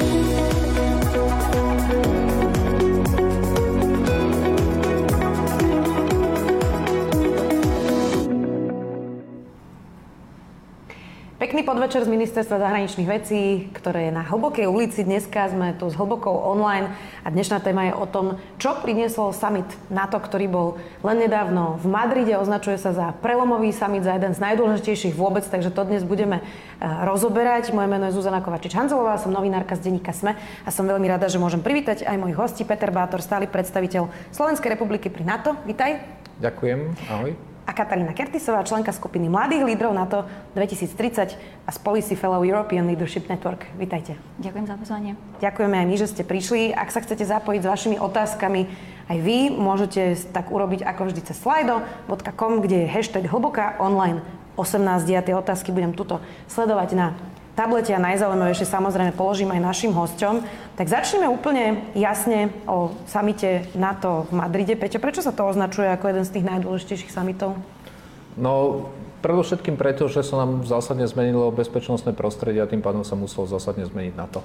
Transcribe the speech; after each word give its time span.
Pekný 0.00 0.59
podvečer 11.70 12.02
z 12.02 12.10
Ministerstva 12.10 12.58
zahraničných 12.58 13.06
vecí, 13.06 13.70
ktoré 13.70 14.10
je 14.10 14.18
na 14.18 14.26
hlbokej 14.26 14.66
ulici. 14.66 15.06
Dneska 15.06 15.54
sme 15.54 15.70
tu 15.78 15.86
s 15.86 15.94
hlbokou 15.94 16.34
online 16.34 16.90
a 17.22 17.30
dnešná 17.30 17.62
téma 17.62 17.86
je 17.86 17.94
o 17.94 18.10
tom, 18.10 18.42
čo 18.58 18.74
priniesol 18.82 19.30
summit 19.30 19.70
NATO, 19.86 20.18
ktorý 20.18 20.50
bol 20.50 20.82
len 21.06 21.22
nedávno 21.22 21.78
v 21.78 21.86
Madride. 21.86 22.34
Označuje 22.42 22.74
sa 22.74 22.90
za 22.90 23.14
prelomový 23.22 23.70
summit, 23.70 24.02
za 24.02 24.18
jeden 24.18 24.34
z 24.34 24.42
najdôležitejších 24.42 25.14
vôbec, 25.14 25.46
takže 25.46 25.70
to 25.70 25.86
dnes 25.86 26.02
budeme 26.02 26.42
eh, 26.42 26.46
rozoberať. 27.06 27.70
Moje 27.70 27.86
meno 27.86 28.10
je 28.10 28.18
Zuzana 28.18 28.42
Kovačič-Hanzelová, 28.42 29.22
som 29.22 29.30
novinárka 29.30 29.78
z 29.78 29.94
denníka 29.94 30.10
SME 30.10 30.34
a 30.66 30.68
som 30.74 30.90
veľmi 30.90 31.06
rada, 31.06 31.30
že 31.30 31.38
môžem 31.38 31.62
privítať 31.62 32.02
aj 32.02 32.18
mojich 32.18 32.34
hostí. 32.34 32.66
Peter 32.66 32.90
Bátor, 32.90 33.22
stály 33.22 33.46
predstaviteľ 33.46 34.10
Slovenskej 34.34 34.74
republiky 34.74 35.06
pri 35.06 35.22
NATO. 35.22 35.54
Vítaj. 35.62 36.02
Ďakujem, 36.42 36.98
ahoj 37.14 37.49
a 37.70 37.72
Katarína 37.72 38.10
Kertisová, 38.10 38.66
členka 38.66 38.90
skupiny 38.90 39.30
Mladých 39.30 39.62
lídrov 39.62 39.94
NATO 39.94 40.26
2030 40.58 41.38
a 41.38 41.70
z 41.70 41.78
Policy 41.78 42.18
Fellow 42.18 42.42
European 42.42 42.82
Leadership 42.90 43.30
Network. 43.30 43.62
Vítajte. 43.78 44.18
Ďakujem 44.42 44.66
za 44.66 44.74
pozvanie. 44.74 45.14
Ďakujeme 45.38 45.78
aj 45.78 45.86
my, 45.86 45.94
že 45.94 46.10
ste 46.10 46.26
prišli. 46.26 46.74
Ak 46.74 46.90
sa 46.90 46.98
chcete 46.98 47.22
zapojiť 47.22 47.62
s 47.62 47.70
vašimi 47.70 47.96
otázkami, 48.02 48.66
aj 49.06 49.18
vy 49.22 49.54
môžete 49.54 50.18
tak 50.34 50.50
urobiť 50.50 50.82
ako 50.82 51.14
vždy 51.14 51.20
cez 51.30 51.38
slido.com, 51.38 52.58
kde 52.58 52.82
je 52.82 52.88
hashtag 52.90 53.30
hlboká 53.30 53.78
online 53.78 54.18
18. 54.58 55.06
Ja 55.06 55.22
tie 55.22 55.38
otázky 55.38 55.70
budem 55.70 55.94
tuto 55.94 56.18
sledovať 56.50 56.98
na 56.98 57.14
tablete 57.54 57.94
a 57.94 58.00
najzaujímavejšie 58.02 58.66
samozrejme 58.66 59.12
položím 59.14 59.50
aj 59.54 59.60
našim 59.60 59.92
hosťom. 59.94 60.42
Tak 60.78 60.86
začneme 60.86 61.26
úplne 61.28 61.90
jasne 61.92 62.50
o 62.64 62.94
samite 63.10 63.68
NATO 63.76 64.26
v 64.30 64.32
Madride. 64.38 64.74
Peťo, 64.78 65.02
prečo 65.02 65.20
sa 65.20 65.34
to 65.34 65.46
označuje 65.46 65.90
ako 65.90 66.10
jeden 66.10 66.24
z 66.26 66.32
tých 66.38 66.48
najdôležitejších 66.48 67.12
samitov? 67.12 67.58
No, 68.38 68.86
predovšetkým 69.20 69.76
preto, 69.76 70.08
že 70.08 70.24
sa 70.24 70.46
nám 70.46 70.64
zásadne 70.64 71.04
zmenilo 71.04 71.52
bezpečnostné 71.52 72.16
prostredie 72.16 72.62
a 72.62 72.70
tým 72.70 72.80
pádom 72.80 73.04
sa 73.04 73.18
muselo 73.18 73.44
zásadne 73.50 73.84
zmeniť 73.84 74.14
NATO. 74.16 74.40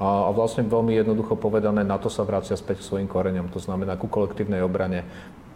A, 0.00 0.32
vlastne 0.32 0.64
veľmi 0.64 0.96
jednoducho 0.96 1.36
povedané, 1.36 1.84
NATO 1.84 2.08
sa 2.08 2.24
vracia 2.24 2.56
späť 2.56 2.80
k 2.80 2.88
svojim 2.88 3.08
koreňom, 3.10 3.52
to 3.52 3.60
znamená 3.60 4.00
ku 4.00 4.08
kolektívnej 4.08 4.64
obrane 4.64 5.04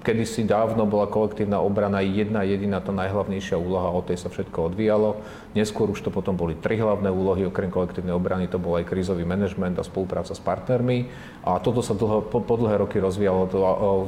kedysi 0.04 0.44
dávno 0.44 0.84
bola 0.84 1.08
kolektívna 1.08 1.64
obrana 1.64 2.04
jedna 2.04 2.44
jediná 2.44 2.84
tá 2.84 2.92
najhlavnejšia 2.92 3.56
úloha, 3.56 3.88
o 3.88 4.04
tej 4.04 4.20
sa 4.20 4.28
všetko 4.28 4.69
odvíjalo. 4.70 5.16
Neskôr 5.55 5.86
už 5.86 6.02
to 6.02 6.10
potom 6.10 6.34
boli 6.34 6.58
tri 6.58 6.83
hlavné 6.83 7.14
úlohy, 7.14 7.47
okrem 7.47 7.70
kolektívnej 7.70 8.10
obrany 8.10 8.50
to 8.50 8.58
bol 8.58 8.74
aj 8.74 8.91
krízový 8.91 9.22
manažment 9.22 9.78
a 9.78 9.86
spolupráca 9.86 10.34
s 10.34 10.42
partnermi. 10.42 11.06
A 11.47 11.62
toto 11.62 11.78
sa 11.78 11.94
dlho, 11.94 12.27
po, 12.27 12.42
po 12.42 12.58
dlhé 12.58 12.83
roky 12.83 12.98
rozvíjalo. 12.98 13.47
To, 13.55 13.58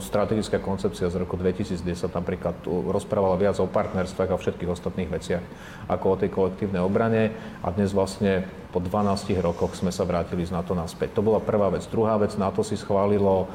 strategická 0.02 0.58
koncepcia 0.58 1.06
z 1.06 1.22
roku 1.22 1.38
2010 1.38 1.86
napríklad 2.10 2.66
rozprávala 2.66 3.38
viac 3.38 3.62
o 3.62 3.70
partnerstvách 3.70 4.30
a 4.34 4.40
všetkých 4.42 4.72
ostatných 4.74 5.06
veciach 5.06 5.44
ako 5.86 6.06
o 6.12 6.18
tej 6.18 6.34
kolektívnej 6.34 6.82
obrane. 6.82 7.30
A 7.62 7.70
dnes 7.70 7.94
vlastne 7.94 8.42
po 8.74 8.82
12 8.82 9.38
rokoch 9.38 9.78
sme 9.78 9.94
sa 9.94 10.02
vrátili 10.02 10.42
z 10.42 10.50
NATO 10.50 10.74
naspäť. 10.74 11.14
To 11.14 11.22
bola 11.22 11.38
prvá 11.38 11.70
vec. 11.70 11.86
Druhá 11.86 12.18
vec, 12.18 12.34
NATO 12.34 12.66
si 12.66 12.74
schválilo 12.74 13.46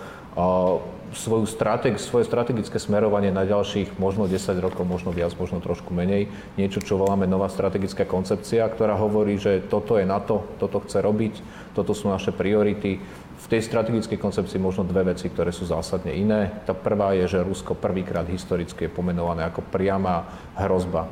svoju 1.11 1.43
strateg, 1.43 1.99
svoje 1.99 2.23
strategické 2.23 2.79
smerovanie 2.79 3.35
na 3.35 3.43
ďalších 3.43 3.99
možno 3.99 4.31
10 4.31 4.63
rokov, 4.63 4.87
možno 4.87 5.11
viac, 5.11 5.35
možno 5.35 5.59
trošku 5.59 5.91
menej. 5.91 6.31
Niečo, 6.55 6.79
čo 6.79 6.95
voláme 6.95 7.27
nová 7.27 7.51
strategická 7.81 8.05
koncepcia, 8.05 8.69
ktorá 8.69 8.93
hovorí, 8.93 9.41
že 9.41 9.65
toto 9.65 9.97
je 9.97 10.05
NATO, 10.05 10.53
toto 10.61 10.85
chce 10.85 11.01
robiť, 11.01 11.33
toto 11.73 11.97
sú 11.97 12.13
naše 12.13 12.29
priority. 12.29 13.01
V 13.41 13.47
tej 13.49 13.65
strategickej 13.65 14.21
koncepcii 14.21 14.61
možno 14.61 14.85
dve 14.85 15.01
veci, 15.17 15.25
ktoré 15.25 15.49
sú 15.49 15.65
zásadne 15.65 16.13
iné. 16.13 16.61
Tá 16.61 16.77
prvá 16.77 17.17
je, 17.17 17.25
že 17.25 17.41
Rusko 17.41 17.73
prvýkrát 17.73 18.29
historicky 18.29 18.85
je 18.85 18.93
pomenované 18.93 19.41
ako 19.49 19.65
priama 19.65 20.29
hrozba 20.61 21.09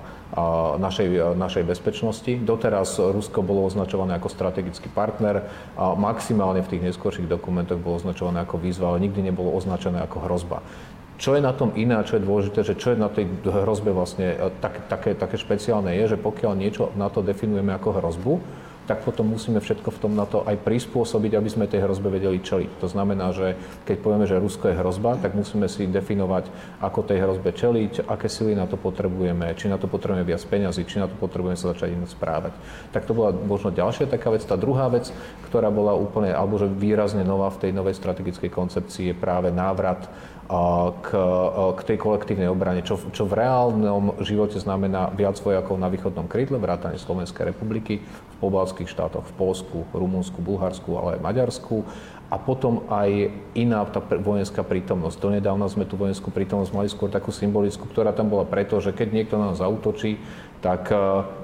našej, 0.78 1.34
našej 1.34 1.66
bezpečnosti. 1.66 2.30
Doteraz 2.46 3.02
Rusko 3.02 3.42
bolo 3.42 3.66
označované 3.66 4.14
ako 4.14 4.30
strategický 4.30 4.94
partner 4.94 5.42
a 5.74 5.98
maximálne 5.98 6.62
v 6.62 6.78
tých 6.78 6.94
neskôrších 6.94 7.26
dokumentoch 7.26 7.82
bolo 7.82 7.98
označované 7.98 8.46
ako 8.46 8.62
výzva, 8.62 8.94
ale 8.94 9.10
nikdy 9.10 9.26
nebolo 9.26 9.50
označené 9.58 9.98
ako 10.06 10.30
hrozba. 10.30 10.62
Čo 11.20 11.36
je 11.36 11.44
na 11.44 11.52
tom 11.52 11.76
iné 11.76 12.00
a 12.00 12.08
čo 12.08 12.16
je 12.16 12.24
dôležité, 12.24 12.64
že 12.64 12.80
čo 12.80 12.96
je 12.96 12.98
na 12.98 13.12
tej 13.12 13.28
hrozbe 13.44 13.92
vlastne 13.92 14.40
tak, 14.64 14.88
také, 14.88 15.12
také 15.20 15.36
špeciálne 15.36 15.92
je, 15.92 16.16
že 16.16 16.18
pokiaľ 16.18 16.56
niečo 16.56 16.96
na 16.96 17.12
to 17.12 17.20
definujeme 17.20 17.76
ako 17.76 18.00
hrozbu, 18.00 18.34
tak 18.90 19.06
potom 19.06 19.30
musíme 19.30 19.62
všetko 19.62 19.86
v 19.94 20.02
tom 20.02 20.18
na 20.18 20.26
to 20.26 20.42
aj 20.50 20.58
prispôsobiť, 20.66 21.38
aby 21.38 21.46
sme 21.46 21.70
tej 21.70 21.86
hrozbe 21.86 22.10
vedeli 22.10 22.42
čeliť. 22.42 22.82
To 22.82 22.90
znamená, 22.90 23.30
že 23.38 23.54
keď 23.86 24.02
povieme, 24.02 24.26
že 24.26 24.42
Rusko 24.42 24.74
je 24.74 24.80
hrozba, 24.82 25.14
tak 25.22 25.38
musíme 25.38 25.70
si 25.70 25.86
definovať, 25.86 26.50
ako 26.82 27.06
tej 27.06 27.22
hrozbe 27.22 27.54
čeliť, 27.54 28.10
aké 28.10 28.26
sily 28.26 28.58
na 28.58 28.66
to 28.66 28.82
potrebujeme, 28.82 29.54
či 29.54 29.70
na 29.70 29.78
to 29.78 29.86
potrebujeme 29.86 30.26
viac 30.26 30.42
peňazí, 30.42 30.90
či 30.90 30.98
na 30.98 31.06
to 31.06 31.14
potrebujeme 31.22 31.54
sa 31.54 31.70
začať 31.70 31.94
inak 31.94 32.10
správať. 32.10 32.58
Tak 32.90 33.06
to 33.06 33.14
bola 33.14 33.30
možno 33.30 33.70
ďalšia 33.70 34.10
taká 34.10 34.34
vec. 34.34 34.42
Tá 34.42 34.58
druhá 34.58 34.90
vec, 34.90 35.14
ktorá 35.46 35.70
bola 35.70 35.94
úplne, 35.94 36.34
alebo 36.34 36.58
že 36.58 36.66
výrazne 36.66 37.22
nová 37.22 37.54
v 37.54 37.70
tej 37.70 37.72
novej 37.78 37.94
strategickej 37.94 38.50
koncepcii 38.50 39.14
je 39.14 39.16
práve 39.22 39.54
návrat 39.54 40.10
k, 41.06 41.10
k 41.78 41.82
tej 41.86 41.98
kolektívnej 42.02 42.50
obrane, 42.50 42.82
čo, 42.82 42.98
čo 43.14 43.30
v 43.30 43.38
reálnom 43.38 44.18
živote 44.26 44.58
znamená 44.58 45.14
viac 45.14 45.38
vojakov 45.38 45.78
na 45.78 45.94
východnom 45.94 46.26
krydle, 46.26 46.58
vrátane 46.58 46.98
Slovenskej 46.98 47.54
republiky, 47.54 48.02
v 48.02 48.36
pobalských 48.42 48.90
štátoch, 48.90 49.30
v 49.30 49.34
Polsku, 49.38 49.86
Rumunsku, 49.94 50.42
Bulharsku, 50.42 50.90
ale 50.98 51.22
aj 51.22 51.26
Maďarsku 51.26 51.86
a 52.30 52.38
potom 52.38 52.86
aj 52.90 53.30
iná 53.58 53.86
tá 53.90 54.02
vojenská 54.02 54.62
prítomnosť. 54.62 55.18
Donedávna 55.18 55.66
sme 55.70 55.86
tú 55.86 55.98
vojenskú 55.98 56.30
prítomnosť 56.34 56.72
mali 56.74 56.90
skôr 56.90 57.10
takú 57.10 57.30
symbolickú, 57.34 57.90
ktorá 57.90 58.14
tam 58.14 58.30
bola 58.30 58.46
preto, 58.46 58.78
že 58.82 58.94
keď 58.94 59.08
niekto 59.14 59.36
na 59.38 59.54
nás 59.54 59.62
zautočí, 59.62 60.18
tak, 60.62 60.92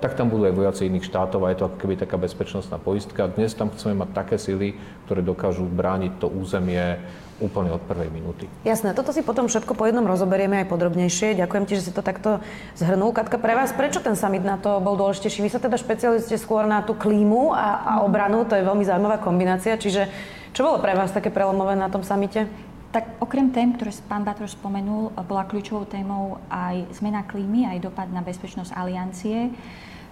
tak 0.01 0.11
tam 0.13 0.29
budú 0.29 0.45
aj 0.49 0.53
vojaci 0.53 0.89
iných 0.89 1.07
štátov 1.09 1.45
a 1.45 1.53
je 1.53 1.57
to 1.61 1.67
ako 1.69 1.77
keby 1.81 1.93
taká 1.97 2.22
bezpečnostná 2.22 2.77
poistka. 2.77 3.31
Dnes 3.31 3.57
tam 3.57 3.73
chceme 3.73 3.97
mať 4.01 4.09
také 4.13 4.35
sily, 4.37 4.77
ktoré 5.09 5.25
dokážu 5.25 5.66
brániť 5.66 6.22
to 6.22 6.27
územie 6.29 7.01
úplne 7.44 7.75
od 7.75 7.84
prvej 7.84 8.07
minúty. 8.07 8.47
Jasné, 8.63 8.96
toto 8.96 9.12
si 9.12 9.19
potom 9.19 9.51
všetko 9.51 9.75
po 9.75 9.84
jednom 9.84 10.07
rozoberieme 10.07 10.63
aj 10.63 10.72
podrobnejšie. 10.72 11.35
Ďakujem 11.35 11.66
ti, 11.68 11.73
že 11.75 11.85
si 11.88 11.91
to 11.91 12.00
takto 12.00 12.40
zhrnul. 12.79 13.12
Katka, 13.12 13.35
pre 13.35 13.51
vás 13.59 13.75
prečo 13.75 14.00
ten 14.00 14.16
summit 14.16 14.47
na 14.47 14.56
to 14.56 14.79
bol 14.79 14.96
dôležitejší? 14.96 15.44
Vy 15.44 15.51
sa 15.51 15.59
teda 15.59 15.75
špecializujete 15.75 16.40
skôr 16.40 16.63
na 16.63 16.79
tú 16.79 16.96
klímu 16.96 17.51
a, 17.51 17.84
a 17.84 17.94
obranu, 18.07 18.47
to 18.47 18.56
je 18.56 18.63
veľmi 18.63 18.88
zaujímavá 18.88 19.19
kombinácia. 19.19 19.75
Čiže 19.75 20.07
čo 20.56 20.63
bolo 20.63 20.79
pre 20.79 20.96
vás 20.96 21.12
také 21.12 21.28
prelomové 21.28 21.75
na 21.75 21.91
tom 21.91 22.07
samite? 22.07 22.47
Tak 22.96 23.19
okrem 23.19 23.52
tém, 23.52 23.75
ktoré 23.75 23.91
pán 24.07 24.23
Bator 24.23 24.47
spomenul, 24.47 25.12
bola 25.28 25.44
kľúčovou 25.44 25.84
témou 25.84 26.40
aj 26.47 26.88
zmena 26.96 27.28
klímy, 27.28 27.67
aj 27.67 27.84
dopad 27.84 28.07
na 28.07 28.23
bezpečnosť 28.23 28.72
aliancie. 28.72 29.52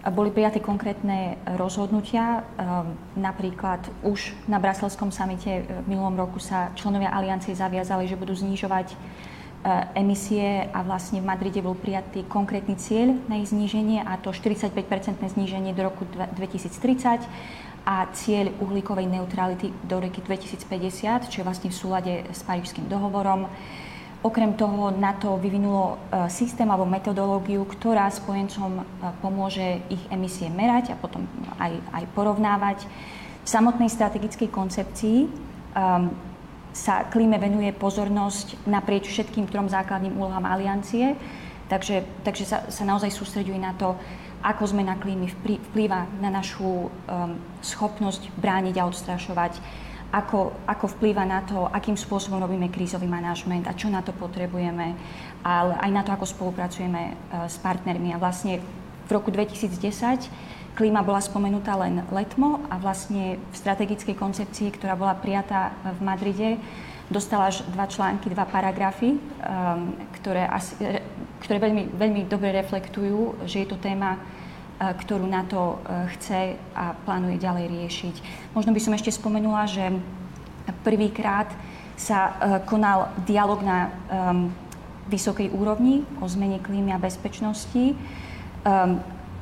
Boli 0.04 0.36
prijaté 0.36 0.60
konkrétne 0.60 1.40
rozhodnutia. 1.56 2.44
Ehm, 2.60 3.00
napríklad 3.16 3.80
už 4.04 4.36
na 4.52 4.60
Braselskom 4.60 5.16
samite 5.16 5.64
v 5.64 5.88
minulom 5.88 6.20
roku 6.20 6.44
sa 6.44 6.76
členovia 6.76 7.08
aliancie 7.08 7.56
zaviazali, 7.56 8.12
že 8.12 8.20
budú 8.20 8.36
znižovať 8.36 8.92
e, 8.92 8.96
emisie 9.96 10.68
a 10.76 10.84
vlastne 10.84 11.24
v 11.24 11.30
Madride 11.32 11.64
bol 11.64 11.80
prijatý 11.80 12.28
konkrétny 12.28 12.76
cieľ 12.76 13.16
na 13.32 13.40
ich 13.40 13.56
zníženie 13.56 14.04
a 14.04 14.20
to 14.20 14.36
45-percentné 14.36 15.24
zníženie 15.32 15.72
do 15.72 15.88
roku 15.88 16.04
2030 16.12 17.24
a 17.88 18.08
cieľ 18.12 18.52
uhlíkovej 18.60 19.08
neutrality 19.08 19.72
do 19.88 20.04
roky 20.04 20.20
2050, 20.20 21.32
čo 21.32 21.38
je 21.40 21.48
vlastne 21.48 21.72
v 21.72 21.80
súlade 21.80 22.14
s 22.28 22.44
Parížským 22.44 22.92
dohovorom. 22.92 23.48
Okrem 24.24 24.56
toho 24.56 24.96
na 24.96 25.20
to 25.20 25.36
vyvinulo 25.36 26.00
e, 26.08 26.32
systém 26.32 26.64
alebo 26.72 26.88
metodológiu, 26.88 27.68
ktorá 27.68 28.08
spojencom 28.08 28.80
e, 28.80 28.84
pomôže 29.20 29.84
ich 29.92 30.00
emisie 30.08 30.48
merať 30.48 30.96
a 30.96 31.00
potom 31.00 31.28
aj, 31.60 31.76
aj 31.92 32.04
porovnávať. 32.16 32.88
V 33.44 33.50
samotnej 33.52 33.92
strategickej 33.92 34.48
koncepcii 34.48 35.28
um, 35.28 36.08
sa 36.72 37.04
klíme 37.12 37.36
venuje 37.36 37.76
pozornosť 37.76 38.64
naprieč 38.72 39.12
všetkým 39.12 39.52
trom 39.52 39.68
základným 39.68 40.16
úlohám 40.16 40.48
aliancie, 40.48 41.20
takže, 41.68 42.08
takže 42.24 42.48
sa, 42.48 42.58
sa 42.72 42.88
naozaj 42.88 43.12
sústreďuje 43.12 43.60
na 43.60 43.76
to, 43.76 44.00
ako 44.40 44.72
zmena 44.72 44.96
klímy 44.96 45.28
vplýva 45.44 46.08
na 46.24 46.32
našu 46.32 46.88
um, 46.88 47.36
schopnosť 47.60 48.32
brániť 48.40 48.80
a 48.80 48.88
odstrašovať 48.88 49.60
ako, 50.14 50.54
ako 50.70 50.86
vplýva 50.94 51.26
na 51.26 51.42
to, 51.42 51.66
akým 51.74 51.98
spôsobom 51.98 52.38
robíme 52.38 52.70
krízový 52.70 53.10
manažment 53.10 53.66
a 53.66 53.74
čo 53.74 53.90
na 53.90 54.06
to 54.06 54.14
potrebujeme, 54.14 54.94
ale 55.42 55.74
aj 55.82 55.90
na 55.90 56.06
to, 56.06 56.14
ako 56.14 56.30
spolupracujeme 56.30 57.02
e, 57.10 57.14
s 57.50 57.58
partnermi. 57.58 58.14
A 58.14 58.22
vlastne 58.22 58.62
v 59.04 59.10
roku 59.10 59.34
2010 59.34 59.74
klíma 60.78 61.02
bola 61.02 61.18
spomenutá 61.18 61.74
len 61.82 62.06
letmo 62.14 62.62
a 62.70 62.78
vlastne 62.78 63.42
v 63.42 63.56
strategickej 63.58 64.14
koncepcii, 64.14 64.70
ktorá 64.78 64.94
bola 64.94 65.18
prijatá 65.18 65.74
v 65.82 66.00
Madride, 66.06 66.62
dostala 67.10 67.50
až 67.50 67.66
dva 67.74 67.90
články, 67.90 68.30
dva 68.30 68.46
paragrafy, 68.46 69.18
um, 69.18 69.94
ktoré, 70.18 70.50
asi, 70.50 70.74
ktoré 71.46 71.58
veľmi, 71.62 71.94
veľmi 71.94 72.22
dobre 72.26 72.54
reflektujú, 72.58 73.46
že 73.46 73.66
je 73.66 73.68
to 73.70 73.78
téma 73.78 74.18
ktorú 74.92 75.24
NATO 75.24 75.80
chce 76.18 76.60
a 76.76 76.92
plánuje 77.08 77.40
ďalej 77.40 77.66
riešiť. 77.72 78.16
Možno 78.52 78.76
by 78.76 78.82
som 78.84 78.92
ešte 78.98 79.16
spomenula, 79.16 79.64
že 79.70 79.94
prvýkrát 80.84 81.48
sa 81.96 82.36
konal 82.68 83.14
dialog 83.24 83.64
na 83.64 83.94
vysokej 85.08 85.52
úrovni 85.52 86.04
o 86.20 86.28
zmene 86.28 86.60
klímy 86.60 86.92
a 86.96 87.00
bezpečnosti 87.00 87.96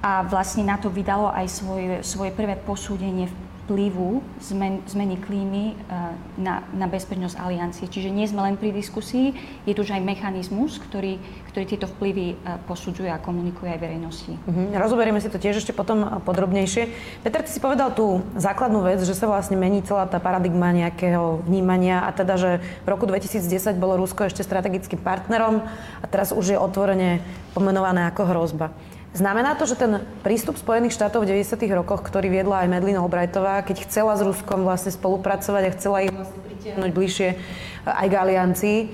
a 0.02 0.12
vlastne 0.26 0.66
na 0.66 0.82
to 0.82 0.90
vydalo 0.90 1.30
aj 1.30 1.46
svoje, 1.50 2.02
svoje 2.02 2.34
prvé 2.34 2.58
posúdenie 2.58 3.30
vplyvu 3.72 4.20
zmen, 4.44 4.84
zmeny 4.84 5.16
klímy 5.16 5.72
eh, 5.72 6.12
na, 6.36 6.68
na 6.76 6.92
bezpečnosť 6.92 7.40
aliancie. 7.40 7.88
Čiže 7.88 8.12
nie 8.12 8.28
sme 8.28 8.44
len 8.44 8.60
pri 8.60 8.76
diskusii, 8.76 9.32
je 9.64 9.72
tu 9.72 9.88
už 9.88 9.96
aj 9.96 10.04
mechanizmus, 10.04 10.76
ktorý, 10.76 11.16
ktorý 11.48 11.64
tieto 11.64 11.88
vplyvy 11.88 12.36
eh, 12.36 12.60
posudzuje 12.68 13.08
a 13.08 13.16
komunikuje 13.16 13.72
aj 13.72 13.80
verejnosti. 13.80 14.36
Mm-hmm. 14.36 14.76
Rozoberieme 14.76 15.24
si 15.24 15.32
to 15.32 15.40
tiež 15.40 15.64
ešte 15.64 15.72
potom 15.72 16.04
eh, 16.04 16.08
podrobnejšie. 16.20 16.84
Peter, 17.24 17.40
ty 17.40 17.50
si 17.56 17.64
povedal 17.64 17.96
tú 17.96 18.20
základnú 18.36 18.84
vec, 18.84 19.00
že 19.00 19.16
sa 19.16 19.32
vlastne 19.32 19.56
mení 19.56 19.80
celá 19.88 20.04
tá 20.04 20.20
paradigma 20.20 20.76
nejakého 20.76 21.48
vnímania 21.48 22.04
a 22.04 22.12
teda, 22.12 22.36
že 22.36 22.52
v 22.84 22.88
roku 22.92 23.08
2010 23.08 23.80
bolo 23.80 23.96
Rusko 23.96 24.28
ešte 24.28 24.44
strategickým 24.44 25.00
partnerom 25.00 25.64
a 26.04 26.06
teraz 26.12 26.36
už 26.36 26.54
je 26.54 26.58
otvorene 26.60 27.24
pomenované 27.56 28.04
ako 28.12 28.36
hrozba. 28.36 28.76
Znamená 29.12 29.60
to, 29.60 29.68
že 29.68 29.76
ten 29.76 30.00
prístup 30.24 30.56
Spojených 30.56 30.96
štátov 30.96 31.28
v 31.28 31.44
90. 31.44 31.60
rokoch, 31.76 32.00
ktorý 32.00 32.32
viedla 32.32 32.64
aj 32.64 32.72
Medlin 32.72 32.96
Albrightová, 32.96 33.60
keď 33.60 33.84
chcela 33.84 34.16
s 34.16 34.24
Ruskom 34.24 34.64
vlastne 34.64 34.96
spolupracovať 34.96 35.64
a 35.68 35.76
chcela 35.76 35.98
ich 36.08 36.16
vlastne 36.16 36.40
pritiahnuť 36.48 36.92
bližšie 36.96 37.30
eh, 37.36 37.40
aj 37.84 38.08
k 38.08 38.16
aliancii, 38.16 38.78
eh, 38.88 38.90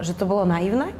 že 0.00 0.16
to 0.16 0.24
bolo 0.24 0.48
naivné? 0.48 0.96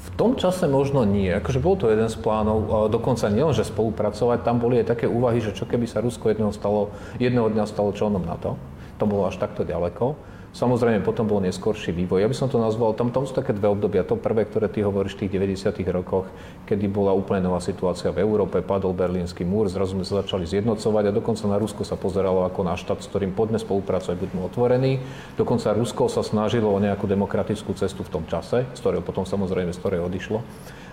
V 0.00 0.08
tom 0.18 0.34
čase 0.34 0.66
možno 0.66 1.06
nie. 1.06 1.30
Akože 1.30 1.62
bol 1.62 1.78
to 1.78 1.86
jeden 1.86 2.10
z 2.10 2.18
plánov, 2.18 2.90
dokonca 2.90 3.30
nielen, 3.30 3.54
že 3.54 3.62
spolupracovať, 3.62 4.42
tam 4.42 4.58
boli 4.58 4.82
aj 4.82 4.90
také 4.98 5.06
úvahy, 5.06 5.38
že 5.38 5.54
čo 5.54 5.70
keby 5.70 5.86
sa 5.86 6.02
Rusko 6.02 6.34
jedného, 6.34 6.50
stalo, 6.50 6.90
jedného 7.22 7.46
dňa 7.46 7.64
stalo 7.70 7.94
členom 7.94 8.26
NATO. 8.26 8.58
To 8.98 9.04
bolo 9.06 9.30
až 9.30 9.38
takto 9.38 9.62
ďaleko. 9.62 10.18
Samozrejme, 10.50 11.06
potom 11.06 11.30
bol 11.30 11.38
neskorší 11.38 11.94
vývoj. 11.94 12.26
Ja 12.26 12.28
by 12.28 12.34
som 12.34 12.50
to 12.50 12.58
nazval, 12.58 12.90
tam, 12.98 13.14
tam 13.14 13.22
sú 13.22 13.38
také 13.38 13.54
dve 13.54 13.70
obdobia. 13.70 14.02
To 14.02 14.18
prvé, 14.18 14.50
ktoré 14.50 14.66
ty 14.66 14.82
hovoríš 14.82 15.14
v 15.14 15.26
tých 15.26 15.62
90. 15.62 15.78
rokoch, 15.94 16.26
kedy 16.66 16.90
bola 16.90 17.14
úplne 17.14 17.46
nová 17.46 17.62
situácia 17.62 18.10
v 18.10 18.26
Európe, 18.26 18.58
padol 18.58 18.90
berlínsky 18.90 19.46
múr, 19.46 19.70
zrazu 19.70 19.94
sme 19.94 20.02
sa 20.02 20.26
začali 20.26 20.50
zjednocovať 20.50 21.04
a 21.06 21.14
dokonca 21.14 21.46
na 21.46 21.54
Rusko 21.54 21.86
sa 21.86 21.94
pozeralo 21.94 22.42
ako 22.50 22.66
na 22.66 22.74
štát, 22.74 22.98
s 22.98 23.06
ktorým 23.06 23.30
poďme 23.30 23.62
spolupracovať, 23.62 24.18
buďme 24.18 24.40
otvorení. 24.50 24.92
Dokonca 25.38 25.70
Rusko 25.70 26.10
sa 26.10 26.26
snažilo 26.26 26.66
o 26.66 26.82
nejakú 26.82 27.06
demokratickú 27.06 27.70
cestu 27.78 28.02
v 28.02 28.10
tom 28.10 28.26
čase, 28.26 28.66
z 28.74 28.78
ktorého 28.82 29.06
potom 29.06 29.22
samozrejme 29.22 29.70
z 29.70 29.78
ktorej 29.78 30.02
odišlo. 30.02 30.42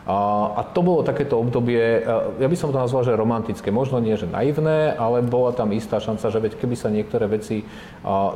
A, 0.08 0.64
to 0.72 0.80
bolo 0.80 1.04
takéto 1.04 1.36
obdobie, 1.36 2.00
ja 2.40 2.48
by 2.48 2.56
som 2.56 2.72
to 2.72 2.80
nazval, 2.80 3.04
že 3.04 3.12
romantické, 3.12 3.76
možno 3.76 4.00
nie, 4.00 4.16
že 4.16 4.24
naivné, 4.24 4.96
ale 4.96 5.20
bola 5.20 5.52
tam 5.52 5.76
istá 5.76 6.00
šanca, 6.00 6.32
že 6.32 6.40
veď 6.40 6.54
keby 6.56 6.76
sa 6.80 6.88
niektoré 6.88 7.28
veci 7.28 7.68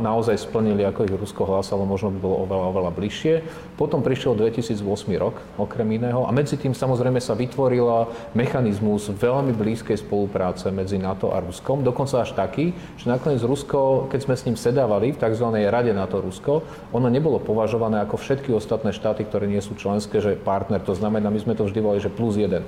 naozaj 0.03 0.35
splnili, 0.35 0.83
ako 0.83 1.07
ich 1.07 1.15
Rusko 1.15 1.47
hlásalo, 1.47 1.88
možno 1.88 2.12
by 2.12 2.19
bolo 2.19 2.44
oveľa, 2.44 2.65
oveľa 2.75 2.91
bližšie. 2.91 3.33
Potom 3.81 4.06
prišiel 4.06 4.38
2008 4.38 4.86
rok, 5.18 5.42
okrem 5.57 5.98
iného, 5.98 6.22
a 6.22 6.30
medzi 6.30 6.54
tým 6.54 6.69
samozrejme 6.69 7.18
sa 7.18 7.33
vytvorila 7.33 8.06
mechanizmus 8.38 9.10
veľmi 9.10 9.57
blízkej 9.57 10.06
spolupráce 10.06 10.69
medzi 10.69 11.01
NATO 11.01 11.33
a 11.33 11.42
Ruskom, 11.42 11.81
dokonca 11.81 12.22
až 12.22 12.38
taký, 12.38 12.78
že 13.01 13.10
nakoniec 13.10 13.42
Rusko, 13.42 14.06
keď 14.13 14.19
sme 14.22 14.36
s 14.38 14.45
ním 14.45 14.54
sedávali 14.54 15.10
v 15.10 15.18
tzv. 15.18 15.50
Rade 15.66 15.98
NATO-Rusko, 15.98 16.62
ono 16.94 17.10
nebolo 17.10 17.42
považované 17.42 18.06
ako 18.06 18.22
všetky 18.22 18.54
ostatné 18.54 18.94
štáty, 18.94 19.25
ktoré 19.25 19.50
nie 19.50 19.66
sú 19.66 19.74
členské, 19.74 20.22
že 20.22 20.38
partner, 20.38 20.78
to 20.78 20.94
znamená, 20.94 21.33
my 21.33 21.42
sme 21.42 21.57
to 21.57 21.66
vždy 21.66 21.81
volali, 21.81 22.06
že 22.06 22.13
plus 22.13 22.38
jeden. 22.38 22.62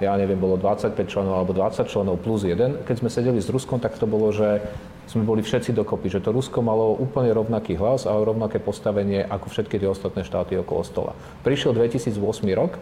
Ja 0.00 0.16
neviem, 0.16 0.40
bolo 0.40 0.56
25 0.56 0.96
členov 1.06 1.44
alebo 1.44 1.52
20 1.52 1.92
členov 1.92 2.24
plus 2.24 2.40
jeden. 2.40 2.80
Keď 2.88 3.04
sme 3.04 3.12
sedeli 3.12 3.38
s 3.38 3.52
Ruskom, 3.52 3.84
tak 3.84 4.00
to 4.00 4.08
bolo, 4.08 4.32
že 4.32 4.64
sme 5.06 5.22
boli 5.22 5.44
všetci 5.44 5.76
dokopy, 5.76 6.08
že 6.08 6.24
to 6.24 6.32
Rusko 6.32 6.64
malo 6.64 6.96
úplne 6.96 7.30
rovnaký 7.30 7.76
hlas 7.76 8.08
a 8.08 8.16
rovnaké 8.16 8.58
postavenie 8.58 9.20
ako 9.24 9.52
všetky 9.52 9.76
tie 9.76 9.88
ostatné 9.88 10.24
štáty 10.24 10.56
okolo 10.56 10.82
stola. 10.82 11.12
Prišiel 11.44 11.76
2008 11.76 12.20
rok, 12.56 12.80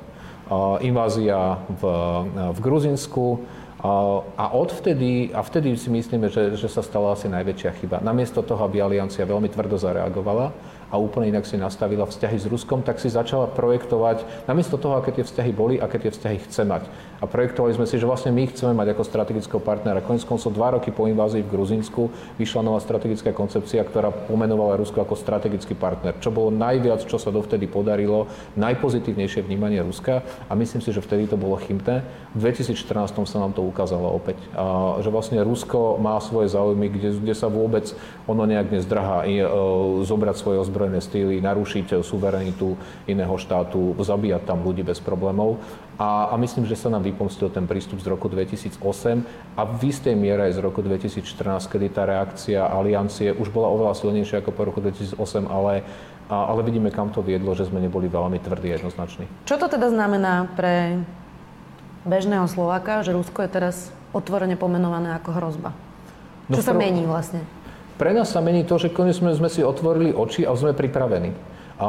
invázia 0.83 1.59
v, 1.69 1.83
v 2.53 2.59
Gruzinsku, 2.63 3.43
a 4.39 4.47
odvtedy, 4.55 5.35
a 5.35 5.43
vtedy 5.43 5.75
si 5.75 5.91
myslíme, 5.91 6.31
že, 6.31 6.55
že 6.55 6.71
sa 6.71 6.87
stala 6.87 7.19
asi 7.19 7.27
najväčšia 7.27 7.83
chyba. 7.83 7.99
Namiesto 7.99 8.39
toho, 8.39 8.63
aby 8.63 8.79
aliancia 8.79 9.27
veľmi 9.27 9.51
tvrdo 9.51 9.75
zareagovala, 9.75 10.55
a 10.93 11.01
úplne 11.01 11.33
inak 11.33 11.49
si 11.49 11.57
nastavila 11.57 12.05
vzťahy 12.05 12.37
s 12.37 12.45
Ruskom, 12.45 12.85
tak 12.85 13.01
si 13.01 13.09
začala 13.09 13.49
projektovať, 13.49 14.45
namiesto 14.45 14.77
toho, 14.77 15.01
aké 15.01 15.17
tie 15.17 15.25
vzťahy 15.25 15.51
boli, 15.57 15.81
aké 15.81 15.97
tie 15.97 16.13
vzťahy 16.13 16.39
chce 16.45 16.63
mať. 16.69 16.85
A 17.19 17.25
projektovali 17.25 17.73
sme 17.73 17.89
si, 17.89 17.97
že 17.97 18.05
vlastne 18.05 18.29
my 18.29 18.45
chceme 18.53 18.77
mať 18.77 18.93
ako 18.93 19.03
strategického 19.09 19.63
partnera. 19.65 20.05
Konec 20.05 20.29
koncov 20.29 20.53
dva 20.53 20.77
roky 20.77 20.93
po 20.93 21.09
invázii 21.09 21.41
v 21.41 21.53
Gruzínsku 21.55 22.13
vyšla 22.37 22.61
nová 22.61 22.77
strategická 22.85 23.33
koncepcia, 23.33 23.81
ktorá 23.89 24.13
pomenovala 24.13 24.77
Rusko 24.77 25.01
ako 25.01 25.17
strategický 25.17 25.73
partner, 25.73 26.13
čo 26.21 26.29
bolo 26.29 26.53
najviac, 26.53 27.09
čo 27.09 27.17
sa 27.17 27.33
dovtedy 27.33 27.65
podarilo, 27.65 28.29
najpozitívnejšie 28.61 29.49
vnímanie 29.49 29.81
Ruska 29.81 30.21
a 30.21 30.53
myslím 30.53 30.85
si, 30.85 30.93
že 30.93 31.01
vtedy 31.01 31.25
to 31.25 31.41
bolo 31.41 31.57
chybné. 31.57 32.05
V 32.37 32.45
2014 32.45 33.17
sa 33.25 33.39
nám 33.41 33.57
to 33.57 33.65
ukázalo 33.65 34.13
opäť, 34.13 34.37
a, 34.53 35.01
že 35.01 35.09
vlastne 35.09 35.41
Rusko 35.41 35.97
má 35.97 36.21
svoje 36.21 36.53
záujmy, 36.53 36.93
kde, 36.93 37.17
kde 37.17 37.35
sa 37.39 37.49
vôbec 37.49 37.97
ono 38.29 38.45
nejak 38.45 38.69
nezdrhá 38.69 39.25
e, 39.25 39.47
zobrať 40.05 40.37
svoje 40.37 40.59
ozbrojenie 40.59 40.82
ozbrojené 40.83 40.99
stýly, 40.99 41.39
narušiť 41.39 42.03
suverenitu 42.03 42.75
iného 43.07 43.37
štátu, 43.39 43.95
zabíjať 44.03 44.43
tam 44.43 44.67
ľudí 44.67 44.83
bez 44.83 44.99
problémov. 44.99 45.63
A, 45.95 46.35
a 46.35 46.37
myslím, 46.43 46.67
že 46.67 46.75
sa 46.75 46.91
nám 46.91 47.07
vypomstil 47.07 47.47
ten 47.55 47.71
prístup 47.71 48.03
z 48.03 48.11
roku 48.11 48.27
2008 48.27 48.83
a 49.55 49.63
v 49.63 49.81
istej 49.87 50.19
miere 50.19 50.51
aj 50.51 50.59
z 50.59 50.61
roku 50.67 50.83
2014, 50.83 51.71
kedy 51.71 51.87
tá 51.95 52.03
reakcia 52.03 52.67
aliancie 52.67 53.31
už 53.31 53.55
bola 53.55 53.71
oveľa 53.71 53.95
silnejšia 53.95 54.43
ako 54.43 54.51
po 54.51 54.67
roku 54.67 54.83
2008, 54.83 55.47
ale 55.47 55.87
a, 56.27 56.49
ale 56.51 56.67
vidíme, 56.67 56.91
kam 56.91 57.15
to 57.15 57.23
viedlo, 57.23 57.55
že 57.55 57.71
sme 57.71 57.79
neboli 57.79 58.11
veľmi 58.11 58.43
tvrdí 58.43 58.73
a 58.73 58.81
jednoznační. 58.81 59.31
Čo 59.47 59.61
to 59.61 59.71
teda 59.71 59.93
znamená 59.93 60.51
pre 60.59 60.99
bežného 62.03 62.49
Slováka, 62.51 63.07
že 63.07 63.15
Rusko 63.15 63.47
je 63.47 63.51
teraz 63.53 63.95
otvorene 64.11 64.59
pomenované 64.59 65.15
ako 65.15 65.31
hrozba? 65.39 65.71
No 66.51 66.59
Čo 66.59 66.67
sa 66.67 66.75
mení 66.75 67.07
vlastne? 67.07 67.45
Pre 68.03 68.11
nás 68.11 68.35
sa 68.35 68.43
mení 68.43 68.67
to, 68.67 68.83
že 68.83 68.91
konečne 68.91 69.31
sme 69.31 69.47
si 69.47 69.63
otvorili 69.63 70.11
oči 70.11 70.43
a 70.43 70.51
sme 70.59 70.75
pripravení. 70.75 71.31
A 71.79 71.87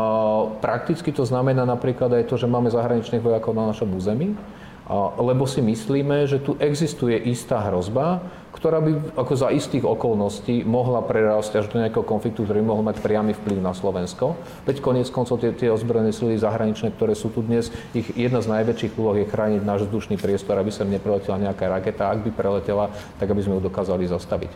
prakticky 0.61 1.09
to 1.09 1.25
znamená 1.25 1.65
napríklad 1.65 2.13
aj 2.13 2.29
to, 2.29 2.37
že 2.37 2.45
máme 2.45 2.69
zahraničných 2.69 3.17
vojakov 3.17 3.57
na 3.57 3.73
našom 3.73 3.89
území, 3.97 4.37
a, 4.85 5.09
lebo 5.17 5.49
si 5.49 5.65
myslíme, 5.65 6.29
že 6.29 6.37
tu 6.37 6.53
existuje 6.61 7.17
istá 7.17 7.65
hrozba, 7.65 8.21
ktorá 8.53 8.77
by 8.77 9.17
ako 9.17 9.33
za 9.33 9.49
istých 9.49 9.89
okolností 9.89 10.61
mohla 10.61 11.01
prerásť 11.01 11.65
až 11.65 11.73
do 11.73 11.81
nejakého 11.81 12.05
konfliktu, 12.05 12.45
ktorý 12.45 12.61
mohol 12.61 12.85
mať 12.85 13.01
priamy 13.01 13.33
vplyv 13.33 13.57
na 13.57 13.73
Slovensko. 13.73 14.37
Veď 14.69 14.85
koniec 14.85 15.09
koncov 15.09 15.41
tie, 15.41 15.49
tie 15.49 15.73
ozbrojené 15.73 16.13
sily 16.13 16.37
zahraničné, 16.37 16.93
ktoré 16.93 17.17
sú 17.17 17.33
tu 17.33 17.41
dnes, 17.41 17.73
ich 17.97 18.05
jedna 18.13 18.37
z 18.37 18.53
najväčších 18.53 18.93
úloh 19.01 19.17
je 19.17 19.25
chrániť 19.25 19.65
náš 19.65 19.89
vzdušný 19.89 20.21
priestor, 20.21 20.61
aby 20.61 20.69
sem 20.69 20.85
nepreletela 20.85 21.41
nejaká 21.41 21.73
raketa. 21.73 22.13
Ak 22.13 22.21
by 22.21 22.29
preletela, 22.29 22.93
tak 23.17 23.33
aby 23.33 23.41
sme 23.41 23.57
ju 23.57 23.65
dokázali 23.65 24.05
zastaviť. 24.05 24.53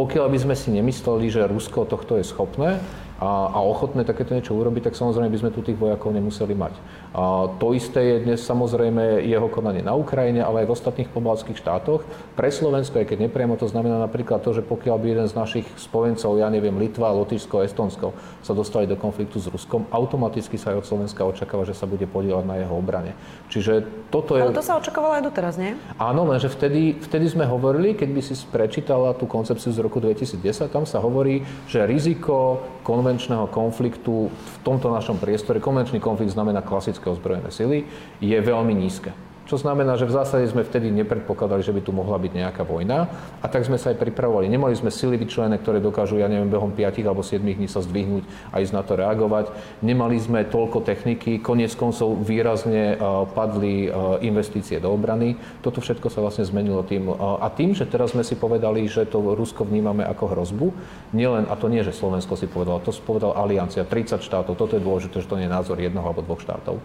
Pokiaľ 0.00 0.32
by 0.32 0.38
sme 0.40 0.56
si 0.56 0.72
nemysleli, 0.72 1.28
že 1.28 1.44
Rusko 1.44 1.84
tohto 1.84 2.16
je 2.16 2.24
schopné, 2.24 2.80
a, 3.20 3.52
a 3.52 3.58
ochotné 3.60 4.00
takéto 4.08 4.32
niečo 4.32 4.56
urobiť, 4.56 4.88
tak 4.88 4.96
samozrejme 4.96 5.28
by 5.28 5.40
sme 5.44 5.50
tu 5.52 5.60
tých 5.60 5.76
vojakov 5.76 6.08
nemuseli 6.16 6.56
mať. 6.56 6.72
A 7.14 7.52
to 7.60 7.76
isté 7.76 8.16
je 8.16 8.16
dnes 8.24 8.40
samozrejme 8.40 9.22
jeho 9.26 9.46
konanie 9.52 9.84
na 9.84 9.92
Ukrajine, 9.92 10.40
ale 10.40 10.64
aj 10.64 10.66
v 10.66 10.74
ostatných 10.74 11.10
pobaltských 11.12 11.60
štátoch. 11.60 12.02
Pre 12.34 12.48
Slovensko, 12.48 13.02
aj 13.02 13.06
keď 13.12 13.28
nepriamo, 13.28 13.60
to 13.60 13.68
znamená 13.68 14.00
napríklad 14.00 14.40
to, 14.40 14.56
že 14.56 14.64
pokiaľ 14.64 14.96
by 14.96 15.06
jeden 15.12 15.26
z 15.28 15.34
našich 15.36 15.66
spojencov, 15.76 16.40
ja 16.40 16.48
neviem, 16.48 16.72
Litva, 16.80 17.12
Lotyšsko, 17.12 17.60
Estonsko, 17.66 18.16
sa 18.40 18.56
dostali 18.56 18.88
do 18.88 18.96
konfliktu 18.96 19.36
s 19.36 19.52
Ruskom, 19.52 19.84
automaticky 19.92 20.56
sa 20.56 20.72
aj 20.72 20.82
od 20.82 20.88
Slovenska 20.88 21.20
očakáva, 21.28 21.68
že 21.68 21.76
sa 21.76 21.84
bude 21.84 22.08
podielať 22.08 22.48
na 22.48 22.56
jeho 22.56 22.72
obrane. 22.72 23.12
Čiže 23.52 23.84
toto 24.08 24.40
je... 24.40 24.42
Ale 24.46 24.56
to 24.56 24.64
sa 24.64 24.80
očakávalo 24.80 25.20
aj 25.20 25.24
doteraz, 25.28 25.60
nie? 25.60 25.76
Áno, 26.00 26.24
lenže 26.24 26.48
vtedy, 26.48 26.96
vtedy 26.96 27.28
sme 27.28 27.44
hovorili, 27.44 27.92
keď 27.92 28.08
by 28.16 28.20
si 28.24 28.34
prečítala 28.48 29.12
tú 29.12 29.26
koncepciu 29.26 29.74
z 29.74 29.82
roku 29.82 30.00
2010, 30.00 30.72
tam 30.72 30.86
sa 30.88 31.02
hovorí, 31.02 31.42
že 31.66 31.84
riziko 31.84 32.64
konven 32.80 33.10
konvenčného 33.10 33.50
konfliktu 33.50 34.30
v 34.30 34.56
tomto 34.62 34.86
našom 34.86 35.18
priestore, 35.18 35.58
konvenčný 35.58 35.98
konflikt 35.98 36.30
znamená 36.30 36.62
klasické 37.00 37.08
ozbrojené 37.08 37.50
sily, 37.50 37.88
je 38.20 38.36
veľmi 38.36 38.76
nízke. 38.76 39.16
Čo 39.50 39.58
znamená, 39.58 39.98
že 39.98 40.06
v 40.06 40.14
zásade 40.14 40.46
sme 40.46 40.62
vtedy 40.62 40.94
nepredpokladali, 40.94 41.66
že 41.66 41.74
by 41.74 41.82
tu 41.82 41.90
mohla 41.90 42.22
byť 42.22 42.38
nejaká 42.38 42.62
vojna 42.62 43.10
a 43.42 43.46
tak 43.50 43.66
sme 43.66 43.82
sa 43.82 43.90
aj 43.90 43.98
pripravovali. 43.98 44.46
Nemali 44.46 44.78
sme 44.78 44.94
sily 44.94 45.18
vyčlené, 45.18 45.58
ktoré 45.58 45.82
dokážu, 45.82 46.22
ja 46.22 46.30
neviem, 46.30 46.46
behom 46.46 46.70
5 46.70 47.02
alebo 47.02 47.26
7 47.26 47.42
dní 47.42 47.66
sa 47.66 47.82
zdvihnúť 47.82 48.22
a 48.54 48.62
ísť 48.62 48.70
na 48.70 48.86
to 48.86 48.94
reagovať. 48.94 49.50
Nemali 49.82 50.22
sme 50.22 50.46
toľko 50.46 50.86
techniky, 50.86 51.42
koniec 51.42 51.74
koncov 51.74 52.22
výrazne 52.22 52.94
uh, 52.94 53.26
padli 53.26 53.90
uh, 53.90 54.22
investície 54.22 54.78
do 54.78 54.94
obrany. 54.94 55.34
Toto 55.66 55.82
všetko 55.82 56.06
sa 56.14 56.22
vlastne 56.22 56.46
zmenilo 56.46 56.86
tým. 56.86 57.10
Uh, 57.10 57.42
a 57.42 57.50
tým, 57.50 57.74
že 57.74 57.90
teraz 57.90 58.14
sme 58.14 58.22
si 58.22 58.38
povedali, 58.38 58.86
že 58.86 59.02
to 59.02 59.34
Rusko 59.34 59.66
vnímame 59.66 60.06
ako 60.06 60.30
hrozbu, 60.30 60.70
nielen, 61.10 61.50
a 61.50 61.58
to 61.58 61.66
nie, 61.66 61.82
že 61.82 61.90
Slovensko 61.90 62.38
si 62.38 62.46
povedalo, 62.46 62.78
to 62.86 62.94
si 62.94 63.02
povedal 63.02 63.34
Aliancia, 63.34 63.82
30 63.82 64.22
štátov, 64.22 64.54
toto 64.54 64.78
je 64.78 64.86
dôležité, 64.86 65.18
že 65.18 65.26
to 65.26 65.34
nie 65.34 65.50
je 65.50 65.56
názor 65.58 65.74
jednoho 65.74 66.06
alebo 66.06 66.22
dvoch 66.22 66.38
štátov 66.38 66.78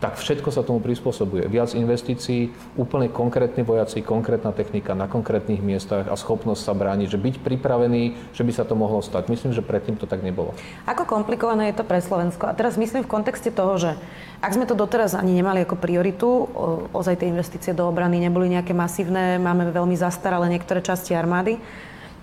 tak 0.00 0.16
všetko 0.16 0.48
sa 0.48 0.64
tomu 0.64 0.80
prispôsobuje. 0.80 1.44
Viac 1.46 1.76
investícií, 1.76 2.48
úplne 2.80 3.12
konkrétni 3.12 3.60
vojaci, 3.60 4.00
konkrétna 4.00 4.48
technika 4.56 4.96
na 4.96 5.04
konkrétnych 5.04 5.60
miestach 5.60 6.08
a 6.08 6.16
schopnosť 6.16 6.62
sa 6.64 6.72
brániť, 6.72 7.12
že 7.12 7.20
byť 7.20 7.34
pripravený, 7.44 8.32
že 8.32 8.42
by 8.42 8.52
sa 8.56 8.64
to 8.64 8.72
mohlo 8.72 9.04
stať. 9.04 9.28
Myslím, 9.28 9.52
že 9.52 9.60
predtým 9.60 10.00
to 10.00 10.08
tak 10.08 10.24
nebolo. 10.24 10.56
Ako 10.88 11.04
komplikované 11.04 11.68
je 11.70 11.76
to 11.76 11.84
pre 11.84 12.00
Slovensko? 12.00 12.48
A 12.48 12.56
teraz 12.56 12.80
myslím 12.80 13.04
v 13.04 13.12
kontexte 13.12 13.52
toho, 13.52 13.76
že 13.76 14.00
ak 14.40 14.56
sme 14.56 14.64
to 14.64 14.72
doteraz 14.72 15.12
ani 15.12 15.36
nemali 15.36 15.68
ako 15.68 15.76
prioritu, 15.76 16.48
ozaj 16.96 17.20
tie 17.20 17.28
investície 17.28 17.76
do 17.76 17.84
obrany 17.84 18.16
neboli 18.16 18.48
nejaké 18.48 18.72
masívne, 18.72 19.36
máme 19.36 19.68
veľmi 19.68 20.00
zastaralé 20.00 20.48
niektoré 20.48 20.80
časti 20.80 21.12
armády, 21.12 21.60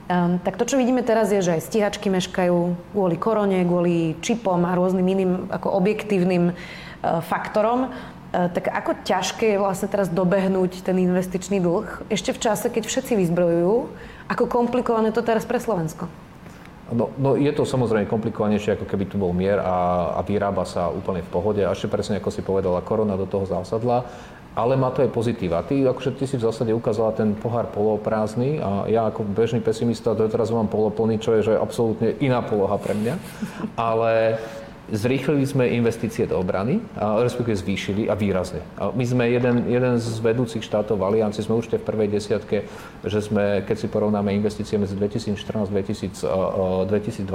Um, 0.08 0.40
tak 0.40 0.56
to, 0.56 0.64
čo 0.64 0.80
vidíme 0.80 1.04
teraz, 1.04 1.36
je, 1.36 1.44
že 1.44 1.60
aj 1.60 1.68
stíhačky 1.68 2.08
meškajú 2.08 2.80
kvôli 2.96 3.20
korone, 3.20 3.60
kvôli 3.68 4.16
čipom 4.24 4.64
a 4.64 4.72
rôznym 4.72 5.04
iným 5.04 5.52
ako 5.52 5.68
objektívnym 5.68 6.56
uh, 6.56 6.87
faktorom. 7.24 7.90
Uh, 8.34 8.52
tak 8.52 8.68
ako 8.68 9.02
ťažké 9.08 9.56
je 9.56 9.62
vlastne 9.62 9.88
teraz 9.88 10.12
dobehnúť 10.12 10.84
ten 10.84 11.00
investičný 11.00 11.64
dlh 11.64 12.12
ešte 12.12 12.36
v 12.36 12.42
čase, 12.44 12.68
keď 12.68 12.84
všetci 12.86 13.14
vyzbrojujú? 13.16 13.76
Ako 14.28 14.52
komplikované 14.52 15.16
to 15.16 15.24
teraz 15.24 15.48
pre 15.48 15.58
Slovensko? 15.58 16.12
No, 16.88 17.12
no 17.20 17.36
je 17.36 17.52
to 17.52 17.68
samozrejme 17.68 18.08
komplikovanejšie, 18.08 18.80
ako 18.80 18.88
keby 18.88 19.12
tu 19.12 19.20
bol 19.20 19.36
mier 19.36 19.60
a, 19.60 20.16
a 20.16 20.22
vyrába 20.24 20.64
sa 20.64 20.88
úplne 20.88 21.20
v 21.20 21.32
pohode. 21.32 21.60
A 21.60 21.76
ešte 21.76 21.92
presne, 21.92 22.20
ako 22.20 22.32
si 22.32 22.40
povedala, 22.40 22.80
korona 22.80 23.20
do 23.20 23.28
toho 23.28 23.44
zásadla 23.44 24.08
ale 24.58 24.74
má 24.74 24.90
to 24.90 25.06
aj 25.06 25.14
pozitíva. 25.14 25.62
Ty, 25.62 25.94
akože 25.94 26.18
ty 26.18 26.26
si 26.26 26.34
v 26.34 26.50
zásade 26.50 26.74
ukázala 26.74 27.14
ten 27.14 27.38
pohár 27.38 27.70
poloprázdny 27.70 28.58
a 28.58 28.90
ja 28.90 29.06
ako 29.06 29.22
bežný 29.22 29.62
pesimista 29.62 30.18
doteraz 30.18 30.50
mám 30.50 30.66
poloplný, 30.66 31.22
čo 31.22 31.38
je 31.38 31.46
že 31.46 31.54
absolútne 31.54 32.18
iná 32.18 32.42
poloha 32.42 32.74
pre 32.82 32.98
mňa. 32.98 33.22
Ale 33.78 34.42
Zrýchlili 34.88 35.44
sme 35.44 35.68
investície 35.68 36.24
do 36.24 36.40
obrany, 36.40 36.80
a 36.96 37.20
respektíve 37.20 37.60
zvýšili 37.60 38.08
a 38.08 38.16
výrazne. 38.16 38.64
My 38.80 39.04
sme 39.04 39.28
jeden, 39.28 39.68
jeden 39.68 40.00
z 40.00 40.16
vedúcich 40.24 40.64
štátov 40.64 40.96
v 40.96 41.04
Alianci, 41.12 41.44
sme 41.44 41.60
už 41.60 41.68
v 41.76 41.84
prvej 41.84 42.08
desiatke, 42.08 42.64
že 43.04 43.20
sme, 43.20 43.68
keď 43.68 43.76
si 43.84 43.88
porovnáme 43.92 44.32
investície 44.32 44.80
medzi 44.80 44.96
2014 44.96 45.68
a 46.24 46.88
2022, 46.88 47.28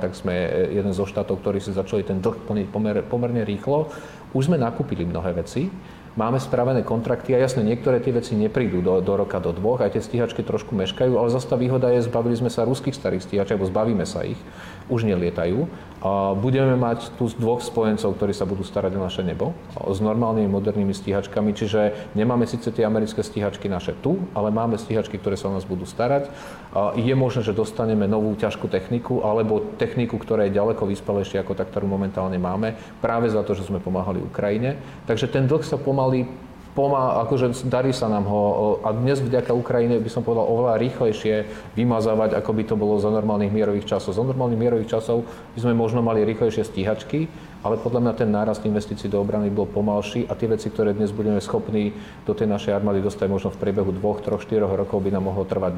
tak 0.00 0.16
sme 0.16 0.34
jeden 0.72 0.96
zo 0.96 1.04
štátov, 1.04 1.44
ktorí 1.44 1.60
si 1.60 1.76
začali 1.76 2.08
ten 2.08 2.24
dlh 2.24 2.40
plniť 2.40 2.66
pomer, 2.72 3.04
pomerne 3.04 3.44
rýchlo. 3.44 3.92
Už 4.32 4.48
sme 4.48 4.56
nakúpili 4.56 5.04
mnohé 5.04 5.36
veci 5.36 5.68
máme 6.14 6.38
spravené 6.38 6.86
kontrakty 6.86 7.34
a 7.34 7.42
jasne, 7.42 7.66
niektoré 7.66 7.98
tie 7.98 8.14
veci 8.14 8.38
neprídu 8.38 8.80
do, 8.80 9.02
do 9.02 9.14
roka, 9.18 9.42
do 9.42 9.50
dvoch, 9.50 9.82
aj 9.82 9.98
tie 9.98 10.02
stíhačky 10.02 10.46
trošku 10.46 10.74
meškajú, 10.74 11.18
ale 11.18 11.28
zase 11.30 11.50
tá 11.50 11.56
výhoda 11.58 11.90
je, 11.90 12.06
zbavili 12.06 12.38
sme 12.38 12.50
sa 12.50 12.66
ruských 12.66 12.94
starých 12.94 13.26
stíhaček, 13.26 13.58
alebo 13.58 13.70
zbavíme 13.70 14.06
sa 14.06 14.22
ich, 14.22 14.38
už 14.86 15.06
nelietajú. 15.08 15.66
A 16.04 16.36
budeme 16.36 16.76
mať 16.76 17.16
tu 17.16 17.32
dvoch 17.40 17.64
spojencov, 17.64 18.20
ktorí 18.20 18.36
sa 18.36 18.44
budú 18.44 18.60
starať 18.60 18.92
o 18.92 19.00
naše 19.00 19.24
nebo 19.24 19.56
s 19.72 20.04
normálnymi 20.04 20.52
modernými 20.52 20.92
stíhačkami, 20.92 21.56
čiže 21.56 22.12
nemáme 22.12 22.44
síce 22.44 22.68
tie 22.68 22.84
americké 22.84 23.24
stíhačky 23.24 23.72
naše 23.72 23.96
tu, 24.04 24.20
ale 24.36 24.52
máme 24.52 24.76
stíhačky, 24.76 25.16
ktoré 25.16 25.40
sa 25.40 25.48
o 25.48 25.56
nás 25.56 25.64
budú 25.64 25.88
starať. 25.88 26.28
A 26.76 26.92
je 26.92 27.14
možné, 27.16 27.40
že 27.40 27.56
dostaneme 27.56 28.04
novú 28.04 28.36
ťažkú 28.36 28.68
techniku 28.68 29.24
alebo 29.24 29.64
techniku, 29.80 30.20
ktorá 30.20 30.44
je 30.44 30.60
ďaleko 30.60 30.84
vyspelejšia 30.84 31.40
ako 31.40 31.56
tá, 31.56 31.64
ktorú 31.64 31.88
momentálne 31.88 32.36
máme, 32.36 32.76
práve 33.00 33.32
za 33.32 33.40
to, 33.40 33.56
že 33.56 33.64
sme 33.64 33.80
pomáhali 33.80 34.20
Ukrajine. 34.20 34.76
Takže 35.08 35.32
ten 35.32 35.48
dlh 35.48 35.64
sa 35.64 35.80
pomaly 35.80 36.03
pomaly 36.04 36.28
pomá, 36.74 37.22
akože 37.22 37.54
darí 37.70 37.94
sa 37.94 38.10
nám 38.10 38.26
ho 38.26 38.42
a 38.82 38.90
dnes 38.90 39.22
vďaka 39.22 39.54
Ukrajine 39.54 40.02
by 40.02 40.10
som 40.10 40.26
povedal 40.26 40.42
oveľa 40.42 40.82
rýchlejšie 40.82 41.46
vymazávať, 41.78 42.34
ako 42.34 42.50
by 42.50 42.62
to 42.66 42.74
bolo 42.74 42.98
za 42.98 43.14
normálnych 43.14 43.54
mierových 43.54 43.94
časov. 43.94 44.18
Za 44.18 44.26
normálnych 44.26 44.58
mierových 44.58 44.98
časov 44.98 45.22
by 45.54 45.58
sme 45.62 45.72
možno 45.78 46.02
mali 46.02 46.26
rýchlejšie 46.26 46.66
stíhačky, 46.66 47.30
ale 47.64 47.80
podľa 47.80 48.00
mňa 48.04 48.12
ten 48.12 48.28
nárast 48.28 48.60
investícií 48.60 49.08
do 49.08 49.16
obrany 49.24 49.48
bol 49.48 49.64
pomalší 49.64 50.28
a 50.28 50.36
tie 50.36 50.44
veci, 50.52 50.68
ktoré 50.68 50.92
dnes 50.92 51.16
budeme 51.16 51.40
schopní 51.40 51.96
do 52.28 52.36
tej 52.36 52.44
našej 52.44 52.76
armády 52.76 53.00
dostať 53.00 53.24
možno 53.32 53.48
v 53.48 53.56
priebehu 53.56 53.88
dvoch, 53.96 54.20
troch, 54.20 54.44
štyroch 54.44 54.76
rokov, 54.76 55.00
by 55.00 55.08
nám 55.08 55.32
mohlo 55.32 55.48
trvať 55.48 55.72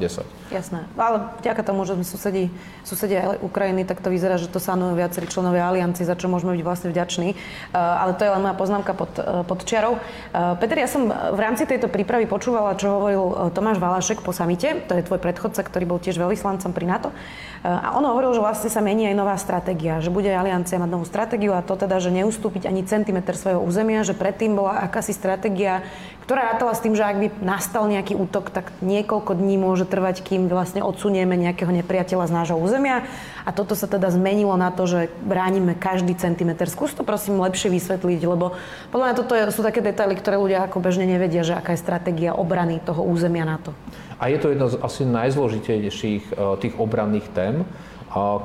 10. 0.51 0.51
Jasné. 0.51 0.83
Ale 0.99 1.31
vďaka 1.39 1.63
tomu, 1.63 1.87
že 1.87 1.95
sme 1.95 2.03
susedí, 2.03 2.51
susedia 2.83 3.39
Ukrajiny, 3.39 3.87
tak 3.87 4.03
to 4.03 4.11
vyzerá, 4.11 4.35
že 4.35 4.51
to 4.51 4.59
sanujú 4.59 4.99
viacerí 4.99 5.31
členovia 5.31 5.71
aliancie, 5.71 6.03
za 6.03 6.19
čo 6.19 6.27
môžeme 6.27 6.59
byť 6.59 6.63
vlastne 6.67 6.91
vďační. 6.91 7.39
Uh, 7.71 7.79
ale 7.79 8.19
to 8.19 8.27
je 8.27 8.31
len 8.35 8.43
moja 8.43 8.55
poznámka 8.59 8.91
pod, 8.91 9.15
uh, 9.23 9.47
pod 9.47 9.63
čiarou. 9.63 9.95
Uh, 9.95 10.59
Peter, 10.59 10.75
ja 10.75 10.91
som 10.91 11.07
v 11.07 11.39
rámci 11.39 11.63
tejto 11.63 11.87
prípravy 11.87 12.27
počúvala, 12.27 12.75
čo 12.75 12.99
hovoril 12.99 13.55
Tomáš 13.55 13.79
Valašek 13.79 14.19
po 14.19 14.35
samite. 14.35 14.83
To 14.91 14.99
je 14.99 15.07
tvoj 15.07 15.23
predchodca, 15.23 15.63
ktorý 15.63 15.87
bol 15.87 16.03
tiež 16.03 16.19
veľvyslancom 16.19 16.75
pri 16.75 16.83
NATO. 16.83 17.15
A 17.63 17.97
on 17.97 18.05
hovoril, 18.05 18.37
že 18.37 18.43
vlastne 18.43 18.69
sa 18.69 18.85
mení 18.85 19.09
aj 19.09 19.15
nová 19.17 19.35
stratégia, 19.35 19.97
že 19.97 20.13
bude 20.13 20.29
aliancia 20.29 20.77
mať 20.77 20.89
novú 20.93 21.05
stratégiu 21.09 21.57
a 21.57 21.65
to 21.65 21.76
teda, 21.77 22.01
že 22.01 22.09
neustúpiť 22.09 22.65
ani 22.65 22.81
centimetr 22.83 23.37
svojho 23.37 23.61
územia, 23.61 24.01
že 24.01 24.17
predtým 24.17 24.57
bola 24.57 24.81
akási 24.83 25.13
stratégia, 25.13 25.85
ktorá 26.27 26.51
rátala 26.51 26.75
s 26.75 26.83
tým, 26.83 26.91
že 26.91 27.07
ak 27.07 27.17
by 27.23 27.27
nastal 27.39 27.87
nejaký 27.87 28.19
útok, 28.19 28.51
tak 28.51 28.75
niekoľko 28.83 29.31
dní 29.39 29.55
môže 29.55 29.87
trvať, 29.87 30.27
kým 30.27 30.51
vlastne 30.51 30.83
odsunieme 30.83 31.39
nejakého 31.39 31.71
nepriateľa 31.71 32.27
z 32.27 32.35
nášho 32.35 32.57
územia. 32.59 33.07
A 33.47 33.55
toto 33.55 33.79
sa 33.79 33.87
teda 33.87 34.11
zmenilo 34.11 34.59
na 34.59 34.67
to, 34.75 34.83
že 34.83 35.07
bránime 35.23 35.71
každý 35.71 36.19
centimetr. 36.19 36.67
Skús 36.67 36.91
to 36.91 37.07
prosím 37.07 37.39
lepšie 37.39 37.71
vysvetliť, 37.71 38.21
lebo 38.27 38.59
podľa 38.91 39.05
mňa 39.07 39.15
toto 39.15 39.33
sú 39.55 39.63
také 39.63 39.79
detaily, 39.79 40.19
ktoré 40.19 40.35
ľudia 40.35 40.67
ako 40.67 40.83
bežne 40.83 41.07
nevedia, 41.07 41.47
že 41.47 41.55
aká 41.55 41.77
je 41.77 41.85
stratégia 41.85 42.35
obrany 42.35 42.83
toho 42.83 43.07
územia 43.07 43.47
na 43.47 43.63
to. 43.63 43.71
A 44.19 44.27
je 44.27 44.41
to 44.41 44.51
jedna 44.51 44.67
z 44.67 44.81
asi 44.81 45.07
najzložitejších 45.07 46.23
eh, 46.33 46.59
tých 46.59 46.75
obranných 46.75 47.27
tém, 47.31 47.63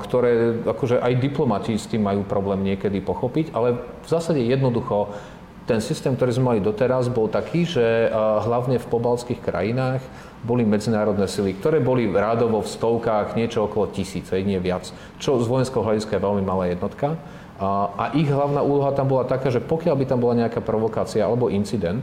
ktoré 0.02 0.62
akože 0.67 1.00
aj 1.00 1.12
diplomati 1.23 1.79
s 1.79 1.87
tým 1.87 2.02
majú 2.05 2.26
problém 2.26 2.62
niekedy 2.67 3.00
pochopiť, 3.00 3.55
ale 3.55 3.79
v 3.79 4.09
zásade 4.09 4.43
jednoducho 4.43 5.14
ten 5.62 5.79
systém, 5.79 6.19
ktorý 6.19 6.35
sme 6.35 6.49
mali 6.55 6.61
doteraz, 6.61 7.07
bol 7.07 7.31
taký, 7.31 7.62
že 7.62 8.11
hlavne 8.43 8.83
v 8.83 8.91
pobalských 8.91 9.38
krajinách 9.38 10.02
boli 10.43 10.67
medzinárodné 10.67 11.31
sily, 11.31 11.55
ktoré 11.55 11.79
boli 11.79 12.11
rádovo 12.11 12.67
v 12.67 12.73
stovkách, 12.73 13.38
niečo 13.38 13.71
okolo 13.71 13.95
tisíce, 13.95 14.35
nie 14.43 14.59
viac, 14.59 14.91
čo 15.23 15.38
z 15.38 15.47
vojenského 15.47 15.87
hľadiska 15.87 16.19
je 16.19 16.25
veľmi 16.26 16.43
malá 16.43 16.67
jednotka. 16.67 17.14
A 17.62 18.11
ich 18.19 18.26
hlavná 18.26 18.59
úloha 18.59 18.91
tam 18.91 19.07
bola 19.07 19.23
taká, 19.23 19.55
že 19.55 19.62
pokiaľ 19.62 19.95
by 20.02 20.05
tam 20.11 20.19
bola 20.19 20.35
nejaká 20.43 20.59
provokácia 20.59 21.23
alebo 21.23 21.47
incident, 21.47 22.02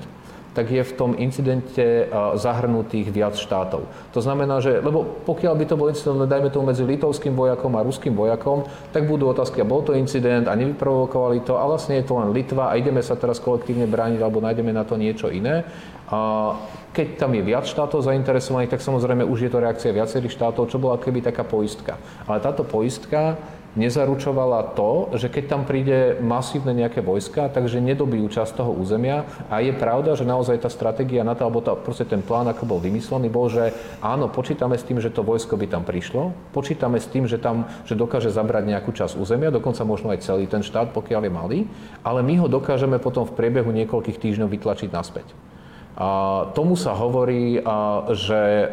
tak 0.53 0.71
je 0.73 0.81
v 0.81 0.93
tom 0.97 1.11
incidente 1.15 2.09
zahrnutých 2.35 3.13
viac 3.13 3.37
štátov. 3.37 3.85
To 4.11 4.19
znamená, 4.19 4.59
že, 4.59 4.81
lebo 4.81 5.05
pokiaľ 5.23 5.53
by 5.55 5.65
to 5.69 5.75
bol 5.77 5.87
incident, 5.87 6.25
dajme 6.25 6.49
to 6.49 6.65
medzi 6.65 6.83
litovským 6.83 7.37
vojakom 7.37 7.77
a 7.77 7.85
ruským 7.85 8.17
vojakom, 8.17 8.65
tak 8.89 9.05
budú 9.05 9.29
otázky, 9.29 9.61
a 9.61 9.69
bol 9.69 9.85
to 9.85 9.93
incident 9.93 10.49
a 10.49 10.57
nevyprovokovali 10.57 11.45
to, 11.45 11.53
a 11.55 11.63
vlastne 11.69 12.01
je 12.01 12.05
to 12.09 12.17
len 12.17 12.33
Litva 12.33 12.73
a 12.73 12.77
ideme 12.77 13.05
sa 13.05 13.13
teraz 13.13 13.37
kolektívne 13.37 13.85
brániť, 13.85 14.19
alebo 14.19 14.41
nájdeme 14.41 14.73
na 14.73 14.81
to 14.83 14.97
niečo 14.97 15.29
iné. 15.29 15.63
A 16.09 16.57
keď 16.89 17.21
tam 17.21 17.37
je 17.37 17.45
viac 17.45 17.69
štátov 17.69 18.01
zainteresovaných, 18.01 18.73
tak 18.73 18.81
samozrejme 18.81 19.21
už 19.21 19.45
je 19.45 19.51
to 19.53 19.61
reakcia 19.61 19.93
viacerých 19.93 20.33
štátov, 20.33 20.73
čo 20.73 20.81
bola 20.81 20.97
keby 20.97 21.21
taká 21.21 21.45
poistka. 21.45 22.01
Ale 22.25 22.41
táto 22.41 22.65
poistka 22.65 23.37
nezaručovala 23.77 24.73
to, 24.73 25.13
že 25.13 25.29
keď 25.29 25.43
tam 25.45 25.61
príde 25.65 26.17
masívne 26.23 26.73
nejaké 26.73 27.05
vojska, 27.05 27.53
takže 27.53 27.77
nedobijú 27.83 28.25
časť 28.29 28.57
toho 28.57 28.73
územia. 28.73 29.29
A 29.51 29.61
je 29.61 29.73
pravda, 29.75 30.17
že 30.17 30.25
naozaj 30.25 30.65
tá 30.65 30.69
stratégia 30.71 31.21
na 31.21 31.37
to, 31.37 31.45
alebo 31.45 31.61
tá, 31.61 31.77
proste 31.77 32.05
ten 32.05 32.25
plán, 32.25 32.49
ako 32.49 32.65
bol 32.65 32.79
vymyslený, 32.81 33.29
bol, 33.29 33.51
že 33.51 33.75
áno, 34.01 34.31
počítame 34.31 34.73
s 34.73 34.85
tým, 34.85 34.97
že 34.97 35.13
to 35.13 35.21
vojsko 35.21 35.53
by 35.53 35.69
tam 35.69 35.85
prišlo, 35.85 36.33
počítame 36.49 36.97
s 36.97 37.05
tým, 37.09 37.29
že 37.29 37.37
tam 37.37 37.69
že 37.85 37.93
dokáže 37.93 38.33
zabrať 38.33 38.69
nejakú 38.69 38.89
časť 38.93 39.17
územia, 39.17 39.53
dokonca 39.53 39.85
možno 39.85 40.09
aj 40.13 40.25
celý 40.25 40.49
ten 40.49 40.65
štát, 40.65 40.93
pokiaľ 40.93 41.21
je 41.25 41.31
malý, 41.31 41.59
ale 42.01 42.25
my 42.25 42.41
ho 42.41 42.47
dokážeme 42.49 42.97
potom 42.97 43.25
v 43.25 43.35
priebehu 43.35 43.69
niekoľkých 43.69 44.17
týždňov 44.17 44.49
vytlačiť 44.49 44.89
naspäť. 44.89 45.27
A 45.99 46.07
tomu 46.55 46.79
sa 46.79 46.95
hovorí, 46.95 47.59
že 48.15 48.39
e, 48.39 48.65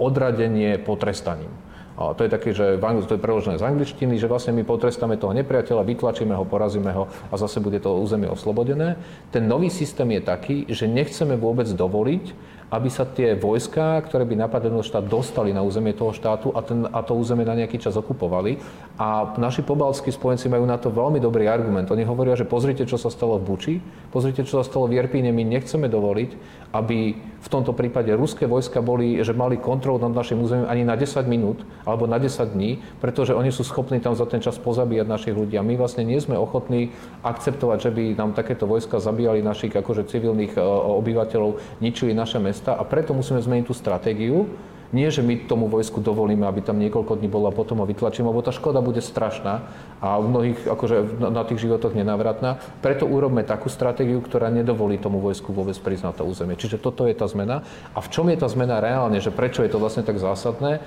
odradenie 0.00 0.80
potrestaním. 0.80 1.52
A 2.00 2.16
to 2.16 2.24
je 2.24 2.32
také, 2.32 2.56
že 2.56 2.80
v 2.80 2.84
Angli- 2.84 3.04
to 3.04 3.20
je 3.20 3.20
preložené 3.20 3.60
z 3.60 3.66
angličtiny, 3.68 4.16
že 4.16 4.24
vlastne 4.24 4.56
my 4.56 4.64
potrestáme 4.64 5.20
toho 5.20 5.36
nepriateľa, 5.36 5.84
vytlačíme 5.84 6.32
ho, 6.32 6.48
porazíme 6.48 6.88
ho 6.96 7.12
a 7.28 7.34
zase 7.36 7.60
bude 7.60 7.76
to 7.76 7.92
územie 8.00 8.24
oslobodené. 8.24 8.96
Ten 9.28 9.44
nový 9.44 9.68
systém 9.68 10.08
je 10.16 10.22
taký, 10.24 10.56
že 10.72 10.88
nechceme 10.88 11.36
vôbec 11.36 11.68
dovoliť, 11.68 12.24
aby 12.70 12.88
sa 12.88 13.02
tie 13.02 13.34
vojská, 13.34 13.98
ktoré 14.06 14.22
by 14.22 14.46
napadli 14.46 14.70
štát, 14.70 15.02
dostali 15.10 15.50
na 15.50 15.66
územie 15.66 15.90
toho 15.90 16.14
štátu 16.14 16.54
a, 16.54 16.62
ten, 16.62 16.86
a 16.86 17.02
to 17.02 17.18
územie 17.18 17.42
na 17.42 17.58
nejaký 17.58 17.82
čas 17.82 17.98
okupovali. 17.98 18.62
A 18.94 19.34
naši 19.36 19.66
pobalskí 19.66 20.14
spojenci 20.14 20.46
majú 20.46 20.64
na 20.70 20.78
to 20.78 20.94
veľmi 20.94 21.18
dobrý 21.18 21.50
argument. 21.50 21.90
Oni 21.90 22.06
hovoria, 22.06 22.38
že 22.38 22.46
pozrite, 22.46 22.86
čo 22.86 22.94
sa 22.94 23.10
stalo 23.10 23.42
v 23.42 23.46
Buči, 23.50 23.74
pozrite, 24.14 24.46
čo 24.46 24.62
sa 24.62 24.64
stalo 24.64 24.86
v 24.86 25.02
Jerpíne, 25.02 25.34
my 25.34 25.42
nechceme 25.42 25.90
dovoliť, 25.90 26.30
aby 26.70 26.98
v 27.40 27.48
tomto 27.48 27.74
prípade 27.74 28.12
ruské 28.14 28.46
vojska 28.46 28.78
boli, 28.84 29.18
že 29.24 29.34
mali 29.34 29.58
kontrolu 29.58 29.98
nad 29.98 30.14
našim 30.14 30.38
územím 30.38 30.70
ani 30.70 30.86
na 30.86 30.94
10 30.94 31.26
minút 31.26 31.64
alebo 31.82 32.06
na 32.06 32.20
10 32.20 32.54
dní, 32.54 32.78
pretože 33.02 33.34
oni 33.34 33.50
sú 33.50 33.66
schopní 33.66 33.98
tam 33.98 34.14
za 34.14 34.28
ten 34.28 34.38
čas 34.38 34.60
pozabíjať 34.60 35.06
našich 35.08 35.34
ľudí. 35.34 35.58
A 35.58 35.66
my 35.66 35.74
vlastne 35.74 36.06
nie 36.06 36.20
sme 36.22 36.38
ochotní 36.38 36.94
akceptovať, 37.26 37.78
že 37.80 37.90
by 37.90 38.04
nám 38.14 38.36
takéto 38.38 38.70
vojska 38.70 39.02
zabíjali 39.02 39.42
našich 39.42 39.74
akože 39.74 40.06
civilných 40.06 40.54
e, 40.54 40.60
obyvateľov, 41.00 41.82
ničili 41.82 42.12
naše 42.12 42.38
mesta 42.60 42.76
a 42.76 42.84
preto 42.84 43.16
musíme 43.16 43.40
zmeniť 43.40 43.64
tú 43.64 43.72
stratégiu, 43.72 44.44
Nie, 44.90 45.06
že 45.06 45.22
my 45.22 45.46
tomu 45.46 45.70
vojsku 45.70 46.02
dovolíme, 46.02 46.42
aby 46.50 46.66
tam 46.66 46.82
niekoľko 46.82 47.22
dní 47.22 47.30
bolo 47.30 47.46
a 47.46 47.54
potom 47.54 47.78
ho 47.78 47.86
vytlačíme, 47.86 48.26
lebo 48.26 48.42
tá 48.42 48.50
škoda 48.50 48.82
bude 48.82 48.98
strašná 48.98 49.62
a 50.02 50.18
u 50.18 50.26
mnohých 50.26 50.66
akože 50.66 51.22
na 51.30 51.46
tých 51.46 51.62
životoch 51.62 51.94
nenávratná. 51.94 52.58
Preto 52.82 53.06
urobme 53.06 53.46
takú 53.46 53.70
stratégiu, 53.70 54.18
ktorá 54.18 54.50
nedovolí 54.50 54.98
tomu 54.98 55.22
vojsku 55.22 55.54
vôbec 55.54 55.78
prísť 55.78 56.10
na 56.10 56.12
to 56.18 56.26
územie. 56.26 56.58
Čiže 56.58 56.82
toto 56.82 57.06
je 57.06 57.14
tá 57.14 57.30
zmena. 57.30 57.62
A 57.94 58.02
v 58.02 58.10
čom 58.10 58.26
je 58.34 58.42
tá 58.42 58.50
zmena 58.50 58.82
reálne, 58.82 59.22
že 59.22 59.30
prečo 59.30 59.62
je 59.62 59.70
to 59.70 59.78
vlastne 59.78 60.02
tak 60.02 60.18
zásadné? 60.18 60.82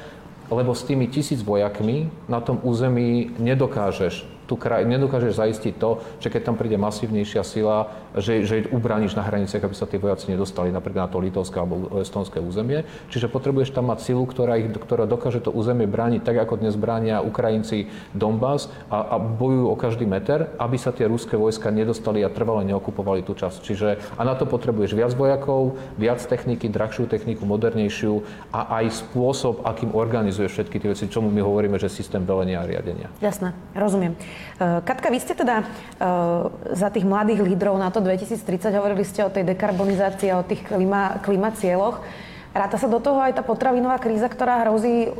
Lebo 0.51 0.75
s 0.75 0.83
tými 0.83 1.07
tisíc 1.07 1.39
vojakmi 1.39 2.11
na 2.27 2.43
tom 2.43 2.59
území 2.59 3.31
nedokážeš 3.39 4.27
tú 4.53 4.61
kraj, 4.61 4.85
nedokážeš 4.85 5.41
zaistiť 5.41 5.81
to, 5.81 5.97
že 6.21 6.29
keď 6.29 6.53
tam 6.53 6.55
príde 6.61 6.77
masívnejšia 6.77 7.41
sila, 7.41 7.89
že, 8.13 8.45
že 8.45 8.69
ubrániš 8.69 9.17
na 9.17 9.25
hraniciach, 9.25 9.65
aby 9.65 9.73
sa 9.73 9.89
tí 9.89 9.97
vojaci 9.97 10.29
nedostali 10.29 10.69
napríklad 10.69 11.09
na 11.09 11.09
to 11.09 11.17
litovské 11.17 11.57
alebo 11.57 11.89
estonské 11.97 12.37
územie. 12.37 12.85
Čiže 13.09 13.33
potrebuješ 13.33 13.73
tam 13.73 13.89
mať 13.89 14.05
silu, 14.05 14.29
ktorá, 14.29 14.61
ich, 14.61 14.69
ktorá 14.69 15.09
dokáže 15.09 15.41
to 15.41 15.49
územie 15.49 15.89
brániť 15.89 16.21
tak, 16.21 16.37
ako 16.45 16.61
dnes 16.61 16.77
bránia 16.77 17.25
Ukrajinci 17.25 17.89
Donbass 18.13 18.69
a, 18.93 19.01
a 19.01 19.15
bojujú 19.17 19.65
o 19.73 19.75
každý 19.79 20.05
meter, 20.05 20.53
aby 20.61 20.77
sa 20.77 20.93
tie 20.93 21.09
ruské 21.09 21.33
vojska 21.33 21.73
nedostali 21.73 22.21
a 22.21 22.29
trvale 22.29 22.61
neokupovali 22.69 23.25
tú 23.25 23.33
časť. 23.33 23.57
Čiže 23.65 23.87
a 24.13 24.21
na 24.21 24.37
to 24.37 24.45
potrebuješ 24.45 24.93
viac 24.93 25.17
vojakov, 25.17 25.81
viac 25.97 26.21
techniky, 26.21 26.69
drahšiu 26.69 27.09
techniku, 27.09 27.49
modernejšiu 27.49 28.21
a 28.53 28.77
aj 28.85 29.01
spôsob, 29.01 29.65
akým 29.65 29.97
organizuješ 29.97 30.61
všetky 30.61 30.77
tie 30.77 30.93
veci, 30.93 31.09
čomu 31.09 31.33
my 31.33 31.41
hovoríme, 31.41 31.81
že 31.81 31.89
systém 31.89 32.21
velenia 32.21 32.61
a 32.61 32.69
riadenia. 32.69 33.09
Jasné, 33.17 33.57
rozumiem. 33.73 34.13
Eh, 34.53 34.79
Katka, 34.85 35.09
vy 35.09 35.19
ste 35.19 35.33
teda 35.33 35.65
eh, 35.65 35.67
za 36.77 36.93
tých 36.93 37.03
mladých 37.03 37.41
lídrov 37.41 37.75
na 37.81 37.89
to 37.89 38.05
2030 38.05 38.69
hovorili 38.77 39.01
ste 39.01 39.25
o 39.25 39.33
tej 39.33 39.43
dekarbonizácii 39.49 40.29
a 40.29 40.39
o 40.39 40.47
tých 40.47 40.61
klima, 40.69 41.17
klimacieloch. 41.25 42.05
Ráta 42.53 42.77
sa 42.77 42.85
do 42.85 43.01
toho 43.01 43.17
aj 43.17 43.33
tá 43.33 43.41
potravinová 43.41 43.97
kríza, 43.97 44.29
ktorá 44.29 44.61
hrozí 44.61 45.09
eh, 45.09 45.13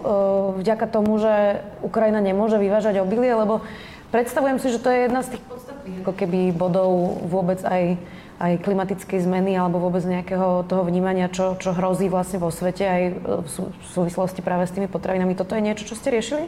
vďaka 0.61 0.85
tomu, 0.85 1.17
že 1.17 1.65
Ukrajina 1.81 2.21
nemôže 2.21 2.61
vyvážať 2.61 3.01
obilie, 3.01 3.33
lebo 3.33 3.65
predstavujem 4.13 4.61
si, 4.61 4.69
že 4.69 4.77
to 4.77 4.93
je 4.93 5.09
jedna 5.09 5.25
z 5.25 5.33
tých 5.33 5.43
podstatných 5.49 5.97
ako 6.05 6.13
keby 6.13 6.39
bodov 6.53 7.25
vôbec 7.25 7.57
aj, 7.65 7.97
aj 8.37 8.53
klimatickej 8.61 9.17
zmeny 9.25 9.57
alebo 9.57 9.81
vôbec 9.81 10.05
nejakého 10.05 10.61
toho 10.69 10.85
vnímania, 10.85 11.25
čo, 11.33 11.57
čo 11.57 11.73
hrozí 11.73 12.05
vlastne 12.05 12.37
vo 12.37 12.53
svete 12.53 12.85
aj 12.85 13.01
v 13.43 13.47
súvislosti 13.91 14.45
práve 14.45 14.69
s 14.69 14.75
tými 14.77 14.85
potravinami. 14.85 15.33
Toto 15.33 15.57
je 15.57 15.65
niečo, 15.65 15.89
čo 15.89 15.97
ste 15.97 16.13
riešili? 16.13 16.45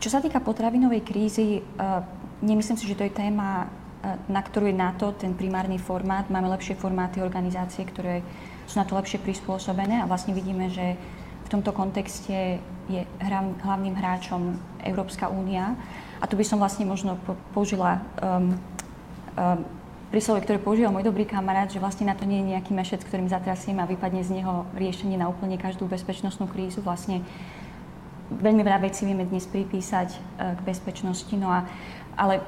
Čo 0.00 0.08
sa 0.08 0.24
týka 0.24 0.40
potravinovej 0.40 1.04
krízy, 1.04 1.60
uh, 1.60 2.00
nemyslím 2.40 2.80
si, 2.80 2.88
že 2.88 2.96
to 2.96 3.04
je 3.04 3.12
téma, 3.12 3.68
uh, 3.68 4.16
na 4.32 4.40
ktorú 4.40 4.72
je 4.72 4.80
NATO 4.80 5.12
ten 5.12 5.36
primárny 5.36 5.76
formát. 5.76 6.24
Máme 6.32 6.48
lepšie 6.48 6.80
formáty 6.80 7.20
organizácie, 7.20 7.84
ktoré 7.84 8.24
sú 8.64 8.80
na 8.80 8.88
to 8.88 8.96
lepšie 8.96 9.20
prispôsobené 9.20 10.00
a 10.00 10.08
vlastne 10.08 10.32
vidíme, 10.32 10.72
že 10.72 10.96
v 11.44 11.48
tomto 11.52 11.76
kontexte 11.76 12.62
je 12.88 13.02
hlavným 13.60 13.92
hráčom 13.92 14.56
Európska 14.86 15.28
únia. 15.28 15.76
A 16.22 16.24
tu 16.24 16.38
by 16.38 16.48
som 16.48 16.62
vlastne 16.62 16.86
možno 16.88 17.20
použila 17.52 18.00
um, 18.22 18.54
um, 19.36 19.60
príslovie, 20.14 20.42
ktoré 20.42 20.58
používal 20.58 20.90
môj 20.90 21.06
dobrý 21.06 21.26
kamarát, 21.26 21.70
že 21.70 21.82
vlastne 21.82 22.06
na 22.06 22.18
to 22.18 22.26
nie 22.26 22.42
je 22.42 22.50
nejaký 22.54 22.72
mešec, 22.74 23.02
ktorým 23.06 23.30
zatrasím 23.30 23.78
a 23.78 23.86
vypadne 23.86 24.22
z 24.26 24.42
neho 24.42 24.66
riešenie 24.74 25.18
na 25.18 25.30
úplne 25.30 25.58
každú 25.58 25.86
bezpečnostnú 25.86 26.50
krízu. 26.50 26.82
Vlastne 26.82 27.22
veľmi 28.30 28.62
veľa 28.62 28.86
vecí 28.86 29.02
vieme 29.02 29.26
dnes 29.26 29.44
pripísať 29.50 30.08
e, 30.14 30.18
k 30.54 30.60
bezpečnosti, 30.62 31.34
no 31.34 31.50
a 31.50 31.66
ale 32.20 32.36
e, 32.36 32.42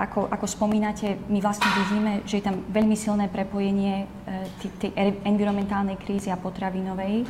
ako, 0.00 0.30
ako 0.30 0.46
spomínate, 0.46 1.18
my 1.28 1.42
vlastne 1.42 1.66
vidíme, 1.84 2.12
že 2.24 2.40
je 2.40 2.46
tam 2.46 2.62
veľmi 2.70 2.96
silné 2.96 3.28
prepojenie 3.28 4.04
e, 4.04 4.68
tej 4.80 4.92
environmentálnej 5.26 6.00
krízy 6.00 6.32
a 6.32 6.40
potravinovej, 6.40 7.26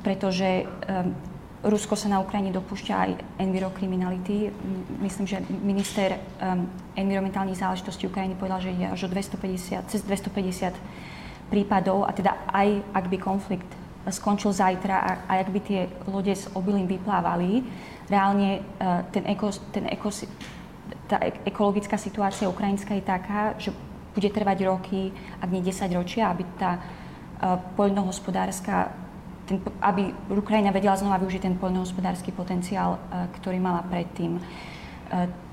pretože 0.00 0.64
Rusko 1.60 1.92
sa 1.92 2.08
na 2.08 2.24
Ukrajine 2.24 2.56
dopúšťa 2.56 2.94
aj 2.96 3.10
envirokriminality. 3.36 4.48
Myslím, 4.96 5.28
že 5.28 5.44
minister 5.60 6.16
environmentálnych 6.96 7.60
záležitostí 7.60 8.08
Ukrajiny 8.08 8.32
povedal, 8.32 8.64
že 8.64 8.72
je 8.72 8.88
až 8.88 9.04
o 9.04 9.12
250, 9.12 9.92
cez 9.92 10.00
250 10.08 10.72
prípadov 11.52 12.08
a 12.08 12.16
teda 12.16 12.48
aj 12.48 12.80
ak 12.96 13.04
by 13.12 13.18
konflikt 13.20 13.68
skončil 14.08 14.56
zajtra 14.56 14.96
a, 14.96 15.10
a 15.28 15.32
ak 15.44 15.52
by 15.52 15.60
tie 15.60 15.80
lode 16.08 16.32
s 16.32 16.48
obilím 16.56 16.88
vyplávali, 16.88 17.60
reálne 18.08 18.64
uh, 18.80 19.04
ten, 19.12 19.28
eko, 19.28 19.52
ten 19.70 19.84
eko, 19.92 20.08
tá 21.04 21.20
ekologická 21.44 22.00
situácia 22.00 22.48
ukrajinská 22.48 22.96
je 22.96 23.04
taká, 23.04 23.54
že 23.60 23.76
bude 24.16 24.30
trvať 24.32 24.58
roky, 24.64 25.12
ak 25.38 25.48
nie 25.52 25.60
10 25.60 25.84
ročia, 25.92 26.32
aby 26.32 26.48
tá 26.56 26.80
uh, 26.80 27.60
poľnohospodárska, 27.76 28.88
ten, 29.44 29.60
aby 29.84 30.16
Ukrajina 30.32 30.72
vedela 30.72 30.96
znova 30.96 31.20
využiť 31.20 31.44
ten 31.44 31.54
poľnohospodársky 31.60 32.32
potenciál, 32.32 32.96
uh, 32.96 33.28
ktorý 33.36 33.60
mala 33.60 33.84
predtým. 33.84 34.40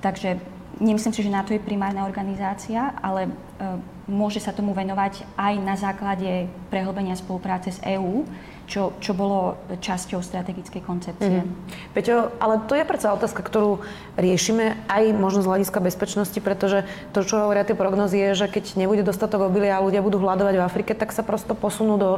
Takže 0.06 0.38
nemyslím 0.80 1.14
si, 1.14 1.22
že 1.26 1.34
NATO 1.34 1.54
je 1.54 1.62
primárna 1.62 2.06
organizácia, 2.06 2.94
ale 3.02 3.28
uh, 3.28 3.78
môže 4.08 4.40
sa 4.40 4.56
tomu 4.56 4.72
venovať 4.72 5.28
aj 5.36 5.54
na 5.60 5.76
základe 5.76 6.48
prehlbenia 6.72 7.20
spolupráce 7.20 7.76
s 7.76 7.80
EÚ, 7.84 8.24
čo, 8.68 8.96
čo 9.00 9.16
bolo 9.16 9.56
časťou 9.80 10.20
strategickej 10.20 10.84
koncepcie. 10.84 11.40
Mm-hmm. 11.44 11.92
Peťo, 11.96 12.36
ale 12.40 12.64
to 12.68 12.76
je 12.76 12.84
predsa 12.84 13.16
otázka, 13.16 13.40
ktorú 13.40 13.80
riešime 14.20 14.76
aj 14.92 15.16
možno 15.16 15.44
z 15.44 15.50
hľadiska 15.52 15.80
bezpečnosti, 15.80 16.40
pretože 16.44 16.84
to, 17.16 17.24
čo 17.24 17.40
hovoria 17.48 17.64
tie 17.64 17.80
prognozy, 17.80 18.20
je, 18.20 18.44
že 18.44 18.52
keď 18.52 18.76
nebude 18.76 19.08
dostatok 19.08 19.48
obilia 19.48 19.80
a 19.80 19.84
ľudia 19.84 20.04
budú 20.04 20.20
hľadovať 20.20 20.56
v 20.60 20.66
Afrike, 20.68 20.92
tak 20.96 21.16
sa 21.16 21.24
prosto 21.24 21.56
posunú 21.56 21.96
do, 21.96 22.12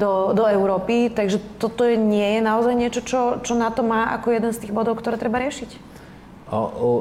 do, 0.00 0.32
do 0.32 0.44
Európy. 0.48 1.12
Takže 1.12 1.36
toto 1.60 1.84
je, 1.84 2.00
nie 2.00 2.36
je 2.36 2.40
naozaj 2.40 2.74
niečo, 2.76 3.00
čo, 3.04 3.20
čo 3.44 3.52
na 3.52 3.68
to 3.68 3.84
má 3.84 4.16
ako 4.16 4.32
jeden 4.32 4.52
z 4.56 4.60
tých 4.64 4.72
bodov, 4.72 4.96
ktoré 4.96 5.20
treba 5.20 5.36
riešiť. 5.36 5.99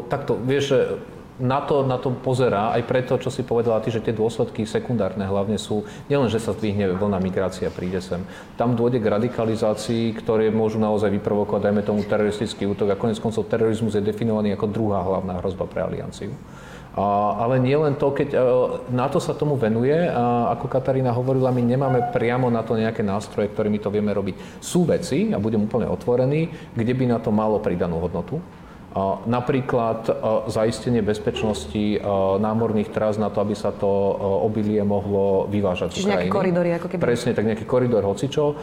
Takto, 0.07 0.38
vieš, 0.38 0.77
na 1.39 1.63
to, 1.63 1.88
na 1.88 1.95
to 1.95 2.12
pozerá, 2.12 2.75
aj 2.75 2.83
preto, 2.83 3.15
čo 3.15 3.31
si 3.31 3.47
povedala 3.47 3.79
ty, 3.79 3.89
že 3.89 4.03
tie 4.03 4.12
dôsledky 4.12 4.67
sekundárne 4.67 5.23
hlavne 5.23 5.55
sú, 5.55 5.88
nielen, 6.12 6.27
že 6.27 6.38
sa 6.38 6.51
zdvihne 6.51 6.99
vlna 6.99 7.17
migrácia, 7.23 7.71
príde 7.71 8.03
sem. 8.03 8.19
Tam 8.59 8.75
dôjde 8.75 8.99
k 8.99 9.07
radikalizácii, 9.07 10.19
ktoré 10.19 10.51
môžu 10.51 10.83
naozaj 10.83 11.07
vyprovokovať, 11.15 11.63
dajme 11.63 11.81
tomu, 11.88 12.03
teroristický 12.03 12.67
útok. 12.67 12.91
A 12.91 12.99
konec 12.99 13.23
koncov 13.23 13.47
terorizmus 13.47 13.95
je 13.95 14.03
definovaný 14.03 14.53
ako 14.53 14.67
druhá 14.67 14.99
hlavná 14.99 15.39
hrozba 15.39 15.63
pre 15.63 15.79
alianciu. 15.79 16.35
A, 16.99 17.39
ale 17.39 17.63
nie 17.63 17.77
len 17.79 17.95
to, 17.95 18.12
keď 18.12 18.35
na 18.91 19.07
to 19.07 19.23
sa 19.23 19.31
tomu 19.31 19.55
venuje, 19.55 19.95
a 19.95 20.51
ako 20.59 20.67
Katarína 20.67 21.15
hovorila, 21.15 21.55
my 21.55 21.63
nemáme 21.63 22.12
priamo 22.12 22.51
na 22.51 22.67
to 22.67 22.75
nejaké 22.75 22.99
nástroje, 22.99 23.47
ktorými 23.47 23.79
to 23.79 23.88
vieme 23.88 24.12
robiť. 24.12 24.59
Sú 24.59 24.83
veci, 24.83 25.31
a 25.31 25.39
budem 25.39 25.63
úplne 25.63 25.88
otvorený, 25.88 26.75
kde 26.75 26.93
by 26.99 27.15
na 27.15 27.17
to 27.23 27.31
malo 27.31 27.63
pridanú 27.63 28.03
hodnotu. 28.03 28.43
Napríklad 29.30 30.10
zaistenie 30.49 31.06
bezpečnosti 31.06 32.02
námorných 32.41 32.89
trás 32.89 33.21
na 33.21 33.30
to, 33.30 33.45
aby 33.45 33.54
sa 33.54 33.69
to 33.69 33.86
obilie 34.41 34.82
mohlo 34.82 35.45
vyvážať 35.45 35.93
Čiže 35.93 36.10
nejaké 36.10 36.34
koridory, 36.34 36.73
ako 36.73 36.88
keby... 36.89 37.02
Presne, 37.06 37.38
tak 37.38 37.45
nejaký 37.45 37.69
koridor 37.69 38.02
hocičo. 38.02 38.58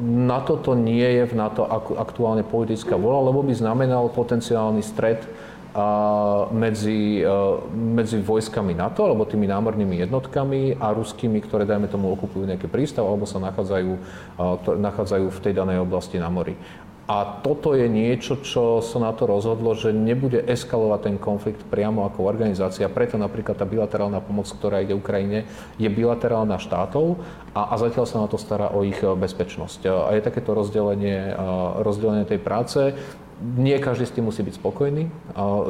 Na 0.00 0.40
toto 0.40 0.72
nie 0.72 1.04
je 1.04 1.28
v 1.28 1.34
NATO 1.36 1.68
aktuálne 1.96 2.40
politická 2.40 2.96
vola, 2.96 3.20
lebo 3.20 3.44
by 3.44 3.52
znamenal 3.52 4.08
potenciálny 4.08 4.80
stred 4.80 5.28
medzi, 6.50 7.22
medzi 7.70 8.18
vojskami 8.18 8.74
NATO, 8.74 9.06
alebo 9.06 9.22
tými 9.22 9.46
námornými 9.46 10.02
jednotkami 10.02 10.74
a 10.80 10.90
ruskými, 10.90 11.38
ktoré, 11.44 11.62
dajme 11.62 11.86
tomu, 11.86 12.10
okupujú 12.10 12.42
nejaký 12.42 12.66
prístav 12.66 13.06
alebo 13.06 13.22
sa 13.22 13.38
nachádzajú, 13.38 13.92
nachádzajú 14.66 15.26
v 15.30 15.42
tej 15.44 15.52
danej 15.54 15.84
oblasti 15.84 16.18
na 16.18 16.26
mori. 16.26 16.58
A 17.10 17.42
toto 17.42 17.74
je 17.74 17.90
niečo, 17.90 18.38
čo 18.38 18.78
sa 18.78 19.02
na 19.02 19.10
to 19.10 19.26
rozhodlo, 19.26 19.74
že 19.74 19.90
nebude 19.90 20.38
eskalovať 20.46 21.00
ten 21.10 21.16
konflikt 21.18 21.66
priamo 21.66 22.06
ako 22.06 22.22
organizácia. 22.22 22.86
Preto 22.86 23.18
napríklad 23.18 23.58
tá 23.58 23.66
bilaterálna 23.66 24.22
pomoc, 24.22 24.46
ktorá 24.46 24.78
ide 24.78 24.94
Ukrajine, 24.94 25.42
je 25.74 25.90
bilaterálna 25.90 26.62
štátov 26.62 27.18
a, 27.50 27.74
a 27.74 27.82
zatiaľ 27.82 28.06
sa 28.06 28.22
na 28.22 28.30
to 28.30 28.38
stará 28.38 28.70
o 28.70 28.86
ich 28.86 29.02
bezpečnosť. 29.02 29.90
A 29.90 30.14
je 30.14 30.22
takéto 30.22 30.54
rozdelenie, 30.54 31.34
rozdelenie 31.82 32.30
tej 32.30 32.38
práce 32.38 32.94
nie 33.40 33.80
každý 33.80 34.04
s 34.04 34.12
tým 34.12 34.28
musí 34.28 34.44
byť 34.44 34.60
spokojný, 34.60 35.08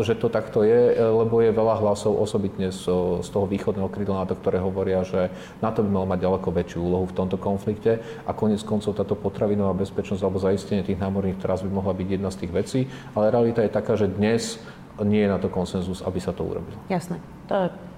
že 0.02 0.18
to 0.18 0.26
takto 0.26 0.66
je, 0.66 0.98
lebo 0.98 1.38
je 1.38 1.54
veľa 1.54 1.78
hlasov 1.78 2.18
osobitne 2.18 2.74
z, 2.74 2.82
z 3.22 3.28
toho 3.30 3.46
východného 3.46 3.86
krídla 3.86 4.26
NATO, 4.26 4.34
ktoré 4.34 4.58
hovoria, 4.58 5.06
že 5.06 5.30
NATO 5.62 5.86
by 5.86 5.90
mal 5.90 6.06
mať 6.10 6.18
ďaleko 6.26 6.48
väčšiu 6.50 6.78
úlohu 6.82 7.06
v 7.06 7.16
tomto 7.16 7.38
konflikte 7.38 8.02
a 8.26 8.34
konec 8.34 8.66
koncov 8.66 8.98
táto 8.98 9.14
potravinová 9.14 9.70
bezpečnosť 9.78 10.22
alebo 10.22 10.42
zaistenie 10.42 10.82
tých 10.82 10.98
námorných 10.98 11.38
trás 11.38 11.62
by 11.62 11.70
mohla 11.70 11.94
byť 11.94 12.08
jedna 12.10 12.30
z 12.34 12.38
tých 12.42 12.52
vecí, 12.52 12.80
ale 13.14 13.30
realita 13.30 13.62
je 13.62 13.70
taká, 13.70 13.94
že 13.94 14.10
dnes 14.10 14.58
nie 15.00 15.22
je 15.24 15.30
na 15.30 15.38
to 15.38 15.46
konsenzus, 15.46 16.02
aby 16.02 16.18
sa 16.18 16.34
to 16.34 16.42
urobilo. 16.44 16.76
Jasné. 16.90 17.22
To 17.48 17.54
je 17.54 17.89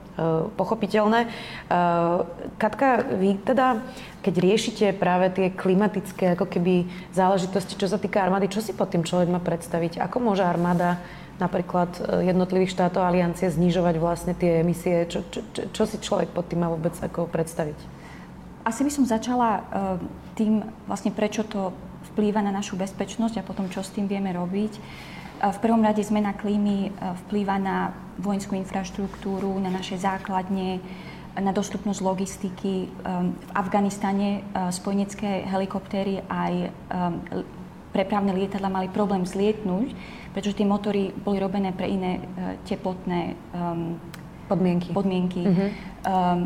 pochopiteľné. 0.60 1.20
Eh, 1.24 2.16
Katka, 2.60 3.00
vy 3.16 3.40
teda, 3.40 3.80
keď 4.20 4.34
riešite 4.38 4.86
práve 4.92 5.32
tie 5.32 5.48
klimatické 5.48 6.36
ako 6.36 6.46
keby 6.52 6.84
záležitosti, 7.16 7.80
čo 7.80 7.88
sa 7.88 7.96
týka 7.96 8.20
armády, 8.20 8.52
čo 8.52 8.60
si 8.60 8.76
pod 8.76 8.92
tým 8.92 9.08
človek 9.08 9.32
má 9.32 9.40
predstaviť? 9.40 10.04
Ako 10.04 10.20
môže 10.20 10.44
armáda 10.44 11.00
napríklad 11.40 11.96
eh, 11.96 12.28
jednotlivých 12.28 12.76
štátov 12.76 13.00
aliancie 13.00 13.48
znižovať 13.48 13.94
vlastne 13.96 14.32
tie 14.36 14.60
emisie? 14.60 15.08
Čo, 15.08 15.24
čo, 15.32 15.40
čo, 15.56 15.62
čo 15.72 15.82
si 15.88 15.96
človek 15.96 16.28
pod 16.36 16.44
tým 16.48 16.60
má 16.60 16.68
vôbec 16.68 16.92
ako 17.00 17.26
predstaviť? 17.32 18.04
Asi 18.62 18.86
by 18.86 18.94
som 18.94 19.02
začala 19.02 19.66
tým, 20.38 20.62
vlastne 20.86 21.10
prečo 21.10 21.42
to 21.42 21.74
vplýva 22.14 22.46
na 22.46 22.54
našu 22.54 22.78
bezpečnosť 22.78 23.42
a 23.42 23.46
potom 23.46 23.66
čo 23.66 23.82
s 23.82 23.90
tým 23.90 24.06
vieme 24.06 24.30
robiť. 24.30 24.78
V 25.42 25.58
prvom 25.58 25.82
rade 25.82 25.98
zmena 26.06 26.30
klímy 26.38 26.94
vplýva 27.26 27.58
na 27.58 27.90
vojenskú 28.22 28.54
infraštruktúru, 28.54 29.58
na 29.58 29.74
naše 29.74 29.98
základne, 29.98 30.78
na 31.34 31.50
dostupnosť 31.50 31.98
logistiky. 31.98 32.86
V 33.02 33.50
Afganistane 33.50 34.46
spojenecké 34.70 35.42
helikoptéry 35.42 36.22
aj 36.30 36.70
prepravné 37.90 38.30
lietadla 38.38 38.70
mali 38.70 38.86
problém 38.86 39.26
zlietnúť, 39.26 39.98
pretože 40.30 40.62
tie 40.62 40.68
motory 40.68 41.10
boli 41.10 41.42
robené 41.42 41.74
pre 41.74 41.90
iné 41.90 42.22
teplotné 42.62 43.34
podmienky. 44.46 44.94
podmienky. 44.94 45.42
Uh-huh. 45.42 45.68
Um, 46.06 46.40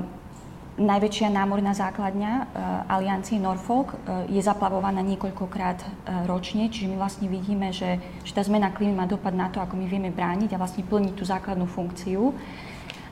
Najväčšia 0.76 1.32
námorná 1.32 1.72
základňa 1.72 2.32
uh, 2.36 2.44
aliancie 2.92 3.40
Norfolk 3.40 3.96
uh, 3.96 4.28
je 4.28 4.44
zaplavovaná 4.44 5.00
niekoľkokrát 5.00 5.78
uh, 5.80 5.88
ročne, 6.28 6.68
čiže 6.68 6.92
my 6.92 7.00
vlastne 7.00 7.32
vidíme, 7.32 7.72
že, 7.72 7.96
že 8.20 8.36
tá 8.36 8.44
zmena 8.44 8.68
klímy 8.68 8.92
má 8.92 9.08
dopad 9.08 9.32
na 9.32 9.48
to, 9.48 9.56
ako 9.56 9.72
my 9.72 9.88
vieme 9.88 10.12
brániť 10.12 10.52
a 10.52 10.60
vlastne 10.60 10.84
plniť 10.84 11.14
tú 11.16 11.24
základnú 11.24 11.64
funkciu. 11.64 12.36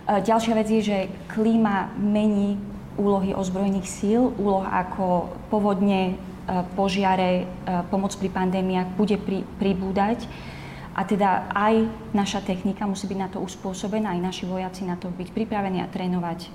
Ďalšia 0.05 0.53
vec 0.53 0.69
je, 0.69 0.83
že 0.85 0.99
klíma 1.33 1.97
mení 1.97 2.61
úlohy 3.01 3.33
ozbrojených 3.33 3.89
síl, 3.89 4.21
úloh 4.37 4.61
ako 4.69 5.33
povodne, 5.49 6.21
požiare, 6.77 7.49
pomoc 7.89 8.13
pri 8.13 8.29
pandémiách 8.29 8.93
bude 9.01 9.17
pri, 9.17 9.49
pribúdať. 9.57 10.29
A 10.95 11.03
teda 11.03 11.51
aj 11.51 11.91
naša 12.15 12.39
technika 12.47 12.87
musí 12.87 13.11
byť 13.11 13.19
na 13.19 13.27
to 13.27 13.43
uspôsobená, 13.43 14.15
aj 14.15 14.23
naši 14.23 14.45
vojaci 14.47 14.87
na 14.87 14.95
to 14.95 15.11
byť 15.11 15.35
pripravení 15.35 15.83
a 15.83 15.91
trénovať, 15.91 16.47
e, 16.47 16.49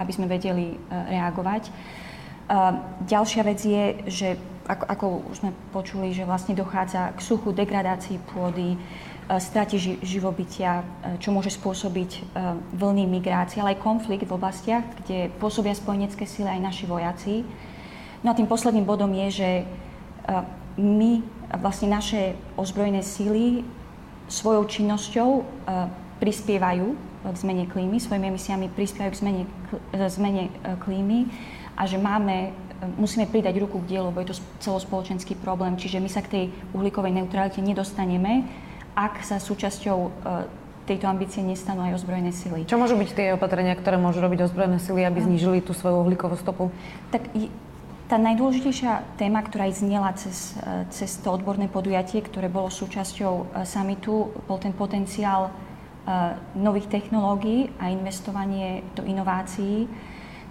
aby 0.00 0.12
sme 0.12 0.24
vedeli 0.24 0.72
e, 0.72 0.76
reagovať. 0.88 1.68
E, 1.68 1.72
ďalšia 3.04 3.42
vec 3.44 3.60
je, 3.60 3.84
že 4.08 4.28
ako, 4.64 4.84
ako 4.88 5.06
už 5.28 5.36
sme 5.36 5.50
počuli, 5.76 6.16
že 6.16 6.24
vlastne 6.24 6.56
dochádza 6.56 7.12
k 7.12 7.20
suchu, 7.20 7.52
degradácii 7.52 8.16
pôdy, 8.32 8.80
strati 9.40 9.80
živobytia, 10.04 10.84
čo 11.16 11.32
môže 11.32 11.48
spôsobiť 11.48 12.36
vlny 12.76 13.08
migrácie, 13.08 13.56
ale 13.56 13.72
aj 13.72 13.80
konflikt 13.80 14.28
v 14.28 14.36
oblastiach, 14.36 14.84
kde 15.00 15.32
pôsobia 15.40 15.72
spojenecké 15.72 16.28
sily 16.28 16.48
aj 16.48 16.60
naši 16.60 16.84
vojaci. 16.84 17.34
No 18.20 18.32
a 18.32 18.36
tým 18.36 18.44
posledným 18.44 18.84
bodom 18.84 19.08
je, 19.16 19.28
že 19.32 19.50
my 20.76 21.24
vlastne 21.58 21.90
naše 21.90 22.34
ozbrojené 22.58 23.02
síly 23.02 23.62
svojou 24.28 24.64
činnosťou 24.64 25.30
e, 25.40 25.42
prispievajú 26.20 26.86
k 27.24 27.36
zmene 27.40 27.64
klímy, 27.68 27.96
svojimi 28.00 28.32
emisiami 28.32 28.68
prispievajú 28.72 29.12
k 29.12 29.18
zmene, 29.20 29.42
k 29.92 29.92
zmene 30.08 30.44
e, 30.48 30.50
klímy 30.80 31.18
a 31.76 31.84
že 31.84 32.00
máme, 32.00 32.50
e, 32.80 32.90
musíme 32.96 33.28
pridať 33.28 33.60
ruku 33.60 33.80
k 33.84 33.96
dielu, 33.96 34.08
lebo 34.08 34.20
je 34.24 34.32
to 34.32 34.40
celospoločenský 34.64 35.36
problém, 35.36 35.76
čiže 35.76 36.00
my 36.00 36.08
sa 36.08 36.24
k 36.24 36.32
tej 36.32 36.44
uhlíkovej 36.72 37.12
neutralite 37.20 37.60
nedostaneme, 37.60 38.48
ak 38.94 39.26
sa 39.26 39.42
súčasťou 39.42 40.22
tejto 40.86 41.08
ambície 41.08 41.42
nestanú 41.42 41.82
aj 41.82 41.98
ozbrojené 41.98 42.30
sily. 42.30 42.68
Čo 42.68 42.78
môžu 42.78 42.94
byť 42.94 43.10
tie 43.10 43.26
opatrenia, 43.34 43.74
ktoré 43.74 43.98
môžu 43.98 44.22
robiť 44.22 44.46
ozbrojené 44.46 44.78
sily, 44.78 45.02
aby 45.02 45.18
znížili 45.24 45.58
tú 45.64 45.72
svoju 45.74 46.04
uhlíkovú 46.04 46.38
stopu? 46.38 46.70
Tak 47.10 47.26
tá 48.04 48.20
najdôležitejšia 48.20 49.16
téma, 49.16 49.40
ktorá 49.40 49.64
aj 49.64 49.80
znela 49.80 50.12
cez, 50.12 50.52
e, 50.60 50.84
cez 50.92 51.16
to 51.24 51.32
odborné 51.32 51.72
podujatie, 51.72 52.20
ktoré 52.20 52.52
bolo 52.52 52.68
súčasťou 52.68 53.32
e, 53.32 53.44
samitu, 53.64 54.28
bol 54.44 54.60
ten 54.60 54.76
potenciál 54.76 55.48
e, 55.48 55.52
nových 56.60 56.92
technológií 56.92 57.72
a 57.80 57.88
investovanie 57.88 58.84
do 58.92 59.08
inovácií. 59.08 59.88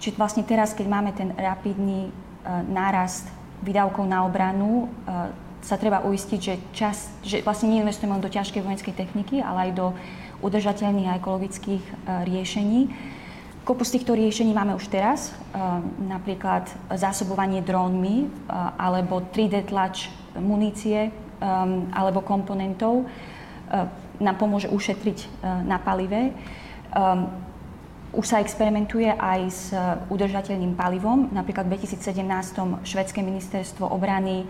Čiže 0.02 0.18
vlastne 0.18 0.44
teraz, 0.44 0.74
keď 0.74 0.88
máme 0.90 1.12
ten 1.16 1.32
rapidný 1.38 2.12
nárast 2.68 3.32
výdavkov 3.64 4.04
na 4.04 4.28
obranu, 4.28 4.92
sa 5.64 5.80
treba 5.80 6.04
uistiť, 6.04 6.40
že, 6.44 6.56
čas, 6.76 7.08
že 7.24 7.40
vlastne 7.40 7.72
neinvestujeme 7.72 8.20
len 8.20 8.20
do 8.20 8.28
ťažkej 8.28 8.68
vojenskej 8.68 9.00
techniky, 9.00 9.40
ale 9.40 9.72
aj 9.72 9.80
do 9.80 9.96
udržateľných 10.44 11.08
a 11.08 11.18
ekologických 11.24 11.84
riešení 12.28 12.92
Kopu 13.64 13.88
z 13.88 13.96
týchto 13.96 14.12
riešení 14.12 14.52
máme 14.52 14.76
už 14.76 14.92
teraz, 14.92 15.32
eh, 15.32 15.60
napríklad 16.04 16.68
zásobovanie 16.92 17.64
drónmi 17.64 18.28
eh, 18.28 18.30
alebo 18.76 19.24
3D 19.32 19.72
tlač 19.72 20.12
munície 20.36 21.08
eh, 21.08 21.12
alebo 21.96 22.20
komponentov 22.20 23.08
nám 24.22 24.38
pomôže 24.38 24.70
ušetriť 24.70 25.42
na 25.66 25.82
palive. 25.82 26.30
Už 28.14 28.22
sa 28.22 28.38
experimentuje 28.38 29.10
aj 29.10 29.40
s 29.50 29.74
udržateľným 30.14 30.78
palivom. 30.78 31.34
Napríklad 31.34 31.66
v 31.66 31.82
2017 31.82 32.86
švedské 32.86 33.26
ministerstvo 33.26 33.90
obrany 33.90 34.46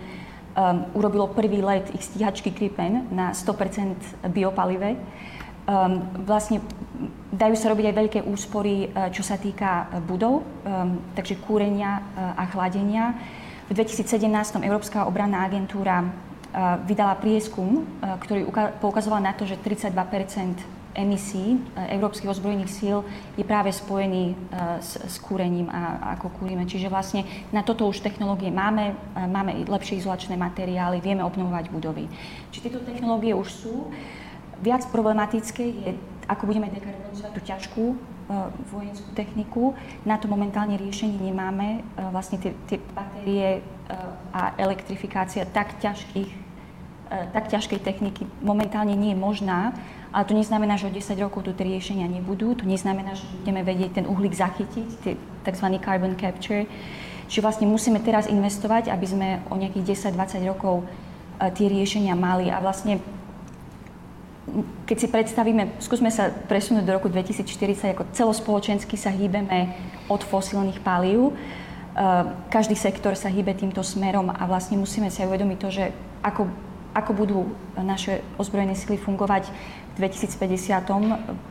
urobilo 0.92 1.32
prvý 1.32 1.64
let 1.64 1.88
ich 1.96 2.04
stíhačky 2.04 2.52
Gripen 2.52 3.08
na 3.08 3.32
100% 3.32 4.28
biopalive. 4.28 5.00
Um, 5.64 6.04
vlastne 6.28 6.60
dajú 7.34 7.54
sa 7.58 7.70
robiť 7.74 7.90
aj 7.90 7.94
veľké 7.98 8.20
úspory, 8.24 8.88
uh, 8.88 9.10
čo 9.10 9.26
sa 9.26 9.34
týka 9.34 9.90
uh, 9.90 9.98
budov, 9.98 10.42
um, 10.42 11.02
takže 11.18 11.42
kúrenia 11.42 12.00
uh, 12.00 12.38
a 12.38 12.46
chladenia. 12.48 13.14
V 13.66 13.72
2017 13.74 14.28
Európska 14.60 15.08
obranná 15.08 15.48
agentúra 15.48 16.04
vydala 16.84 17.18
prieskum, 17.18 17.82
ktorý 17.98 18.46
uka- 18.46 18.76
poukazoval 18.78 19.18
na 19.18 19.34
to, 19.34 19.42
že 19.42 19.58
32% 19.58 19.90
emisí 20.94 21.58
európskych 21.74 22.30
ozbrojených 22.30 22.70
síl 22.70 23.02
je 23.34 23.42
práve 23.42 23.74
spojený 23.74 24.38
s, 24.78 24.94
s 24.94 25.16
kúrením 25.18 25.66
a 25.66 26.14
ako 26.14 26.30
kúrime. 26.38 26.62
Čiže 26.62 26.86
vlastne 26.86 27.26
na 27.50 27.66
toto 27.66 27.90
už 27.90 27.98
technológie 27.98 28.54
máme, 28.54 28.94
máme 29.16 29.66
lepšie 29.66 29.98
izolačné 29.98 30.38
materiály, 30.38 31.02
vieme 31.02 31.26
obnovovať 31.26 31.74
budovy. 31.74 32.06
Čiže 32.54 32.70
tieto 32.70 32.86
technológie 32.86 33.34
už 33.34 33.48
sú. 33.50 33.90
Viac 34.62 34.86
problematické 34.94 35.64
je, 35.66 35.92
ako 36.28 36.48
budeme 36.48 36.72
dekarbonizovať 36.72 37.32
tú 37.36 37.40
ťažkú 37.44 37.84
uh, 37.92 38.48
vojenskú 38.72 39.10
techniku. 39.12 39.62
Na 40.08 40.16
to 40.16 40.26
momentálne 40.26 40.76
riešenie 40.80 41.20
nemáme. 41.20 41.84
Uh, 41.96 42.08
vlastne 42.12 42.40
tie, 42.40 42.56
tie 42.68 42.80
batérie 42.92 43.60
uh, 43.60 44.14
a 44.32 44.56
elektrifikácia 44.56 45.44
tak 45.44 45.76
ťažkých, 45.80 46.44
tak 47.30 47.46
ťažkej 47.46 47.84
techniky 47.84 48.26
momentálne 48.42 48.96
nie 48.96 49.14
je 49.14 49.18
možná, 49.20 49.70
ale 50.10 50.24
to 50.26 50.34
neznamená, 50.34 50.74
že 50.74 50.88
o 50.88 50.94
10 50.94 51.14
rokov 51.22 51.46
tu 51.46 51.54
tie 51.54 51.62
riešenia 51.62 52.10
nebudú. 52.10 52.58
To 52.58 52.66
neznamená, 52.66 53.14
že 53.14 53.22
budeme 53.44 53.62
vedieť 53.62 54.02
ten 54.02 54.06
uhlík 54.08 54.34
zachytiť, 54.34 55.14
tzv. 55.46 55.66
carbon 55.78 56.18
capture. 56.18 56.66
Čiže 57.28 57.44
vlastne 57.44 57.66
musíme 57.70 58.02
teraz 58.02 58.26
investovať, 58.26 58.90
aby 58.90 59.06
sme 59.06 59.28
o 59.46 59.54
nejakých 59.54 60.10
10-20 60.10 60.50
rokov 60.50 60.82
tie 61.54 61.66
riešenia 61.66 62.14
mali. 62.14 62.48
A 62.50 62.58
vlastne 62.58 62.98
keď 64.84 64.96
si 65.00 65.08
predstavíme, 65.08 65.80
skúsme 65.80 66.12
sa 66.12 66.28
presunúť 66.28 66.84
do 66.84 66.92
roku 66.92 67.08
2040, 67.08 67.96
ako 67.96 68.04
celospoločensky 68.12 69.00
sa 69.00 69.08
hýbeme 69.08 69.72
od 70.12 70.20
fosílnych 70.20 70.84
palív. 70.84 71.32
E, 71.32 71.32
každý 72.52 72.76
sektor 72.76 73.16
sa 73.16 73.32
hýbe 73.32 73.56
týmto 73.56 73.80
smerom 73.80 74.28
a 74.28 74.44
vlastne 74.44 74.76
musíme 74.76 75.08
si 75.08 75.24
uvedomiť 75.24 75.58
to, 75.58 75.68
že 75.72 75.84
ako, 76.20 76.52
ako 76.92 77.10
budú 77.16 77.40
naše 77.80 78.20
ozbrojené 78.36 78.76
sily 78.76 79.00
fungovať 79.00 79.48
2050. 79.94 80.90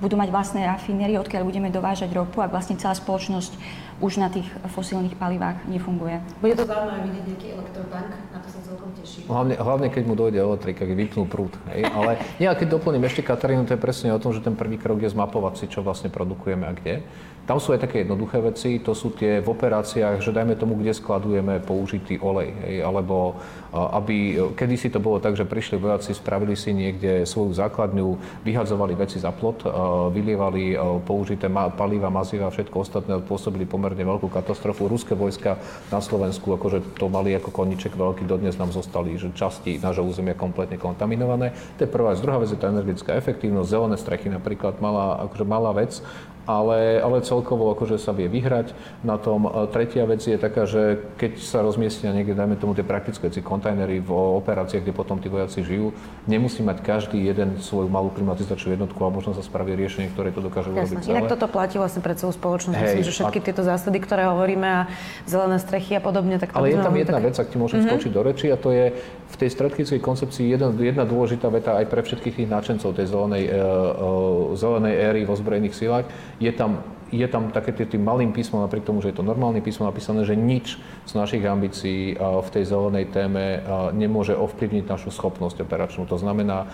Budú 0.04 0.16
mať 0.20 0.30
vlastné 0.30 0.68
rafinérie, 0.68 1.16
odkiaľ 1.20 1.48
budeme 1.48 1.72
dovážať 1.72 2.12
ropu 2.12 2.44
a 2.44 2.52
vlastne 2.52 2.76
celá 2.76 2.94
spoločnosť 2.96 3.56
už 4.04 4.20
na 4.20 4.28
tých 4.28 4.50
fosílnych 4.76 5.16
palivách 5.16 5.64
nefunguje. 5.70 6.20
Bude 6.44 6.60
to 6.60 6.68
zaujímavé 6.68 7.08
vidieť 7.08 7.24
nejaký 7.24 7.48
elektrotank, 7.56 8.10
na 8.36 8.40
to 8.44 8.48
sa 8.52 8.60
celkom 8.60 8.90
teším. 9.00 9.32
Hlavne, 9.32 9.56
hlavne 9.56 9.88
keď 9.88 10.04
mu 10.04 10.14
dojde 10.20 10.40
elektrika, 10.44 10.84
keď 10.84 10.98
vypnú 10.98 11.24
prúd. 11.24 11.56
Hej? 11.72 11.88
Ale 11.88 12.20
nie, 12.42 12.50
keď 12.52 12.68
doplním 12.68 13.08
ešte 13.08 13.24
Katarínu, 13.24 13.64
to 13.64 13.78
je 13.78 13.80
presne 13.80 14.12
o 14.12 14.20
tom, 14.20 14.36
že 14.36 14.44
ten 14.44 14.60
prvý 14.60 14.76
krok 14.76 15.00
je 15.00 15.14
zmapovať 15.14 15.54
si, 15.64 15.66
čo 15.72 15.80
vlastne 15.86 16.12
produkujeme 16.12 16.68
a 16.68 16.74
kde. 16.76 17.06
Tam 17.44 17.60
sú 17.60 17.76
aj 17.76 17.84
také 17.84 18.08
jednoduché 18.08 18.40
veci, 18.40 18.80
to 18.80 18.96
sú 18.96 19.12
tie 19.12 19.44
v 19.44 19.48
operáciách, 19.52 20.24
že 20.24 20.32
dajme 20.32 20.56
tomu, 20.56 20.80
kde 20.80 20.96
skladujeme 20.96 21.60
použitý 21.60 22.16
olej, 22.24 22.56
hej, 22.64 22.80
alebo 22.80 23.36
aby, 23.74 24.40
kedysi 24.56 24.88
to 24.88 25.04
bolo 25.04 25.20
tak, 25.20 25.36
že 25.36 25.44
prišli 25.44 25.76
vojaci, 25.76 26.16
spravili 26.16 26.56
si 26.56 26.72
niekde 26.72 27.28
svoju 27.28 27.52
základňu, 27.52 28.16
vyhadzovali 28.48 28.96
veci 28.96 29.20
za 29.20 29.36
plot, 29.36 29.66
vylievali 30.16 30.78
použité 31.04 31.52
paliva, 31.52 32.08
maziva, 32.08 32.48
všetko 32.48 32.76
ostatné, 32.80 33.20
pôsobili 33.26 33.68
pomerne 33.68 34.08
veľkú 34.08 34.32
katastrofu. 34.32 34.88
Ruské 34.88 35.12
vojska 35.12 35.60
na 35.92 36.00
Slovensku, 36.00 36.54
akože 36.56 36.96
to 36.96 37.12
mali 37.12 37.36
ako 37.36 37.52
koniček 37.52 37.98
veľký, 37.98 38.24
dodnes 38.24 38.56
nám 38.56 38.72
zostali, 38.72 39.20
že 39.20 39.36
časti 39.36 39.84
nášho 39.84 40.08
územia 40.08 40.38
kompletne 40.38 40.80
kontaminované. 40.80 41.52
To 41.76 41.84
je 41.84 41.92
prvá 41.92 42.16
vec. 42.16 42.24
Druhá 42.24 42.40
vec 42.40 42.56
je 42.56 42.62
tá 42.62 42.72
energetická 42.72 43.20
efektívnosť, 43.20 43.68
zelené 43.68 43.98
strechy 44.00 44.32
napríklad, 44.32 44.80
malá, 44.80 45.28
akože 45.28 45.44
malá 45.44 45.76
vec, 45.76 46.00
ale, 46.44 47.00
ale 47.00 47.24
celkovo 47.24 47.72
akože 47.72 47.96
sa 47.96 48.12
vie 48.12 48.28
vyhrať 48.28 48.76
na 49.02 49.16
tom. 49.16 49.48
Tretia 49.72 50.04
vec 50.04 50.24
je 50.24 50.36
taká, 50.36 50.68
že 50.68 51.00
keď 51.16 51.40
sa 51.40 51.64
rozmiestnia 51.64 52.12
niekde, 52.12 52.36
dajme 52.36 52.60
tomu 52.60 52.76
tie 52.76 52.84
praktické 52.84 53.32
veci, 53.32 53.40
kontajnery 53.40 54.04
v 54.04 54.12
operáciách, 54.12 54.84
kde 54.84 54.94
potom 54.94 55.18
tí 55.18 55.32
vojaci 55.32 55.64
žijú, 55.64 55.96
nemusí 56.28 56.60
mať 56.60 56.84
každý 56.84 57.24
jeden 57.24 57.60
svoju 57.64 57.88
malú 57.88 58.12
klimatizačnú 58.12 58.76
jednotku 58.76 59.00
a 59.04 59.10
možno 59.10 59.32
sa 59.32 59.44
spraví 59.44 59.74
riešenie, 59.74 60.12
ktoré 60.12 60.36
to 60.36 60.44
dokáže 60.44 60.72
urobiť 60.72 61.00
celé. 61.00 61.16
Inak 61.16 61.32
toto 61.32 61.48
platí 61.48 61.80
vlastne 61.80 62.04
pre 62.04 62.14
celú 62.20 62.36
spoločnosť. 62.36 62.76
Hej, 62.76 62.86
Myslím, 62.86 63.04
že 63.08 63.14
všetky 63.16 63.40
a... 63.40 63.44
tieto 63.48 63.62
zásady, 63.64 63.98
ktoré 64.04 64.28
hovoríme 64.28 64.68
a 64.68 64.82
zelené 65.24 65.58
strechy 65.64 65.96
a 65.96 66.02
podobne, 66.04 66.36
tak 66.38 66.52
to 66.52 66.60
Ale 66.60 66.76
je 66.76 66.80
tam 66.80 66.96
jedna 66.96 67.20
tak... 67.20 67.26
vec, 67.32 67.36
ak 67.40 67.48
ti 67.48 67.58
môžem 67.58 67.84
mm-hmm. 67.84 67.96
skočiť 67.96 68.12
do 68.12 68.22
reči, 68.22 68.48
a 68.52 68.58
to 68.60 68.70
je 68.76 68.86
v 69.34 69.36
tej 69.40 69.50
strategickej 69.50 70.00
koncepcii 70.04 70.46
jedna, 70.54 70.70
jedna 70.78 71.04
dôležitá 71.08 71.48
veta 71.50 71.80
aj 71.80 71.86
pre 71.90 72.06
všetkých 72.06 72.44
tých 72.44 72.50
náčencov 72.52 72.94
tej 72.94 73.08
zelenej, 73.10 73.44
uh, 73.50 73.56
uh, 73.56 74.54
zelenej 74.54 74.94
éry 75.00 75.22
v 75.26 75.30
ozbrojených 75.34 75.74
silách. 75.74 76.06
Je 76.39 76.52
tam 76.52 76.82
je 77.13 77.28
tam 77.30 77.54
také 77.54 77.78
tým 77.78 78.02
malým 78.02 78.34
písmom, 78.34 78.65
napriek 78.65 78.89
tomu, 78.89 78.98
že 79.06 79.13
je 79.13 79.22
to 79.22 79.26
normálne 79.26 79.62
písmo 79.62 79.86
napísané, 79.86 80.26
že 80.26 80.34
nič 80.34 80.82
z 81.06 81.13
našich 81.13 81.46
ambícií 81.46 82.17
v 82.17 82.50
tej 82.50 82.63
zelenej 82.65 83.13
téme 83.13 83.62
nemôže 83.93 84.34
ovplyvniť 84.34 84.89
našu 84.89 85.13
schopnosť 85.13 85.62
operačnú. 85.62 86.10
To 86.10 86.17
znamená, 86.17 86.65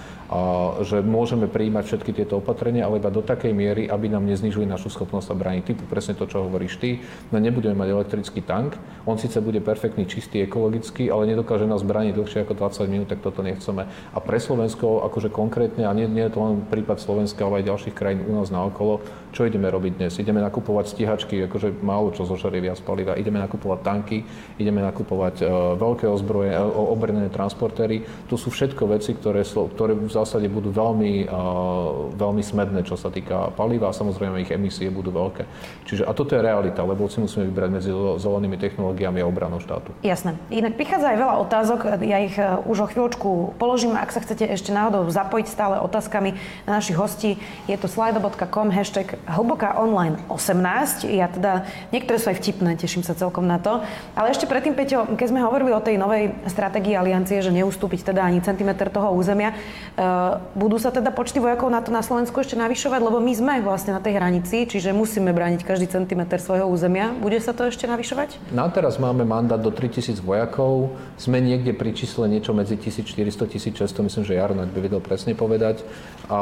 že 0.88 1.04
môžeme 1.04 1.52
prijímať 1.52 1.84
všetky 1.92 2.12
tieto 2.16 2.40
opatrenia, 2.40 2.88
ale 2.88 3.04
iba 3.04 3.12
do 3.12 3.20
takej 3.20 3.52
miery, 3.52 3.92
aby 3.92 4.08
nám 4.08 4.24
neznižili 4.24 4.64
našu 4.64 4.88
schopnosť 4.88 5.28
sa 5.28 5.36
brániť. 5.36 5.76
Typu 5.76 5.84
presne 5.92 6.16
to, 6.16 6.24
čo 6.24 6.48
hovoríš 6.48 6.80
ty, 6.80 7.04
no 7.36 7.44
nebudeme 7.44 7.76
mať 7.76 7.90
elektrický 7.92 8.40
tank, 8.40 8.80
on 9.04 9.20
síce 9.20 9.44
bude 9.44 9.60
perfektný, 9.60 10.08
čistý, 10.08 10.48
ekologický, 10.48 11.12
ale 11.12 11.28
nedokáže 11.28 11.68
nás 11.68 11.84
brániť 11.84 12.16
dlhšie 12.16 12.48
ako 12.48 12.56
20 12.56 12.88
minút, 12.88 13.12
tak 13.12 13.20
toto 13.20 13.44
nechceme. 13.44 13.92
A 13.92 14.18
pre 14.24 14.40
Slovensko, 14.40 15.04
akože 15.04 15.28
konkrétne, 15.28 15.84
a 15.84 15.92
nie, 15.92 16.08
nie 16.08 16.24
je 16.24 16.32
to 16.32 16.40
len 16.40 16.64
prípad 16.64 17.04
Slovenska, 17.04 17.44
ale 17.44 17.60
aj 17.60 17.68
ďalších 17.76 17.96
krajín 17.98 18.24
u 18.24 18.40
nás 18.40 18.48
na 18.54 18.64
okolo, 18.64 19.04
čo 19.34 19.46
ideme 19.46 19.68
robiť 19.68 19.94
dnes? 20.00 20.14
ideme 20.20 20.44
nakupovať 20.44 20.86
stíhačky, 20.94 21.48
akože 21.48 21.80
málo 21.80 22.12
čo 22.12 22.28
zožerie 22.28 22.60
viac 22.60 22.78
paliva, 22.84 23.16
ideme 23.16 23.40
nakupovať 23.40 23.80
tanky, 23.82 24.18
ideme 24.60 24.84
nakupovať 24.84 25.36
uh, 25.42 25.50
veľké 25.80 26.06
ozbroje, 26.10 26.52
uh, 26.54 26.66
obrnené 26.68 27.32
transportéry. 27.32 28.04
To 28.28 28.36
sú 28.36 28.52
všetko 28.52 28.90
veci, 28.92 29.16
ktoré, 29.16 29.48
ktoré 29.48 29.94
v 29.96 30.12
zásade 30.12 30.46
budú 30.52 30.74
veľmi, 30.74 31.30
uh, 31.30 32.14
veľmi 32.14 32.44
smedné, 32.44 32.84
čo 32.84 33.00
sa 33.00 33.08
týka 33.14 33.54
paliva 33.56 33.90
a 33.90 33.94
samozrejme 33.96 34.44
ich 34.44 34.52
emisie 34.52 34.92
budú 34.92 35.14
veľké. 35.14 35.44
Čiže 35.88 36.04
a 36.04 36.12
toto 36.12 36.36
je 36.36 36.42
realita, 36.44 36.84
lebo 36.84 37.08
si 37.08 37.24
musíme 37.24 37.48
vybrať 37.48 37.70
medzi 37.70 37.92
zelenými 37.94 38.58
technológiami 38.58 39.24
a 39.24 39.26
obranou 39.30 39.62
štátu. 39.62 39.94
Jasné. 40.02 40.36
Inak 40.50 40.76
prichádza 40.76 41.14
aj 41.14 41.18
veľa 41.18 41.36
otázok, 41.46 41.80
ja 42.04 42.18
ich 42.20 42.36
už 42.66 42.78
o 42.84 42.88
chvíľočku 42.90 43.30
položím, 43.56 43.96
ak 43.96 44.12
sa 44.12 44.22
chcete 44.24 44.50
ešte 44.50 44.74
náhodou 44.74 45.06
zapojiť 45.08 45.48
stále 45.48 45.76
otázkami 45.84 46.34
na 46.66 46.82
našich 46.82 46.98
hostí, 46.98 47.38
je 47.70 47.78
to 47.78 47.86
slido.com, 47.86 48.74
hashtag 48.74 49.19
hlboká 49.28 49.76
online 49.76 50.22
18. 50.32 51.10
Ja 51.10 51.28
teda, 51.28 51.66
niektoré 51.90 52.22
sú 52.22 52.32
aj 52.32 52.38
vtipné, 52.40 52.78
teším 52.80 53.04
sa 53.04 53.18
celkom 53.18 53.44
na 53.44 53.60
to. 53.60 53.84
Ale 54.16 54.32
ešte 54.32 54.46
predtým, 54.48 54.78
Peťo, 54.78 55.18
keď 55.18 55.28
sme 55.28 55.44
hovorili 55.44 55.74
o 55.74 55.84
tej 55.84 56.00
novej 56.00 56.32
stratégii 56.48 56.96
aliancie, 56.96 57.44
že 57.44 57.52
neustúpiť 57.52 58.14
teda 58.14 58.24
ani 58.24 58.40
centimetr 58.40 58.88
toho 58.88 59.12
územia, 59.12 59.52
uh, 59.52 60.40
budú 60.56 60.80
sa 60.80 60.94
teda 60.94 61.12
počty 61.12 61.42
vojakov 61.44 61.68
na 61.68 61.84
to 61.84 61.90
na 61.90 62.06
Slovensku 62.06 62.40
ešte 62.40 62.56
navyšovať, 62.56 63.00
lebo 63.04 63.18
my 63.20 63.34
sme 63.36 63.54
vlastne 63.66 63.96
na 63.96 64.02
tej 64.02 64.16
hranici, 64.16 64.70
čiže 64.70 64.96
musíme 64.96 65.34
brániť 65.36 65.66
každý 65.66 65.90
centimetr 65.90 66.40
svojho 66.40 66.70
územia. 66.70 67.12
Bude 67.18 67.42
sa 67.42 67.52
to 67.52 67.68
ešte 67.68 67.90
navyšovať? 67.90 68.54
Na 68.54 68.70
teraz 68.70 69.02
máme 69.02 69.26
mandát 69.26 69.60
do 69.60 69.74
3000 69.74 70.20
vojakov. 70.22 70.94
Sme 71.16 71.42
niekde 71.42 71.76
pri 71.76 71.96
čísle 71.96 72.30
niečo 72.30 72.54
medzi 72.54 72.78
1400-1600, 72.78 74.06
myslím, 74.06 74.24
že 74.24 74.34
Jarno 74.38 74.66
by 74.66 74.80
vedel 74.80 75.02
presne 75.02 75.34
povedať. 75.34 75.82
A, 76.30 76.40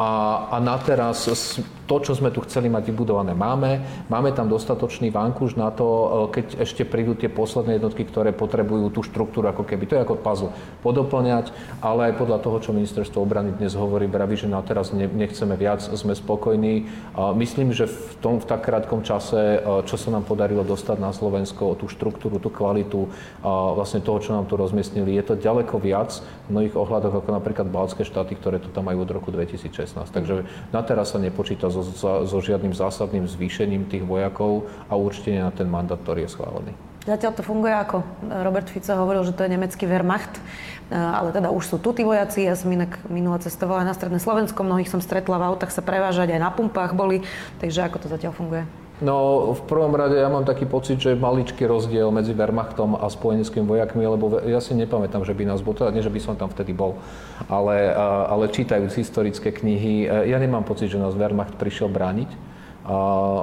a, 0.00 0.10
a 0.50 0.56
na 0.58 0.76
teraz 0.82 1.28
to, 1.86 1.96
čo 2.00 2.12
sme 2.16 2.32
tu 2.32 2.40
chceli 2.46 2.72
mať 2.72 2.88
vybudované, 2.88 3.36
máme. 3.36 3.84
Máme 4.08 4.32
tam 4.32 4.48
dostatočný 4.48 5.12
vankúš 5.12 5.58
na 5.60 5.68
to, 5.68 5.86
e, 5.86 6.40
keď 6.40 6.46
ešte 6.64 6.82
prídu 6.88 7.12
tie 7.12 7.28
posledné 7.28 7.76
jednotky, 7.76 8.08
ktoré 8.08 8.32
potrebujú 8.32 8.88
tú 8.88 9.00
štruktúru, 9.04 9.50
ako 9.50 9.66
keby 9.66 9.84
to 9.84 9.94
je 9.98 10.04
ako 10.04 10.16
puzzle, 10.16 10.54
podoplňať, 10.80 11.52
ale 11.84 12.12
aj 12.12 12.18
podľa 12.18 12.38
toho, 12.40 12.56
čo 12.64 12.76
ministerstvo 12.76 13.18
obrany 13.20 13.52
dnes 13.52 13.76
hovorí, 13.76 14.08
vraví, 14.08 14.38
že 14.38 14.48
na 14.48 14.62
teraz 14.64 14.94
nechceme 14.94 15.58
viac, 15.58 15.84
sme 15.84 16.16
spokojní. 16.16 16.88
Myslím, 17.36 17.76
že 17.76 17.90
v 17.90 18.14
tom 18.24 18.40
v 18.40 18.48
tak 18.48 18.64
krátkom 18.64 19.04
čase, 19.04 19.58
e, 19.58 19.84
čo 19.84 19.96
sa 20.00 20.08
nám 20.08 20.24
podarilo 20.24 20.64
dostať 20.64 20.96
na 20.96 21.12
Slovensko, 21.12 21.76
tú 21.76 21.90
štruktúru, 21.92 22.38
tú 22.38 22.48
kvalitu 22.48 23.10
vlastne 23.42 24.00
toho, 24.00 24.18
čo 24.22 24.32
nám 24.32 24.46
tu 24.46 24.54
rozmiestnili, 24.56 25.18
je 25.18 25.24
to 25.24 25.34
ďaleko 25.36 25.76
viac 25.82 26.22
v 26.46 26.48
mnohých 26.52 26.74
ohľadoch 26.78 27.22
ako 27.22 27.30
napríklad 27.32 27.66
baltské 27.68 28.06
štáty, 28.06 28.38
ktoré 28.38 28.62
tu 28.62 28.70
tam 28.70 28.88
majú 28.88 29.04
od 29.04 29.10
roku 29.10 29.28
2016. 29.34 29.92
Takže 30.08 30.46
na 30.70 30.80
teraz 30.84 31.12
sa 31.12 31.18
nepočíta 31.18 31.51
so 31.60 31.82
so, 31.82 32.24
so 32.24 32.38
žiadnym 32.38 32.72
zásadným 32.72 33.28
zvýšením 33.28 33.88
tých 33.90 34.04
vojakov 34.06 34.70
a 34.88 34.96
určite 34.96 35.36
na 35.36 35.52
ten 35.52 35.68
mandát, 35.68 35.98
ktorý 36.00 36.24
je 36.24 36.32
schválený. 36.32 36.72
Zatiaľ 37.02 37.34
to 37.34 37.42
funguje 37.42 37.74
ako 37.74 38.06
Robert 38.46 38.70
Fico 38.70 38.94
hovoril, 38.94 39.26
že 39.26 39.34
to 39.34 39.42
je 39.42 39.50
nemecký 39.50 39.90
Wehrmacht, 39.90 40.38
e, 40.38 40.42
ale 40.94 41.34
teda 41.34 41.50
už 41.50 41.66
sú 41.66 41.76
tu 41.82 41.90
tí 41.90 42.06
vojaci. 42.06 42.46
Ja 42.46 42.54
som 42.54 42.70
inak 42.70 43.02
minule 43.10 43.42
cestovala 43.42 43.82
na 43.82 43.90
stredné 43.90 44.22
Slovensko, 44.22 44.62
mnohých 44.62 44.86
som 44.86 45.02
stretla 45.02 45.34
v 45.34 45.46
autách 45.50 45.74
sa 45.74 45.82
prevážať, 45.82 46.30
aj 46.30 46.40
na 46.40 46.54
pumpách 46.54 46.94
boli, 46.94 47.26
takže 47.58 47.90
ako 47.90 48.06
to 48.06 48.06
zatiaľ 48.06 48.38
funguje? 48.38 48.81
No, 49.02 49.50
v 49.58 49.62
prvom 49.66 49.90
rade 49.98 50.14
ja 50.14 50.30
mám 50.30 50.46
taký 50.46 50.62
pocit, 50.62 51.02
že 51.02 51.18
maličký 51.18 51.66
rozdiel 51.66 52.14
medzi 52.14 52.30
Wehrmachtom 52.38 52.94
a 52.94 53.10
spojeneckými 53.10 53.66
vojakmi, 53.66 54.06
lebo 54.06 54.38
ja 54.46 54.62
si 54.62 54.78
nepamätám, 54.78 55.26
že 55.26 55.34
by 55.34 55.42
nás 55.42 55.58
bol, 55.58 55.74
teda 55.74 55.90
nie, 55.90 56.06
že 56.06 56.14
by 56.14 56.22
som 56.22 56.38
tam 56.38 56.46
vtedy 56.46 56.70
bol, 56.70 56.94
ale, 57.50 57.90
ale 58.30 58.46
čítajúc 58.46 58.94
historické 58.94 59.50
knihy, 59.50 60.06
e, 60.06 60.30
ja 60.30 60.38
nemám 60.38 60.62
pocit, 60.62 60.86
že 60.86 61.02
nás 61.02 61.18
Wehrmacht 61.18 61.58
prišiel 61.58 61.90
brániť 61.90 62.51
a 62.82 62.96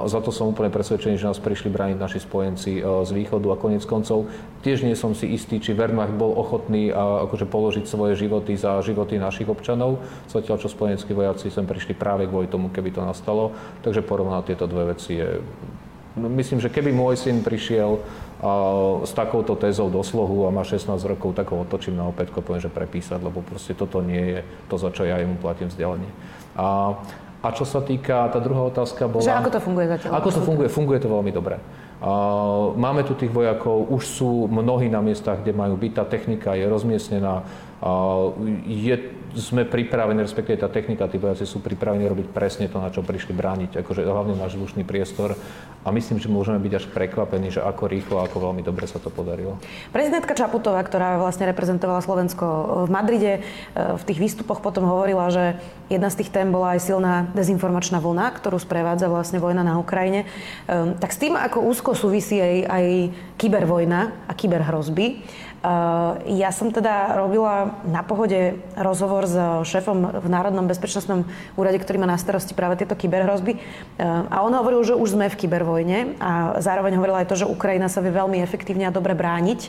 za 0.04 0.20
to 0.20 0.28
som 0.28 0.52
úplne 0.52 0.68
presvedčený, 0.68 1.16
že 1.16 1.24
nás 1.24 1.40
prišli 1.40 1.72
brániť 1.72 1.96
naši 1.96 2.20
spojenci 2.20 2.72
e, 2.76 2.82
z 2.84 3.10
východu 3.16 3.48
a 3.48 3.56
konec 3.56 3.80
koncov 3.88 4.28
tiež 4.60 4.84
nie 4.84 4.92
som 4.92 5.16
si 5.16 5.32
istý, 5.32 5.56
či 5.56 5.72
Wehrmacht 5.72 6.12
bol 6.12 6.36
ochotný 6.36 6.92
a, 6.92 7.24
akože 7.24 7.48
položiť 7.48 7.84
svoje 7.88 8.20
životy 8.20 8.52
za 8.60 8.84
životy 8.84 9.16
našich 9.16 9.48
občanov, 9.48 10.04
zatiaľ 10.28 10.60
čo 10.60 10.68
spojeneckí 10.68 11.16
vojaci 11.16 11.48
sem 11.48 11.64
prišli 11.64 11.96
práve 11.96 12.28
kvôli 12.28 12.52
tomu, 12.52 12.68
keby 12.68 12.92
to 12.92 13.00
nastalo. 13.00 13.56
Takže 13.80 14.04
porovnať 14.04 14.52
tieto 14.52 14.68
dve 14.68 14.92
veci 14.92 15.16
je... 15.16 15.40
Myslím, 16.20 16.60
že 16.60 16.68
keby 16.68 16.92
môj 16.92 17.16
syn 17.16 17.40
prišiel 17.40 17.96
a, 17.96 18.00
s 19.08 19.12
takouto 19.16 19.56
tézou 19.56 19.88
do 19.88 20.04
slohu 20.04 20.44
a 20.44 20.52
má 20.52 20.68
16 20.68 21.00
rokov, 21.08 21.32
tak 21.32 21.48
ho 21.48 21.64
otočím 21.64 21.96
na 21.96 22.04
opätko, 22.04 22.44
poviem, 22.44 22.60
že 22.60 22.68
prepísať, 22.68 23.24
lebo 23.24 23.40
proste 23.40 23.72
toto 23.72 24.04
nie 24.04 24.36
je 24.36 24.40
to, 24.68 24.76
za 24.76 24.92
čo 24.92 25.08
ja 25.08 25.16
mu 25.24 25.40
platím 25.40 25.72
vzdelanie. 25.72 26.12
A 26.60 26.92
a 27.40 27.48
čo 27.56 27.64
sa 27.64 27.80
týka, 27.80 28.28
tá 28.28 28.36
druhá 28.36 28.68
otázka 28.68 29.08
bola... 29.08 29.24
Že 29.24 29.32
ako 29.32 29.50
to 29.50 29.60
funguje 29.64 29.86
zatiaľ? 29.88 30.10
Ako 30.20 30.28
to 30.28 30.40
funguje? 30.44 30.68
Funguje 30.68 30.98
to 31.00 31.08
veľmi 31.08 31.32
dobre. 31.32 31.56
Máme 32.76 33.04
tu 33.04 33.12
tých 33.12 33.28
vojakov, 33.28 33.92
už 33.92 34.02
sú 34.04 34.48
mnohí 34.48 34.88
na 34.88 35.04
miestach, 35.04 35.44
kde 35.44 35.52
majú 35.52 35.76
byť, 35.76 35.92
tá 35.92 36.04
technika 36.08 36.56
je 36.56 36.64
rozmiestnená, 36.64 37.44
je 38.64 38.96
sme 39.36 39.62
pripravení, 39.68 40.22
respektíve 40.24 40.58
tá 40.58 40.66
technika, 40.66 41.06
tí 41.06 41.20
vojaci 41.20 41.46
sú 41.46 41.62
pripravení 41.62 42.06
robiť 42.08 42.26
presne 42.34 42.66
to, 42.66 42.82
na 42.82 42.90
čo 42.90 43.06
prišli 43.06 43.30
brániť, 43.36 43.82
akože 43.84 44.02
hlavne 44.02 44.34
náš 44.34 44.58
vzdušný 44.58 44.82
priestor. 44.82 45.38
A 45.80 45.88
myslím, 45.96 46.20
že 46.20 46.28
môžeme 46.28 46.60
byť 46.60 46.72
až 46.76 46.84
prekvapení, 46.92 47.48
že 47.48 47.64
ako 47.64 47.88
rýchlo, 47.88 48.20
ako 48.20 48.52
veľmi 48.52 48.60
dobre 48.60 48.84
sa 48.84 49.00
to 49.00 49.08
podarilo. 49.08 49.56
Prezidentka 49.96 50.36
Čaputová, 50.36 50.84
ktorá 50.84 51.16
vlastne 51.16 51.48
reprezentovala 51.48 52.04
Slovensko 52.04 52.44
v 52.84 52.90
Madride, 52.92 53.32
e, 53.38 53.40
v 53.96 54.02
tých 54.04 54.20
výstupoch 54.20 54.60
potom 54.60 54.84
hovorila, 54.84 55.32
že 55.32 55.56
jedna 55.88 56.12
z 56.12 56.20
tých 56.20 56.36
tém 56.36 56.52
bola 56.52 56.76
aj 56.76 56.84
silná 56.84 57.14
dezinformačná 57.32 57.96
vlna, 57.96 58.28
ktorú 58.36 58.60
sprevádza 58.60 59.08
vlastne 59.08 59.40
vojna 59.40 59.64
na 59.64 59.80
Ukrajine. 59.80 60.28
E, 60.68 60.96
tak 61.00 61.16
s 61.16 61.20
tým, 61.22 61.32
ako 61.32 61.64
úzko 61.64 61.96
súvisí 61.96 62.36
aj, 62.36 62.56
aj 62.68 62.86
kybervojna 63.40 64.28
a 64.28 64.32
kyberhrozby, 64.36 65.24
ja 66.24 66.50
som 66.56 66.72
teda 66.72 67.20
robila 67.20 67.76
na 67.84 68.00
pohode 68.00 68.56
rozhovor 68.80 69.28
s 69.28 69.36
šéfom 69.68 70.24
v 70.24 70.26
Národnom 70.32 70.64
bezpečnostnom 70.64 71.28
úrade, 71.52 71.76
ktorý 71.76 72.00
má 72.00 72.08
na 72.08 72.16
starosti 72.16 72.56
práve 72.56 72.80
tieto 72.80 72.96
kyberhrozby. 72.96 73.60
A 74.00 74.40
on 74.40 74.56
hovoril, 74.56 74.80
že 74.88 74.96
už 74.96 75.20
sme 75.20 75.28
v 75.28 75.36
kybervojne 75.36 76.16
a 76.16 76.56
zároveň 76.64 76.96
hovoril 76.96 77.20
aj 77.20 77.28
to, 77.28 77.44
že 77.44 77.50
Ukrajina 77.50 77.92
sa 77.92 78.00
vie 78.00 78.08
veľmi 78.08 78.40
efektívne 78.40 78.88
a 78.88 78.94
dobre 78.94 79.12
brániť 79.12 79.68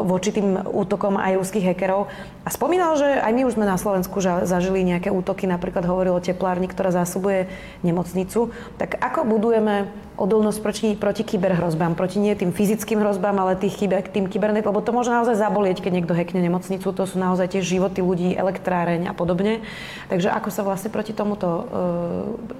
voči 0.00 0.32
tým 0.32 0.64
útokom 0.64 1.20
aj 1.20 1.44
ruských 1.44 1.76
hekerov. 1.76 2.08
A 2.44 2.48
spomínal, 2.48 2.96
že 2.96 3.20
aj 3.20 3.32
my 3.36 3.42
už 3.44 3.60
sme 3.60 3.68
na 3.68 3.76
Slovensku 3.76 4.16
zažili 4.24 4.80
nejaké 4.80 5.12
útoky, 5.12 5.44
napríklad 5.44 5.84
hovoril 5.84 6.16
o 6.16 6.24
teplárni, 6.24 6.72
ktorá 6.72 6.88
zásobuje 6.88 7.52
nemocnicu. 7.84 8.48
Tak 8.80 8.96
ako 8.96 9.28
budujeme 9.28 9.92
odolnosť 10.16 10.58
proti, 10.64 10.88
proti 10.96 11.22
kyberhrozbám, 11.22 11.92
proti 11.92 12.20
nie 12.20 12.32
tým 12.32 12.52
fyzickým 12.52 13.04
hrozbám, 13.04 13.36
ale 13.36 13.56
tých 13.56 13.76
kyber, 13.76 14.00
tým 14.04 14.26
kybernet, 14.26 14.64
lebo 14.64 14.80
to 14.80 14.92
môže 14.92 15.12
naozaj 15.12 15.36
zabolieť, 15.36 15.84
keď 15.84 15.92
niekto 15.92 16.16
hackne 16.16 16.40
nemocnicu, 16.40 16.88
to 16.88 17.04
sú 17.04 17.16
naozaj 17.20 17.52
tie 17.52 17.62
životy 17.62 18.00
ľudí, 18.00 18.32
elektráreň 18.32 19.08
a 19.08 19.14
podobne. 19.14 19.60
Takže 20.08 20.32
ako 20.32 20.48
sa 20.48 20.64
vlastne 20.64 20.88
proti 20.88 21.12
tomuto 21.12 21.48
e, 21.48 21.62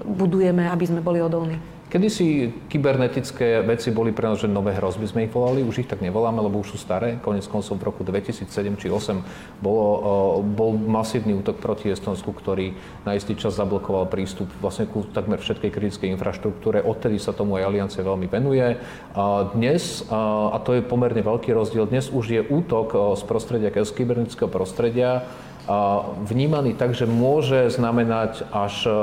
budujeme, 0.05 0.69
aby 0.69 0.85
sme 0.85 1.01
boli 1.01 1.19
odolní? 1.19 1.76
Kedy 1.87 2.07
si 2.11 2.51
kybernetické 2.67 3.63
veci 3.63 3.95
boli 3.95 4.11
pre 4.11 4.27
nás, 4.27 4.43
že 4.43 4.51
nové 4.51 4.75
hrozby 4.75 5.07
sme 5.07 5.23
ich 5.23 5.31
volali, 5.31 5.63
už 5.63 5.87
ich 5.87 5.89
tak 5.89 6.03
nevoláme, 6.03 6.43
lebo 6.43 6.59
už 6.59 6.75
sú 6.75 6.77
staré. 6.83 7.15
Konec 7.23 7.47
koncov 7.47 7.79
v 7.79 7.87
roku 7.87 8.03
2007 8.03 8.43
či 8.75 8.91
2008 8.91 9.63
bolo, 9.63 10.43
bol 10.43 10.75
masívny 10.75 11.31
útok 11.31 11.63
proti 11.63 11.87
Estonsku, 11.87 12.35
ktorý 12.35 12.75
na 13.07 13.15
istý 13.15 13.39
čas 13.39 13.55
zablokoval 13.55 14.11
prístup 14.11 14.51
vlastne 14.59 14.83
ku 14.91 15.07
takmer 15.07 15.39
všetkej 15.39 15.71
kritickej 15.71 16.11
infraštruktúre. 16.19 16.83
Odtedy 16.83 17.23
sa 17.23 17.31
tomu 17.31 17.55
aj 17.55 17.71
Aliancia 17.71 18.03
veľmi 18.03 18.27
venuje. 18.27 18.75
A 19.15 19.47
dnes, 19.55 20.03
a 20.11 20.59
to 20.59 20.75
je 20.75 20.83
pomerne 20.83 21.23
veľký 21.23 21.55
rozdiel, 21.55 21.87
dnes 21.87 22.11
už 22.11 22.25
je 22.35 22.43
útok 22.43 23.15
z 23.15 23.23
prostredia, 23.23 23.71
z 23.71 23.95
kybernetického 23.95 24.51
prostredia, 24.51 25.23
vnímaný 26.23 26.79
tak, 26.79 26.95
že 26.95 27.03
môže 27.03 27.67
znamenať 27.67 28.47
až 28.55 28.87
e, 28.87 28.89
e, 28.89 28.95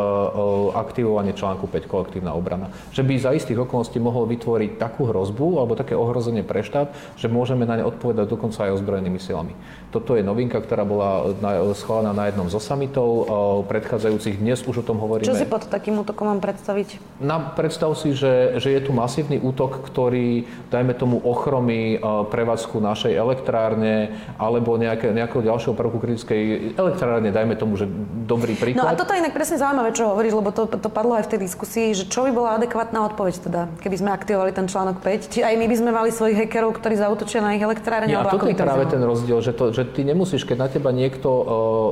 aktivovanie 0.72 1.36
článku 1.36 1.68
5 1.68 1.84
kolektívna 1.84 2.32
obrana. 2.32 2.72
Že 2.96 3.04
by 3.04 3.14
za 3.20 3.30
istých 3.36 3.68
okolností 3.68 4.00
mohol 4.00 4.24
vytvoriť 4.32 4.80
takú 4.80 5.04
hrozbu 5.04 5.60
alebo 5.60 5.76
také 5.76 5.92
ohrozenie 5.92 6.40
pre 6.40 6.64
štát, 6.64 6.90
že 7.20 7.28
môžeme 7.28 7.68
na 7.68 7.76
ne 7.76 7.84
odpovedať 7.84 8.32
dokonca 8.32 8.64
aj 8.64 8.80
ozbrojenými 8.80 9.20
silami. 9.20 9.52
Toto 9.92 10.16
je 10.16 10.24
novinka, 10.24 10.58
ktorá 10.58 10.82
bola 10.82 11.36
schválená 11.76 12.10
na 12.16 12.26
jednom 12.26 12.48
zo 12.50 12.58
samitov 12.58 13.30
predchádzajúcich. 13.70 14.42
Dnes 14.42 14.64
už 14.66 14.82
o 14.82 14.84
tom 14.84 14.98
hovoríme. 14.98 15.28
Čo 15.28 15.38
si 15.38 15.46
pod 15.46 15.70
takým 15.70 16.00
útokom 16.02 16.34
mám 16.34 16.42
predstaviť? 16.42 17.20
Na, 17.22 17.38
predstav 17.54 17.94
si, 17.94 18.10
že, 18.16 18.58
že 18.58 18.74
je 18.74 18.80
tu 18.82 18.90
masívny 18.90 19.38
útok, 19.38 19.86
ktorý, 19.86 20.48
dajme 20.72 20.98
tomu, 20.98 21.22
ochromí 21.22 22.00
prevádzku 22.02 22.82
našej 22.82 23.14
elektrárne 23.14 24.16
alebo 24.34 24.74
nejaké, 24.74 25.14
nejakého 25.14 25.46
ďalšieho 25.46 25.78
prvku 25.78 26.02
kritickej 26.02 26.53
elektrárne, 26.74 27.30
dajme 27.30 27.54
tomu, 27.56 27.78
že 27.78 27.86
dobrý 28.24 28.56
príklad. 28.56 28.80
No 28.80 28.88
a 28.88 28.96
toto 28.96 29.12
je 29.12 29.20
inak 29.20 29.36
presne 29.36 29.60
zaujímavé, 29.60 29.92
čo 29.92 30.10
hovoríš, 30.10 30.34
lebo 30.34 30.50
to, 30.50 30.64
to 30.66 30.88
padlo 30.88 31.14
aj 31.20 31.28
v 31.28 31.30
tej 31.36 31.40
diskusii, 31.44 31.86
že 31.92 32.04
čo 32.08 32.24
by 32.24 32.30
bola 32.32 32.56
adekvátna 32.56 33.04
odpoveď 33.12 33.34
teda, 33.44 33.62
keby 33.84 33.96
sme 34.00 34.10
aktivovali 34.12 34.50
ten 34.56 34.66
článok 34.66 35.04
5. 35.04 35.32
Či 35.34 35.40
aj 35.44 35.54
my 35.60 35.66
by 35.68 35.76
sme 35.76 35.90
mali 35.92 36.08
svojich 36.10 36.36
hackerov, 36.40 36.76
ktorí 36.80 36.94
zautočia 36.96 37.40
na 37.44 37.56
ich 37.56 37.62
elektrárne? 37.62 38.08
Ja, 38.08 38.24
toto 38.24 38.48
je 38.48 38.56
práve 38.56 38.84
ten 38.88 39.02
rozdiel, 39.02 39.38
že, 39.44 39.52
to, 39.52 39.74
že 39.74 39.84
ty 39.84 40.06
nemusíš, 40.06 40.48
keď 40.48 40.56
na 40.56 40.68
teba 40.68 40.90
niekto 40.94 41.28
uh, 41.28 41.46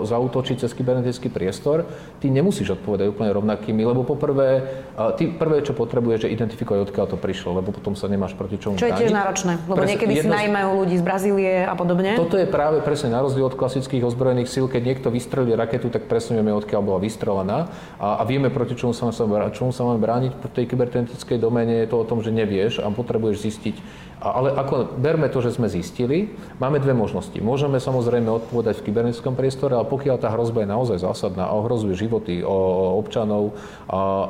zautočí 0.08 0.56
cez 0.56 0.72
kybernetický 0.72 1.28
priestor, 1.28 1.84
ty 2.22 2.32
nemusíš 2.32 2.80
odpovedať 2.80 3.12
úplne 3.12 3.30
rovnakými, 3.32 3.82
lebo 3.84 4.06
poprvé, 4.06 4.62
uh, 4.96 5.12
ty 5.16 5.28
prvé, 5.28 5.64
čo 5.64 5.76
potrebuješ, 5.76 6.26
je 6.26 6.30
identifikovať, 6.32 6.92
odkiaľ 6.92 7.06
to 7.12 7.18
prišlo, 7.18 7.58
lebo 7.60 7.74
potom 7.74 7.96
sa 7.98 8.08
nemáš 8.08 8.36
proti 8.36 8.56
čomu 8.60 8.76
Čo 8.76 8.88
je 8.88 8.94
tiež 8.96 9.12
náročné, 9.12 9.58
lebo 9.66 9.80
Pres, 9.80 9.88
niekedy 9.96 10.12
jedno... 10.20 10.32
si 10.32 10.38
najmajú 10.44 10.68
ľudí 10.84 10.96
z 11.00 11.04
Brazílie 11.04 11.54
a 11.64 11.74
podobne. 11.74 12.14
Toto 12.16 12.36
je 12.36 12.46
práve 12.48 12.80
presne 12.84 13.12
na 13.12 13.20
rozdiel 13.24 13.48
od 13.48 13.56
klasických 13.56 14.04
ozbrojených 14.04 14.48
síl, 14.52 14.68
keď 14.68 14.82
niekto 14.84 15.08
vystrelí 15.08 15.56
raketu, 15.56 15.88
tak 15.88 16.04
presne 16.04 16.36
vieme, 16.36 16.52
odkiaľ 16.52 16.82
bola 16.84 17.00
vystrelená 17.00 17.72
a, 17.96 18.20
a 18.20 18.22
vieme, 18.28 18.52
proti 18.52 18.76
čomu 18.76 18.92
sa, 18.92 19.08
čomu 19.56 19.72
sa 19.72 19.88
máme 19.88 20.04
brániť. 20.04 20.32
V 20.36 20.52
tej 20.52 20.64
kybernetickej 20.68 21.40
domene 21.40 21.80
je 21.80 21.88
to 21.88 21.96
o 21.96 22.04
tom, 22.04 22.20
že 22.20 22.28
nevieš 22.28 22.84
a 22.84 22.92
potrebuješ 22.92 23.48
zistiť, 23.48 23.76
ale 24.22 24.54
ako 24.54 24.94
berme 25.02 25.26
to, 25.26 25.42
že 25.42 25.58
sme 25.58 25.66
zistili, 25.66 26.30
máme 26.62 26.78
dve 26.78 26.94
možnosti. 26.94 27.34
Môžeme 27.42 27.82
samozrejme 27.82 28.30
odpovedať 28.30 28.78
v 28.78 28.86
kybernetickom 28.86 29.34
priestore, 29.34 29.74
ale 29.74 29.90
pokiaľ 29.90 30.16
tá 30.22 30.30
hrozba 30.30 30.62
je 30.62 30.70
naozaj 30.70 30.98
zásadná 31.02 31.50
a 31.50 31.58
ohrozuje 31.58 31.98
životy 31.98 32.38
občanov 32.46 33.58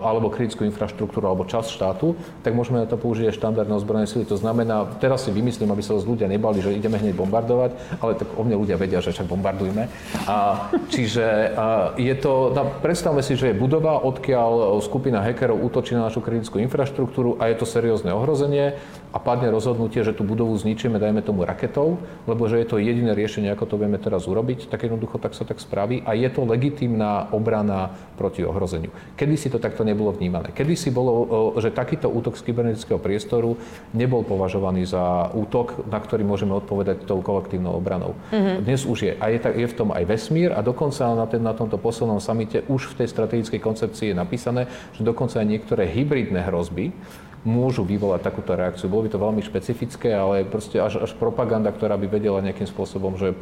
alebo 0.01 0.33
kritickú 0.33 0.65
infraštruktúru 0.65 1.29
alebo 1.29 1.45
čas 1.45 1.69
štátu, 1.69 2.17
tak 2.41 2.57
môžeme 2.57 2.81
na 2.81 2.89
to 2.89 2.97
použiť 2.97 3.29
aj 3.29 3.37
štandardné 3.37 3.75
ozbrojené 3.77 4.09
sily. 4.09 4.25
To 4.33 4.41
znamená, 4.41 4.89
teraz 4.97 5.29
si 5.29 5.31
vymyslím, 5.31 5.69
aby 5.69 5.85
sa 5.85 5.95
ľudia 5.95 6.27
nebali, 6.27 6.65
že 6.65 6.73
ideme 6.73 6.97
hneď 6.97 7.13
bombardovať, 7.13 8.01
ale 8.01 8.17
tak 8.17 8.33
o 8.35 8.43
mne 8.43 8.57
ľudia 8.57 8.81
vedia, 8.81 9.05
že 9.05 9.13
však 9.13 9.29
bombardujme. 9.29 9.93
A, 10.25 10.69
čiže 10.89 11.53
a, 11.53 11.93
je 12.01 12.15
to, 12.17 12.51
no, 12.57 12.73
predstavme 12.81 13.21
si, 13.21 13.37
že 13.37 13.53
je 13.53 13.61
budova, 13.61 14.01
odkiaľ 14.01 14.81
skupina 14.81 15.21
hackerov 15.21 15.61
útočí 15.61 15.93
na 15.93 16.09
našu 16.09 16.25
kritickú 16.25 16.59
infraštruktúru 16.65 17.37
a 17.37 17.53
je 17.53 17.57
to 17.61 17.67
seriózne 17.69 18.11
ohrozenie 18.15 18.81
a 19.13 19.21
padne 19.21 19.53
rozhodnutie, 19.53 20.01
že 20.01 20.17
tú 20.17 20.25
budovu 20.25 20.57
zničíme, 20.57 20.97
dajme 20.97 21.21
tomu 21.21 21.45
raketou, 21.45 22.01
lebo 22.25 22.49
že 22.49 22.65
je 22.65 22.67
to 22.67 22.81
jediné 22.81 23.13
riešenie, 23.13 23.53
ako 23.53 23.77
to 23.77 23.77
vieme 23.77 24.01
teraz 24.01 24.25
urobiť, 24.25 24.73
tak 24.73 24.89
jednoducho 24.89 25.21
tak 25.21 25.37
sa 25.37 25.45
tak 25.45 25.61
spraví 25.61 26.01
a 26.09 26.17
je 26.17 26.29
to 26.33 26.49
legitímna 26.49 27.29
obrana 27.31 27.93
proti 28.17 28.41
ohrozeniu. 28.41 28.89
Kedy 29.15 29.35
si 29.37 29.53
to 29.53 29.61
takto 29.61 29.85
nebolo 29.85 30.17
vnímané? 30.17 30.51
Kedy 30.57 30.75
si 30.75 30.89
bolo, 30.89 31.29
že 31.61 31.69
takýto 31.69 32.09
útok 32.09 32.41
z 32.41 32.43
kybernetického 32.49 32.97
priestoru 32.97 33.61
nebol 33.93 34.25
považovaný 34.25 34.89
za 34.89 35.29
útok, 35.37 35.85
na 35.93 36.01
ktorý 36.01 36.25
môžeme 36.25 36.57
odpovedať 36.57 37.05
tou 37.05 37.21
kolektívnou 37.21 37.77
obranou. 37.77 38.17
Mm-hmm. 38.33 38.57
Dnes 38.65 38.81
už 38.89 38.99
je. 39.05 39.13
A 39.21 39.29
je, 39.29 39.39
je 39.39 39.67
v 39.69 39.77
tom 39.77 39.93
aj 39.93 40.09
vesmír 40.09 40.57
a 40.57 40.65
dokonca 40.65 41.13
na, 41.13 41.29
ten, 41.29 41.45
na 41.45 41.53
tomto 41.53 41.77
poslednom 41.77 42.19
samite 42.19 42.65
už 42.73 42.97
v 42.97 43.05
tej 43.05 43.09
strategickej 43.13 43.61
koncepcii 43.61 44.11
je 44.13 44.17
napísané, 44.17 44.73
že 44.97 45.05
dokonca 45.05 45.37
aj 45.37 45.47
niektoré 45.47 45.85
hybridné 45.85 46.49
hrozby, 46.49 46.97
môžu 47.43 47.83
vyvolať 47.83 48.23
takúto 48.23 48.55
reakciu. 48.55 48.87
Bolo 48.87 49.07
by 49.07 49.11
to 49.11 49.23
veľmi 49.23 49.43
špecifické, 49.43 50.15
ale 50.15 50.47
proste 50.47 50.79
až, 50.79 51.03
až 51.03 51.13
propaganda, 51.19 51.75
ktorá 51.75 51.99
by 51.99 52.07
vedela 52.07 52.39
nejakým 52.43 52.67
spôsobom, 52.71 53.19
že 53.19 53.35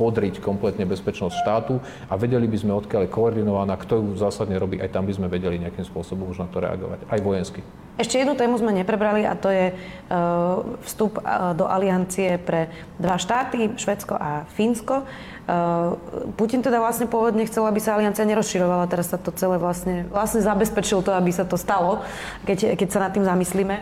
podriť 0.00 0.40
kompletne 0.40 0.88
bezpečnosť 0.88 1.36
štátu 1.44 1.74
a 2.08 2.16
vedeli 2.16 2.48
by 2.48 2.56
sme, 2.58 2.72
odkiaľ 2.72 3.06
je 3.06 3.14
koordinovaná, 3.14 3.76
kto 3.76 4.00
ju 4.00 4.08
zásadne 4.16 4.56
robí, 4.56 4.80
aj 4.80 4.88
tam 4.88 5.04
by 5.04 5.12
sme 5.12 5.28
vedeli 5.28 5.60
nejakým 5.60 5.84
spôsobom 5.84 6.32
už 6.32 6.42
na 6.42 6.48
to 6.48 6.64
reagovať, 6.64 7.04
aj 7.12 7.20
vojensky. 7.20 7.60
Ešte 8.00 8.24
jednu 8.24 8.32
tému 8.32 8.56
sme 8.56 8.72
neprebrali 8.72 9.28
a 9.28 9.36
to 9.36 9.52
je 9.52 9.76
uh, 9.76 10.64
vstup 10.88 11.20
uh, 11.20 11.52
do 11.52 11.68
aliancie 11.68 12.40
pre 12.40 12.72
dva 12.96 13.20
štáty, 13.20 13.76
Švedsko 13.76 14.16
a 14.16 14.48
Fínsko. 14.56 15.04
Uh, 15.42 15.98
Putin 16.38 16.62
teda 16.62 16.78
vlastne 16.78 17.10
pôvodne 17.10 17.42
chcel, 17.50 17.66
aby 17.66 17.82
sa 17.82 17.98
aliancia 17.98 18.22
nerozširovala, 18.22 18.86
teraz 18.86 19.10
sa 19.10 19.18
to 19.18 19.34
celé 19.34 19.58
vlastne, 19.58 20.06
vlastne 20.06 20.38
zabezpečil 20.38 21.02
to, 21.02 21.10
aby 21.10 21.34
sa 21.34 21.42
to 21.42 21.58
stalo, 21.58 22.06
keď, 22.46 22.78
keď 22.78 22.88
sa 22.88 23.02
nad 23.02 23.10
tým 23.10 23.26
zamyslíme. 23.26 23.76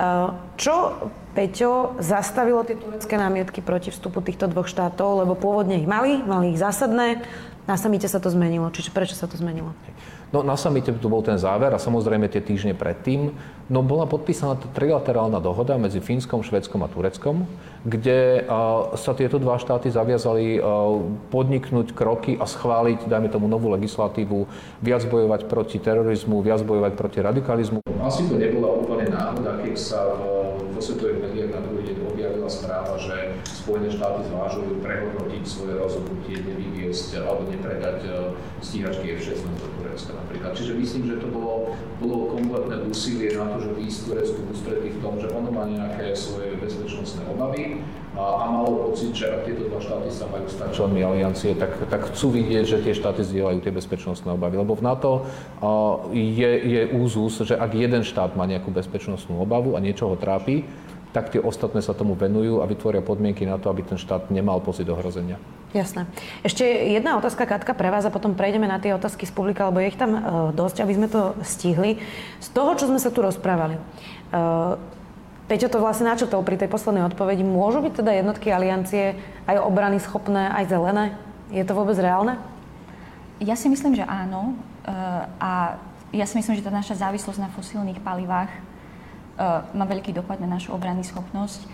Uh, 0.00 0.32
čo 0.56 0.96
Peťo 1.36 2.00
zastavilo 2.00 2.64
tie 2.64 2.80
turecké 2.80 3.16
námietky 3.20 3.60
proti 3.60 3.92
vstupu 3.92 4.24
týchto 4.24 4.48
dvoch 4.48 4.68
štátov, 4.68 5.24
lebo 5.24 5.36
pôvodne 5.36 5.80
ich 5.80 5.88
mali, 5.88 6.20
mali 6.24 6.56
ich 6.56 6.60
zásadné, 6.60 7.24
na 7.68 7.76
samite 7.76 8.08
sa 8.08 8.18
to 8.18 8.32
zmenilo. 8.32 8.68
Čiže 8.72 8.90
prečo 8.90 9.14
sa 9.14 9.28
to 9.28 9.36
zmenilo? 9.36 9.72
No 10.32 10.40
na 10.40 10.56
samite 10.56 10.96
tu 10.96 11.08
bol 11.12 11.20
ten 11.20 11.36
záver 11.36 11.70
a 11.72 11.78
samozrejme 11.78 12.24
tie 12.26 12.40
týždne 12.40 12.72
predtým. 12.72 13.36
No 13.72 13.80
bola 13.80 14.04
podpísaná 14.04 14.60
trilaterálna 14.76 15.40
dohoda 15.40 15.80
medzi 15.80 16.04
Fínskom, 16.04 16.44
Švedskom 16.44 16.84
a 16.84 16.92
Tureckom, 16.92 17.48
kde 17.88 18.44
sa 19.00 19.16
tieto 19.16 19.40
dva 19.40 19.56
štáty 19.56 19.88
zaviazali 19.88 20.60
podniknúť 21.32 21.96
kroky 21.96 22.36
a 22.36 22.44
schváliť, 22.44 23.08
dajme 23.08 23.32
tomu, 23.32 23.48
novú 23.48 23.72
legislatívu, 23.72 24.44
viac 24.84 25.08
bojovať 25.08 25.48
proti 25.48 25.80
terorizmu, 25.80 26.44
viac 26.44 26.60
bojovať 26.68 26.92
proti 27.00 27.24
radikalizmu. 27.24 27.80
Asi 28.04 28.28
to 28.28 28.36
nebola 28.36 28.76
úplne 28.76 29.08
náhoda, 29.08 29.56
keď 29.64 29.72
sa 29.80 30.20
vo 30.20 30.76
svetových 30.76 31.32
médiách 31.32 31.56
na 31.56 31.60
druhý 31.64 31.81
objavila 32.12 32.48
správa, 32.48 32.94
že 33.00 33.40
Spojené 33.48 33.88
štáty 33.88 34.28
zvážujú 34.28 34.84
prehodnotiť 34.84 35.42
svoje 35.48 35.74
rozhodnutie 35.80 36.36
nevyviesť 36.44 37.24
alebo 37.24 37.48
nepredať 37.48 37.98
e, 38.04 38.10
stíhačky 38.60 39.16
F-16 39.18 39.48
do 39.48 39.68
Turecka 39.80 40.12
napríklad. 40.14 40.52
Čiže 40.52 40.72
myslím, 40.76 41.02
že 41.08 41.16
to 41.18 41.28
bolo, 41.32 41.74
bolo 41.98 42.36
kompletné 42.36 42.76
úsilie 42.86 43.32
na 43.34 43.48
to, 43.56 43.64
že 43.64 43.70
výjsť 43.74 43.98
Turecku 44.06 44.40
ústretí 44.52 44.88
v 44.92 44.98
tom, 45.00 45.14
že 45.18 45.28
ono 45.32 45.50
má 45.50 45.64
nejaké 45.64 46.12
svoje 46.12 46.54
bezpečnostné 46.60 47.24
obavy 47.32 47.80
a, 48.12 48.20
a 48.20 48.44
malo 48.52 48.92
pocit, 48.92 49.16
že 49.16 49.32
ak 49.32 49.48
tieto 49.48 49.72
dva 49.72 49.80
štáty 49.80 50.12
sa 50.12 50.28
majú 50.28 50.44
stať 50.44 50.68
členmi 50.76 51.00
aliancie, 51.00 51.56
tak, 51.56 51.72
tak 51.88 52.12
chcú 52.12 52.36
vidieť, 52.36 52.64
že 52.68 52.78
tie 52.84 52.92
štáty 52.92 53.24
zdieľajú 53.24 53.58
tie 53.64 53.72
bezpečnostné 53.72 54.36
obavy. 54.36 54.60
Lebo 54.60 54.76
v 54.76 54.84
NATO 54.84 55.24
je, 56.12 56.50
je 56.60 56.82
úzus, 56.92 57.40
že 57.40 57.56
ak 57.56 57.72
jeden 57.72 58.04
štát 58.04 58.36
má 58.36 58.44
nejakú 58.44 58.68
bezpečnostnú 58.68 59.40
obavu 59.40 59.74
a 59.74 59.80
niečo 59.80 60.12
ho 60.12 60.16
trápi, 60.20 60.68
tak 61.12 61.28
tie 61.28 61.40
ostatné 61.44 61.84
sa 61.84 61.92
tomu 61.92 62.16
venujú 62.16 62.64
a 62.64 62.68
vytvoria 62.68 63.04
podmienky 63.04 63.44
na 63.44 63.60
to, 63.60 63.68
aby 63.68 63.84
ten 63.84 64.00
štát 64.00 64.32
nemal 64.32 64.64
pocit 64.64 64.88
ohrozenia. 64.88 65.36
Jasné. 65.72 66.04
Ešte 66.44 66.64
jedna 66.64 67.16
otázka, 67.16 67.48
Katka, 67.48 67.72
pre 67.72 67.88
vás 67.88 68.04
a 68.04 68.12
potom 68.12 68.36
prejdeme 68.36 68.68
na 68.68 68.76
tie 68.76 68.92
otázky 68.92 69.24
z 69.24 69.32
publika, 69.32 69.68
lebo 69.68 69.80
je 69.80 69.92
ich 69.92 70.00
tam 70.00 70.12
uh, 70.12 70.22
dosť, 70.52 70.84
aby 70.84 70.92
sme 70.96 71.08
to 71.08 71.32
stihli. 71.44 72.00
Z 72.40 72.48
toho, 72.52 72.76
čo 72.76 72.88
sme 72.88 73.00
sa 73.00 73.08
tu 73.08 73.24
rozprávali, 73.24 73.76
uh, 74.32 74.76
Peťo 75.48 75.68
to 75.68 75.84
vlastne 75.84 76.08
načrtol 76.08 76.40
pri 76.46 76.56
tej 76.56 76.72
poslednej 76.72 77.04
odpovedi. 77.12 77.44
Môžu 77.44 77.84
byť 77.84 78.00
teda 78.00 78.12
jednotky 78.14 78.48
aliancie 78.48 79.20
aj 79.44 79.60
obrany 79.60 80.00
schopné, 80.00 80.48
aj 80.48 80.72
zelené? 80.72 81.12
Je 81.52 81.60
to 81.66 81.76
vôbec 81.76 81.98
reálne? 82.00 82.40
Ja 83.36 83.52
si 83.52 83.68
myslím, 83.68 83.92
že 83.92 84.08
áno. 84.08 84.56
Uh, 84.88 85.28
a 85.40 85.50
ja 86.12 86.24
si 86.24 86.40
myslím, 86.40 86.56
že 86.56 86.64
tá 86.64 86.72
naša 86.72 87.00
závislosť 87.00 87.40
na 87.40 87.52
fosílnych 87.52 88.00
palivách 88.00 88.52
má 89.72 89.84
veľký 89.88 90.12
dopad 90.12 90.38
na 90.40 90.48
našu 90.48 90.76
obrany 90.76 91.02
schopnosť. 91.02 91.64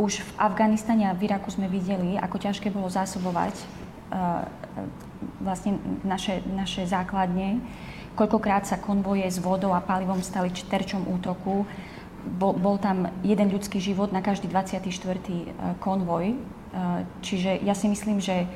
Už 0.00 0.24
v 0.24 0.30
Afganistane 0.40 1.04
a 1.10 1.16
v 1.16 1.28
Iraku 1.28 1.52
sme 1.52 1.68
videli, 1.68 2.16
ako 2.16 2.40
ťažké 2.40 2.72
bolo 2.72 2.88
zásobovať 2.88 3.54
uh, 3.58 4.48
vlastne 5.42 5.76
naše, 6.06 6.40
naše 6.48 6.86
základne. 6.88 7.60
Koľkokrát 8.12 8.68
sa 8.68 8.76
konvoje 8.76 9.24
s 9.24 9.40
vodou 9.40 9.72
a 9.72 9.80
palivom 9.80 10.20
stali 10.20 10.52
terčom 10.52 11.08
útoku. 11.08 11.64
Bol, 12.22 12.54
bol 12.54 12.76
tam 12.78 13.10
jeden 13.24 13.50
ľudský 13.50 13.82
život 13.82 14.12
na 14.14 14.22
každý 14.22 14.46
24. 14.46 14.86
konvoj. 15.80 16.36
Čiže 17.24 17.64
ja 17.64 17.74
si 17.74 17.88
myslím, 17.88 18.20
že 18.20 18.46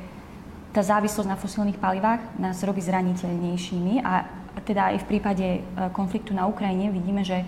tá 0.70 0.84
závislosť 0.84 1.28
na 1.28 1.40
fosílnych 1.40 1.80
palivách 1.80 2.20
nás 2.36 2.60
robí 2.60 2.84
zraniteľnejšími 2.84 4.04
a 4.04 4.28
teda 4.60 4.92
aj 4.92 4.96
v 5.04 5.08
prípade 5.08 5.46
konfliktu 5.96 6.36
na 6.36 6.44
Ukrajine 6.44 6.92
vidíme, 6.92 7.24
že 7.24 7.44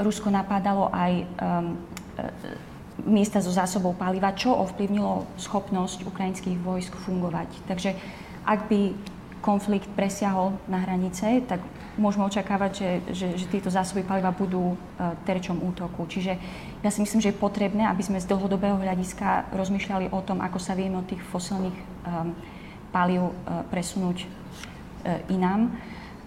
Rusko 0.00 0.32
napádalo 0.32 0.88
aj 0.90 1.28
miesta 3.06 3.40
so 3.40 3.52
zásobou 3.52 3.96
paliva, 3.96 4.36
čo 4.36 4.52
ovplyvnilo 4.52 5.24
schopnosť 5.40 6.04
ukrajinských 6.04 6.60
vojsk 6.60 6.92
fungovať. 7.08 7.48
Takže 7.64 7.96
ak 8.44 8.68
by 8.68 8.92
konflikt 9.40 9.88
presiahol 9.96 10.52
na 10.68 10.84
hranice, 10.84 11.40
tak 11.48 11.64
môžeme 11.96 12.28
očakávať, 12.28 12.70
že, 12.76 12.90
že, 13.12 13.26
že 13.40 13.46
tieto 13.48 13.72
zásoby 13.72 14.04
paliva 14.04 14.32
budú 14.32 14.76
uh, 14.76 14.76
terčom 15.24 15.56
útoku. 15.64 16.04
Čiže 16.04 16.36
ja 16.84 16.90
si 16.92 17.00
myslím, 17.00 17.24
že 17.24 17.32
je 17.32 17.40
potrebné, 17.40 17.88
aby 17.88 18.04
sme 18.04 18.20
z 18.20 18.28
dlhodobého 18.28 18.76
hľadiska 18.76 19.52
rozmýšľali 19.56 20.12
o 20.12 20.20
tom, 20.20 20.44
ako 20.44 20.60
sa 20.60 20.76
vieme 20.76 21.00
od 21.00 21.08
tých 21.08 21.24
fosilných 21.32 21.76
um, 21.76 22.36
palív 22.92 23.32
uh, 23.32 23.64
presunúť 23.72 24.24
uh, 24.24 25.32
inám. 25.32 25.72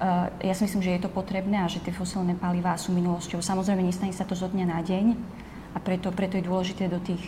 Uh, 0.02 0.28
ja 0.42 0.54
si 0.58 0.66
myslím, 0.66 0.82
že 0.82 0.94
je 0.98 1.02
to 1.06 1.12
potrebné 1.14 1.64
a 1.64 1.70
že 1.70 1.80
tie 1.80 1.94
fosilné 1.94 2.34
palivá 2.36 2.74
sú 2.76 2.92
minulosťou. 2.92 3.40
Samozrejme, 3.40 3.86
nestane 3.86 4.12
sa 4.12 4.26
to 4.26 4.34
zo 4.34 4.50
dňa 4.50 4.66
na 4.66 4.80
deň, 4.82 5.06
a 5.74 5.78
preto, 5.82 6.14
preto 6.14 6.38
je 6.38 6.46
dôležité 6.46 6.86
do 6.86 7.02
tých, 7.02 7.22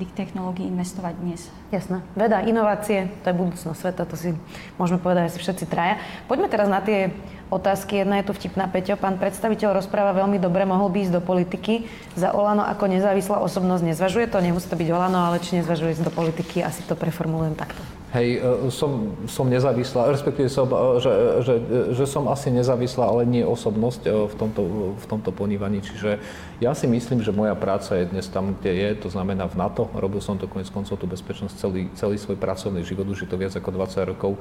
tých 0.00 0.12
technológií 0.16 0.64
investovať 0.64 1.14
dnes. 1.20 1.40
Jasné. 1.68 2.00
Veda, 2.16 2.40
inovácie, 2.40 3.12
to 3.20 3.28
je 3.28 3.36
budúcnosť 3.36 3.78
sveta, 3.78 4.02
to 4.08 4.16
si 4.16 4.32
môžeme 4.80 4.96
povedať 4.96 5.28
asi 5.28 5.38
všetci 5.40 5.64
traja. 5.68 6.00
Poďme 6.24 6.48
teraz 6.48 6.72
na 6.72 6.80
tie 6.80 7.12
otázky. 7.52 8.00
Jedna 8.00 8.24
je 8.24 8.28
tu 8.28 8.32
vtipná, 8.32 8.64
Peťo. 8.64 8.96
Pán 8.96 9.20
predstaviteľ 9.20 9.76
rozpráva 9.76 10.16
veľmi 10.16 10.40
dobre, 10.40 10.64
mohol 10.64 10.88
by 10.88 11.04
ísť 11.04 11.14
do 11.20 11.20
politiky. 11.20 11.84
Za 12.16 12.32
Olano 12.32 12.64
ako 12.64 12.88
nezávislá 12.88 13.44
osobnosť 13.44 13.92
nezvažuje 13.92 14.32
to? 14.32 14.40
Nemusí 14.40 14.72
to 14.72 14.80
byť 14.80 14.88
Olano, 14.88 15.28
ale 15.28 15.36
či 15.44 15.60
nezvažuje 15.60 16.00
ísť 16.00 16.04
do 16.08 16.12
politiky? 16.12 16.64
Asi 16.64 16.80
to 16.88 16.96
preformulujem 16.96 17.52
takto. 17.52 17.84
Hej, 18.12 18.44
e, 18.44 18.68
som, 18.68 19.16
som 19.24 19.48
nezávislá, 19.48 20.12
respektíve 20.12 20.52
som, 20.52 20.68
e, 20.68 21.00
že, 21.00 21.12
že, 21.40 21.54
že 21.96 22.04
som 22.04 22.28
asi 22.28 22.52
nezávislá, 22.52 23.08
ale 23.08 23.24
nie 23.24 23.40
osobnosť 23.40 24.02
e, 24.04 24.10
v 24.28 24.34
tomto, 24.36 24.62
v 25.00 25.04
tomto 25.08 25.32
ponívaní. 25.32 25.80
Čiže 25.80 26.20
ja 26.62 26.78
si 26.78 26.86
myslím, 26.86 27.26
že 27.26 27.34
moja 27.34 27.58
práca 27.58 27.98
je 27.98 28.06
dnes 28.06 28.22
tam, 28.30 28.54
kde 28.54 28.70
je, 28.70 28.88
to 29.02 29.08
znamená 29.10 29.50
v 29.50 29.58
NATO. 29.58 29.90
Robil 29.90 30.22
som 30.22 30.38
to 30.38 30.46
konec 30.46 30.70
koncov 30.70 30.94
tú 30.94 31.10
bezpečnosť 31.10 31.54
celý, 31.58 31.90
celý 31.98 32.14
svoj 32.22 32.38
pracovný 32.38 32.86
život, 32.86 33.10
už 33.10 33.26
je 33.26 33.28
to 33.28 33.34
viac 33.34 33.50
ako 33.50 33.74
20 33.74 34.10
rokov. 34.14 34.38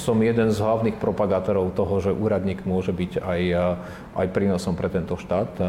Som 0.00 0.24
jeden 0.24 0.48
z 0.48 0.56
hlavných 0.56 0.96
propagátorov 0.96 1.76
toho, 1.76 2.00
že 2.00 2.16
úradník 2.16 2.64
môže 2.64 2.96
byť 2.96 3.20
aj, 3.20 3.40
aj 4.16 4.26
prínosom 4.32 4.80
pre 4.80 4.88
tento 4.88 5.20
štát. 5.20 5.60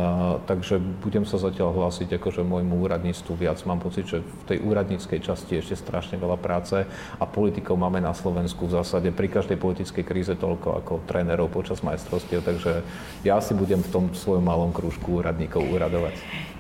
Takže 0.48 0.80
budem 1.04 1.28
sa 1.28 1.36
zatiaľ 1.36 1.76
hlásiť 1.76 2.16
akože 2.16 2.48
môjmu 2.48 2.88
úradníctvu 2.88 3.36
viac. 3.36 3.60
Mám 3.68 3.84
pocit, 3.84 4.08
že 4.08 4.24
v 4.24 4.44
tej 4.48 4.58
úradníckej 4.64 5.20
časti 5.20 5.60
je 5.60 5.68
ešte 5.68 5.84
strašne 5.84 6.16
veľa 6.16 6.40
práce 6.40 6.88
a 7.20 7.26
politikov 7.28 7.76
máme 7.76 8.00
na 8.00 8.16
Slovensku 8.16 8.72
v 8.72 8.80
zásade 8.80 9.12
pri 9.12 9.28
každej 9.28 9.60
politickej 9.60 10.06
kríze 10.08 10.32
toľko 10.32 10.80
ako 10.80 10.94
trénerov 11.04 11.52
počas 11.52 11.84
majstrovstiev, 11.84 12.40
takže 12.40 12.88
ja 13.28 13.42
si 13.44 13.52
budem 13.52 13.84
v 13.84 13.92
tom 13.92 14.06
svojom 14.16 14.46
malom 14.46 14.72
krúžku 14.72 15.20
úradníkov 15.20 15.57
uradovať. 15.64 16.14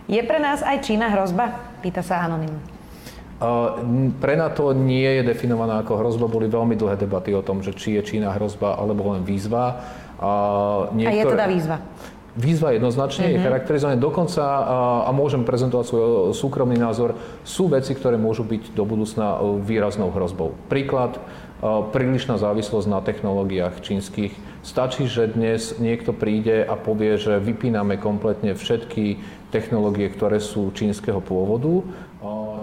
Je 0.08 0.22
pre 0.24 0.39
nás 0.39 0.64
aj 0.64 0.88
Čína 0.88 1.12
hrozba? 1.12 1.76
Pýta 1.84 2.00
sa 2.00 2.24
Anonym. 2.24 2.56
Pre 4.18 4.34
NATO 4.34 4.74
nie 4.74 5.06
je 5.22 5.22
definovaná 5.22 5.86
ako 5.86 6.02
hrozba. 6.02 6.26
Boli 6.26 6.50
veľmi 6.50 6.74
dlhé 6.74 6.98
debaty 6.98 7.38
o 7.38 7.45
tom, 7.45 7.62
že 7.62 7.76
či 7.78 7.93
je 8.00 8.02
Čína 8.02 8.34
hrozba 8.34 8.80
alebo 8.80 9.14
len 9.14 9.22
výzva. 9.22 9.78
Uh, 10.18 10.89
niektoré... 10.98 11.14
A 11.14 11.22
je 11.22 11.34
teda 11.38 11.45
výzva? 11.45 11.78
Výzva 12.38 12.70
jednoznačne 12.74 13.30
mm-hmm. 13.30 13.38
je 13.38 13.41
mhm. 13.41 13.45
charakterizovaná 13.50 13.98
dokonca, 13.98 14.41
a, 14.45 14.80
a 15.06 15.12
môžem 15.14 15.41
prezentovať 15.41 15.86
svoj 15.89 16.06
súkromný 16.38 16.78
názor, 16.78 17.18
sú 17.41 17.66
veci, 17.70 17.98
ktoré 17.98 18.18
môžu 18.18 18.45
byť 18.45 18.78
do 18.78 18.86
budúcna 18.86 19.41
výraznou 19.62 20.14
hrozbou. 20.14 20.54
Príklad, 20.70 21.18
prílišná 21.66 22.38
závislosť 22.38 22.88
na 22.89 23.02
technológiách 23.02 23.82
čínskych. 23.82 24.34
Stačí, 24.68 25.07
že 25.07 25.32
dnes 25.32 25.80
niekto 25.80 26.11
príde 26.11 26.68
a 26.68 26.76
povie, 26.76 27.15
že 27.15 27.39
vypíname 27.39 27.95
kompletne 28.03 28.51
všetky 28.51 29.15
technológie, 29.47 30.11
ktoré 30.11 30.43
sú 30.43 30.76
čínskeho 30.76 31.24
pôvodu 31.24 31.88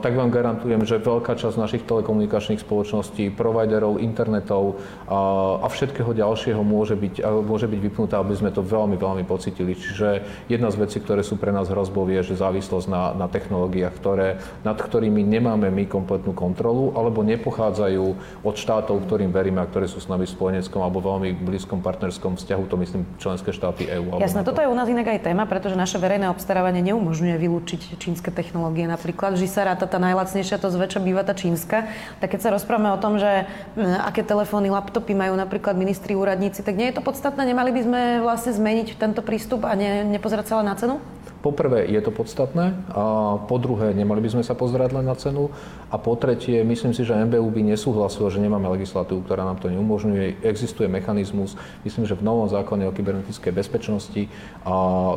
tak 0.04 0.20
vám 0.20 0.28
garantujem, 0.28 0.84
že 0.84 1.00
veľká 1.00 1.32
časť 1.32 1.56
našich 1.56 1.88
telekomunikačných 1.88 2.60
spoločností, 2.60 3.32
providerov, 3.32 3.96
internetov 3.96 4.76
a, 5.08 5.64
všetkého 5.64 6.12
ďalšieho 6.12 6.60
môže 6.60 6.92
byť, 6.92 7.24
môže 7.40 7.64
byť 7.64 7.80
vypnutá, 7.80 8.20
aby 8.20 8.36
sme 8.36 8.52
to 8.52 8.60
veľmi, 8.60 9.00
veľmi 9.00 9.24
pocitili. 9.24 9.72
Čiže 9.72 10.22
jedna 10.52 10.68
z 10.68 10.76
vecí, 10.76 11.00
ktoré 11.00 11.24
sú 11.24 11.40
pre 11.40 11.56
nás 11.56 11.72
hrozbou, 11.72 12.04
je, 12.12 12.20
že 12.20 12.36
závislosť 12.36 12.86
na, 12.86 13.16
na 13.16 13.32
technológiách, 13.32 13.96
ktoré, 13.96 14.44
nad 14.60 14.76
ktorými 14.76 15.24
nemáme 15.24 15.72
my 15.72 15.88
kompletnú 15.88 16.36
kontrolu, 16.36 16.92
alebo 16.92 17.24
nepochádzajú 17.24 18.04
od 18.44 18.54
štátov, 18.60 19.08
ktorým 19.08 19.32
veríme 19.32 19.64
a 19.64 19.66
ktoré 19.66 19.88
sú 19.88 20.04
s 20.04 20.06
nami 20.12 20.28
v 20.28 20.36
spojeneckom 20.36 20.84
alebo 20.84 21.00
veľmi 21.00 21.32
blízkom 21.32 21.80
partnerskom 21.80 22.36
vzťahu, 22.36 22.62
to 22.68 22.76
myslím 22.84 23.02
členské 23.16 23.56
štáty 23.56 23.88
EÚ. 23.88 24.20
Jasné, 24.20 24.44
toto 24.44 24.60
je 24.60 24.68
u 24.68 24.76
nás 24.76 24.84
inak 24.84 25.16
aj 25.16 25.32
téma, 25.32 25.48
pretože 25.48 25.80
naše 25.80 25.96
verejné 25.96 26.28
obstarávanie 26.28 26.84
neumožňuje 26.92 27.36
vylúčiť 27.40 27.80
čínske 27.96 28.28
technológie. 28.28 28.84
Napríklad, 28.84 29.40
že 29.40 29.48
sa 29.48 29.64
ráta 29.64 29.93
tá 29.94 30.02
najlacnejšia, 30.02 30.58
to 30.58 30.74
zväčša 30.74 30.98
býva 30.98 31.22
tá 31.22 31.38
čínska. 31.38 31.86
Tak 32.18 32.34
keď 32.34 32.40
sa 32.42 32.50
rozprávame 32.50 32.90
o 32.90 32.98
tom, 32.98 33.22
že 33.22 33.46
aké 33.78 34.26
telefóny, 34.26 34.74
laptopy 34.74 35.14
majú 35.14 35.38
napríklad 35.38 35.78
ministri, 35.78 36.18
úradníci, 36.18 36.66
tak 36.66 36.74
nie 36.74 36.90
je 36.90 36.98
to 36.98 37.06
podstatné? 37.06 37.46
Nemali 37.46 37.70
by 37.70 37.80
sme 37.86 38.00
vlastne 38.18 38.50
zmeniť 38.58 38.98
tento 38.98 39.22
prístup 39.22 39.62
a 39.62 39.78
ne, 39.78 40.02
nepozerať 40.02 40.50
sa 40.50 40.58
len 40.58 40.66
na 40.66 40.74
cenu? 40.74 40.98
Poprvé 41.44 41.84
je 41.92 42.00
to 42.00 42.08
podstatné 42.08 42.72
a 42.88 43.36
po 43.36 43.60
druhé 43.60 43.92
nemali 43.92 44.24
by 44.24 44.40
sme 44.40 44.44
sa 44.48 44.56
pozerať 44.56 44.96
len 44.96 45.04
na 45.04 45.12
cenu 45.12 45.52
a 45.92 46.00
po 46.00 46.16
tretie 46.16 46.64
myslím 46.64 46.96
si, 46.96 47.04
že 47.04 47.12
MBU 47.12 47.44
by 47.52 47.60
nesúhlasilo, 47.68 48.32
že 48.32 48.40
nemáme 48.40 48.64
legislatívu, 48.72 49.28
ktorá 49.28 49.44
nám 49.44 49.60
to 49.60 49.68
neumožňuje. 49.68 50.40
Existuje 50.40 50.88
mechanizmus, 50.88 51.52
myslím, 51.84 52.08
že 52.08 52.16
v 52.16 52.24
novom 52.24 52.48
zákone 52.48 52.88
o 52.88 52.96
kybernetickej 52.96 53.52
bezpečnosti, 53.52 54.24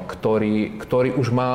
ktorý, 0.03 0.75
ktorý 0.83 1.15
už 1.15 1.31
má 1.31 1.51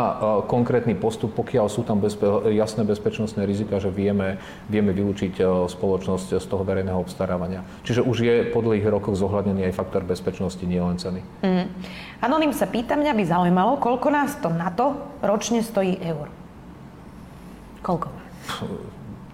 konkrétny 0.48 0.96
postup, 0.96 1.36
pokiaľ 1.36 1.68
sú 1.68 1.84
tam 1.84 2.00
bezpe- 2.00 2.48
jasné 2.56 2.88
bezpečnostné 2.88 3.44
rizika, 3.44 3.76
že 3.76 3.92
vieme, 3.92 4.40
vieme 4.72 4.96
vylúčiť 4.96 5.68
spoločnosť 5.68 6.40
z 6.40 6.46
toho 6.48 6.64
verejného 6.64 6.96
obstarávania. 6.96 7.60
Čiže 7.84 8.00
už 8.08 8.16
je 8.24 8.36
po 8.48 8.64
dlhých 8.64 8.88
rokoch 8.88 9.20
zohľadnený 9.20 9.68
aj 9.68 9.76
faktor 9.76 10.00
bezpečnosti, 10.00 10.64
nielen 10.64 10.96
ceny. 10.96 11.20
Mm. 11.44 11.68
Anonym 12.22 12.54
sa 12.54 12.70
pýta, 12.70 12.94
mňa 12.94 13.18
by 13.18 13.24
zaujímalo, 13.26 13.82
koľko 13.82 14.08
nás 14.14 14.38
to 14.38 14.46
na 14.46 14.70
to 14.70 14.94
ročne 15.26 15.58
stojí 15.58 15.98
eur? 15.98 16.30
Koľko? 17.82 18.06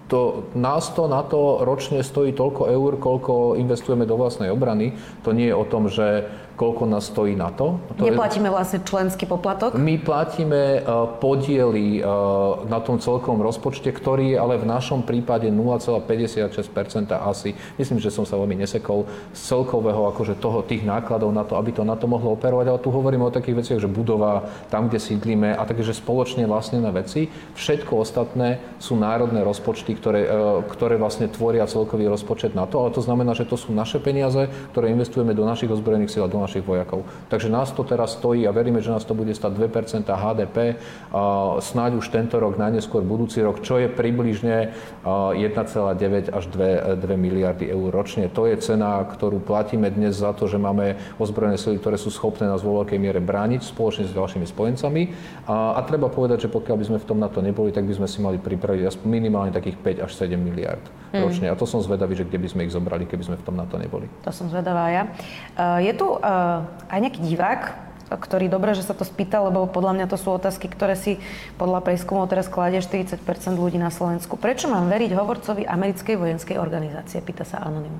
To, 0.09 0.49
nás 0.57 0.89
to 0.97 1.05
na 1.05 1.21
to 1.21 1.61
ročne 1.61 2.01
stojí 2.01 2.33
toľko 2.33 2.65
eur, 2.65 2.97
koľko 2.97 3.61
investujeme 3.61 4.09
do 4.09 4.17
vlastnej 4.17 4.49
obrany. 4.49 4.97
To 5.21 5.29
nie 5.37 5.53
je 5.53 5.55
o 5.55 5.69
tom, 5.69 5.85
že 5.85 6.25
koľko 6.59 6.83
nás 6.91 7.07
stojí 7.07 7.39
na 7.39 7.55
to. 7.55 7.79
to 7.95 8.03
Neplatíme 8.03 8.51
je, 8.51 8.55
vlastne 8.59 8.79
členský 8.83 9.23
poplatok? 9.23 9.79
My 9.79 9.95
platíme 9.95 10.83
uh, 10.83 11.07
podiely 11.23 12.03
uh, 12.03 12.67
na 12.67 12.83
tom 12.83 12.99
celkom 12.99 13.39
rozpočte, 13.39 13.87
ktorý 13.95 14.35
je 14.35 14.37
ale 14.37 14.59
v 14.59 14.67
našom 14.67 15.07
prípade 15.07 15.47
0,56% 15.47 17.15
asi, 17.15 17.55
myslím, 17.79 18.03
že 18.03 18.11
som 18.11 18.27
sa 18.27 18.35
veľmi 18.35 18.59
nesekol, 18.59 19.07
z 19.31 19.39
celkového 19.39 20.11
akože 20.11 20.35
toho, 20.35 20.59
tých 20.67 20.83
nákladov 20.83 21.31
na 21.31 21.47
to, 21.47 21.55
aby 21.55 21.71
to 21.71 21.87
na 21.87 21.95
to 21.95 22.11
mohlo 22.11 22.35
operovať. 22.35 22.75
Ale 22.75 22.83
tu 22.83 22.91
hovoríme 22.91 23.23
o 23.23 23.31
takých 23.31 23.63
veciach, 23.63 23.79
že 23.79 23.87
budova, 23.87 24.51
tam, 24.67 24.91
kde 24.91 24.99
sídlíme 24.99 25.55
a 25.55 25.63
takže 25.63 25.95
spoločne 25.95 26.43
vlastne 26.43 26.83
na 26.83 26.91
veci. 26.91 27.31
Všetko 27.55 28.03
ostatné 28.03 28.59
sú 28.83 28.99
národné 28.99 29.47
rozpočty, 29.47 29.95
ktoré, 29.95 30.27
uh, 30.27 30.59
ktoré 30.67 30.99
vlastne 30.99 31.31
tvoria 31.31 31.63
celkový 31.71 32.11
rozpočet 32.11 32.51
na 32.51 32.67
to, 32.67 32.83
ale 32.83 32.91
to 32.91 32.99
znamená, 32.99 33.31
že 33.31 33.47
to 33.47 33.55
sú 33.55 33.71
naše 33.71 34.03
peniaze, 34.03 34.51
ktoré 34.75 34.91
investujeme 34.91 35.31
do 35.31 35.47
našich 35.47 35.71
ozbrojených 35.71 36.11
síl 36.11 36.27
a 36.27 36.27
do 36.27 36.35
našich 36.35 36.48
vojakov. 36.57 37.05
Takže 37.29 37.53
nás 37.53 37.69
to 37.69 37.85
teraz 37.85 38.17
stojí 38.17 38.49
a 38.49 38.51
veríme, 38.51 38.81
že 38.81 38.89
nás 38.89 39.05
to 39.05 39.13
bude 39.13 39.29
stať 39.29 39.53
2% 39.69 40.09
HDP, 40.09 40.81
snáď 41.61 42.01
už 42.01 42.09
tento 42.09 42.41
rok, 42.41 42.57
najneskôr 42.57 43.05
budúci 43.05 43.45
rok, 43.45 43.61
čo 43.61 43.77
je 43.77 43.85
približne 43.85 44.73
1,9 45.05 46.33
až 46.33 46.43
2, 46.49 46.97
2 46.97 47.05
miliardy 47.13 47.69
eur 47.69 47.93
ročne. 47.93 48.25
To 48.33 48.49
je 48.49 48.57
cena, 48.57 49.05
ktorú 49.05 49.37
platíme 49.45 49.85
dnes 49.93 50.17
za 50.17 50.33
to, 50.33 50.49
že 50.49 50.57
máme 50.57 50.97
ozbrojené 51.21 51.61
sily, 51.61 51.77
ktoré 51.77 52.01
sú 52.01 52.09
schopné 52.09 52.49
nás 52.49 52.65
vo 52.65 52.81
veľkej 52.81 52.97
miere 52.97 53.21
brániť 53.21 53.61
spoločne 53.61 54.09
s 54.09 54.17
ďalšími 54.17 54.49
spojencami. 54.49 55.01
A, 55.45 55.77
a 55.77 55.79
treba 55.85 56.09
povedať, 56.09 56.47
že 56.47 56.49
pokiaľ 56.49 56.75
by 56.81 56.85
sme 56.89 56.97
v 56.97 57.07
tom 57.07 57.21
na 57.21 57.29
to 57.29 57.45
neboli, 57.45 57.69
tak 57.69 57.85
by 57.85 57.93
sme 57.93 58.07
si 58.09 58.17
mali 58.23 58.41
pripraviť 58.41 59.05
minimálne 59.05 59.51
takých 59.51 60.01
5 60.01 60.05
až 60.07 60.11
7 60.15 60.39
miliard 60.39 60.81
mm. 61.13 61.21
ročne. 61.21 61.47
A 61.51 61.55
to 61.59 61.67
som 61.67 61.83
zvedavý, 61.83 62.15
že 62.15 62.25
kde 62.25 62.39
by 62.39 62.47
sme 62.47 62.61
ich 62.65 62.73
zobrali, 62.73 63.03
keby 63.03 63.23
sme 63.25 63.37
v 63.37 63.43
tom 63.43 63.55
na 63.59 63.65
to 63.67 63.75
neboli. 63.75 64.07
To 64.23 64.31
som 64.31 64.47
zvedavá 64.47 64.87
ja. 64.89 65.03
Je 65.81 65.91
tu 65.97 66.07
uh, 66.15 66.19
aj 66.89 66.99
nejaký 66.99 67.21
divák, 67.23 67.61
ktorý 68.09 68.49
dobre, 68.49 68.73
že 68.73 68.81
sa 68.81 68.97
to 68.97 69.05
spýtal, 69.05 69.53
lebo 69.53 69.69
podľa 69.69 69.93
mňa 69.93 70.05
to 70.09 70.17
sú 70.17 70.33
otázky, 70.33 70.65
ktoré 70.65 70.97
si 70.97 71.21
podľa 71.61 71.85
prieskumov 71.85 72.25
teraz 72.25 72.49
kladie 72.49 72.81
40 72.81 73.21
ľudí 73.53 73.77
na 73.77 73.93
Slovensku. 73.93 74.33
Prečo 74.33 74.65
mám 74.65 74.89
veriť 74.89 75.13
hovorcovi 75.13 75.69
americkej 75.69 76.17
vojenskej 76.17 76.57
organizácie? 76.57 77.21
Pýta 77.21 77.45
sa 77.45 77.61
Anonym. 77.61 77.93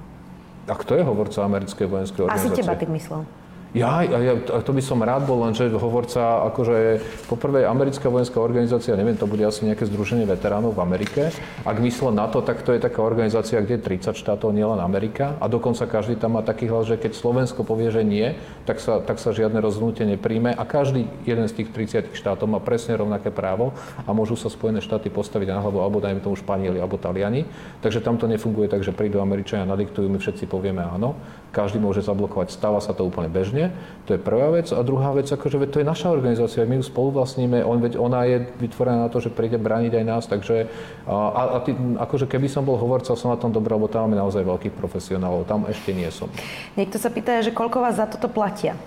A 0.66 0.74
kto 0.74 0.98
je 0.98 1.04
hovorca 1.06 1.46
americkej 1.46 1.86
vojenskej 1.86 2.22
organizácie? 2.26 2.50
Asi 2.50 2.58
teba 2.58 2.74
tým 2.74 2.94
myslel. 2.98 3.22
Ja, 3.70 4.02
ja, 4.02 4.34
to 4.66 4.74
by 4.74 4.82
som 4.82 4.98
rád 5.06 5.30
bol, 5.30 5.46
lenže 5.46 5.70
hovorca, 5.70 6.42
akože 6.50 7.06
poprvé 7.30 7.70
americká 7.70 8.10
vojenská 8.10 8.42
organizácia, 8.42 8.98
neviem, 8.98 9.14
to 9.14 9.30
bude 9.30 9.46
asi 9.46 9.62
nejaké 9.62 9.86
združenie 9.86 10.26
veteránov 10.26 10.74
v 10.74 10.82
Amerike. 10.82 11.30
Ak 11.70 11.78
myslel 11.78 12.18
na 12.18 12.26
to, 12.26 12.42
tak 12.42 12.66
to 12.66 12.74
je 12.74 12.82
taká 12.82 13.06
organizácia, 13.06 13.62
kde 13.62 13.78
je 13.78 14.10
30 14.10 14.18
štátov, 14.18 14.58
nielen 14.58 14.82
Amerika. 14.82 15.38
A 15.38 15.46
dokonca 15.46 15.86
každý 15.86 16.18
tam 16.18 16.34
má 16.34 16.42
taký 16.42 16.66
hlas, 16.66 16.90
že 16.90 16.98
keď 16.98 17.14
Slovensko 17.14 17.62
povie, 17.62 17.94
že 17.94 18.02
nie, 18.02 18.34
tak 18.66 18.82
sa, 18.82 19.06
tak 19.06 19.22
sa 19.22 19.38
žiadne 19.38 19.62
rozhodnutie 19.62 20.02
nepríjme. 20.18 20.50
A 20.50 20.66
každý 20.66 21.06
jeden 21.30 21.46
z 21.46 21.62
tých 21.62 21.70
30 21.70 22.18
štátov 22.18 22.50
má 22.50 22.58
presne 22.58 22.98
rovnaké 22.98 23.30
právo 23.30 23.78
a 24.02 24.10
môžu 24.18 24.34
sa 24.34 24.50
Spojené 24.50 24.82
štáty 24.82 25.14
postaviť 25.14 25.46
na 25.46 25.62
hlavu, 25.62 25.86
alebo 25.86 26.02
dajme 26.02 26.26
tomu 26.26 26.34
Španieli, 26.34 26.82
alebo 26.82 26.98
Taliani. 26.98 27.46
Takže 27.86 28.02
tam 28.02 28.18
to 28.18 28.26
nefunguje 28.26 28.66
tak, 28.66 28.82
že 28.82 28.98
prídu 28.98 29.22
Američania, 29.22 29.70
nadiktujú, 29.70 30.10
my 30.10 30.18
všetci 30.18 30.50
povieme 30.50 30.82
áno. 30.82 31.14
Každý 31.50 31.82
môže 31.82 32.06
zablokovať, 32.06 32.54
stáva 32.54 32.78
sa 32.78 32.94
to 32.94 33.02
úplne 33.02 33.26
bežne. 33.26 33.74
To 34.06 34.14
je 34.14 34.22
prvá 34.22 34.54
vec. 34.54 34.70
A 34.70 34.86
druhá 34.86 35.10
vec, 35.18 35.26
akože 35.26 35.58
to 35.70 35.82
je 35.82 35.88
naša 35.88 36.14
organizácia, 36.14 36.62
my 36.66 36.78
ju 36.78 36.86
spoluvlastníme, 36.86 37.66
on, 37.66 37.82
veď 37.82 37.98
ona 37.98 38.26
je 38.30 38.46
vytvorená 38.62 39.06
na 39.06 39.10
to, 39.10 39.18
že 39.18 39.34
príde 39.34 39.58
brániť 39.58 39.94
aj 39.98 40.06
nás, 40.06 40.24
takže 40.30 40.70
a, 41.10 41.58
a 41.58 41.58
tý, 41.66 41.74
akože 41.74 42.30
keby 42.30 42.46
som 42.46 42.62
bol 42.62 42.78
hovorca, 42.78 43.18
som 43.18 43.34
na 43.34 43.40
tom 43.42 43.50
dobrý, 43.50 43.74
lebo 43.74 43.90
tam 43.90 44.06
máme 44.06 44.22
naozaj 44.22 44.46
veľkých 44.46 44.78
profesionálov, 44.78 45.50
tam 45.50 45.66
ešte 45.66 45.90
nie 45.90 46.10
som. 46.14 46.30
Niekto 46.78 47.02
sa 47.02 47.10
pýta, 47.10 47.42
že 47.42 47.50
koľko 47.50 47.82
vás 47.82 47.98
za 47.98 48.06
toto 48.06 48.30
platia? 48.30 48.78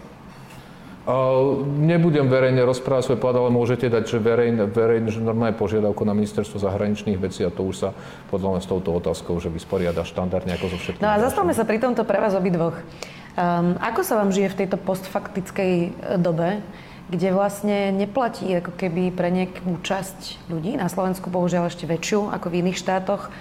Nebudem 1.82 2.30
verejne 2.30 2.62
rozprávať 2.62 3.10
svoj 3.10 3.18
plat, 3.18 3.34
ale 3.34 3.50
môžete 3.50 3.90
dať, 3.90 4.06
že 4.06 4.18
verejne, 4.22 4.70
verejne 4.70 5.10
že 5.10 5.18
normálne 5.18 5.58
požiadavku 5.58 6.06
na 6.06 6.14
ministerstvo 6.14 6.62
zahraničných 6.62 7.18
vecí 7.18 7.42
a 7.42 7.50
to 7.50 7.66
už 7.66 7.74
sa 7.74 7.90
podľa 8.30 8.54
mňa 8.54 8.60
s 8.62 8.70
touto 8.70 8.94
otázkou, 8.94 9.34
že 9.42 9.50
vysporiada 9.50 10.06
štandardne 10.06 10.54
ako 10.54 10.70
so 10.70 10.78
všetkými. 10.78 11.02
No 11.02 11.10
a 11.10 11.18
zastavme 11.18 11.58
sa 11.58 11.66
pri 11.66 11.82
tomto 11.82 12.06
pre 12.06 12.22
vás 12.22 12.38
obidvoch. 12.38 12.78
Um, 13.34 13.74
ako 13.82 14.06
sa 14.06 14.22
vám 14.22 14.30
žije 14.30 14.54
v 14.54 14.58
tejto 14.62 14.78
postfaktickej 14.78 15.72
e, 15.72 15.88
dobe, 16.22 16.62
kde 17.10 17.34
vlastne 17.34 17.90
neplatí 17.90 18.46
ako 18.62 18.76
keby 18.78 19.10
pre 19.10 19.32
nejakú 19.34 19.82
časť 19.82 20.46
ľudí, 20.52 20.78
na 20.78 20.86
Slovensku 20.86 21.32
bohužiaľ 21.34 21.66
ešte 21.66 21.88
väčšiu 21.88 22.30
ako 22.30 22.46
v 22.46 22.62
iných 22.62 22.78
štátoch, 22.78 23.32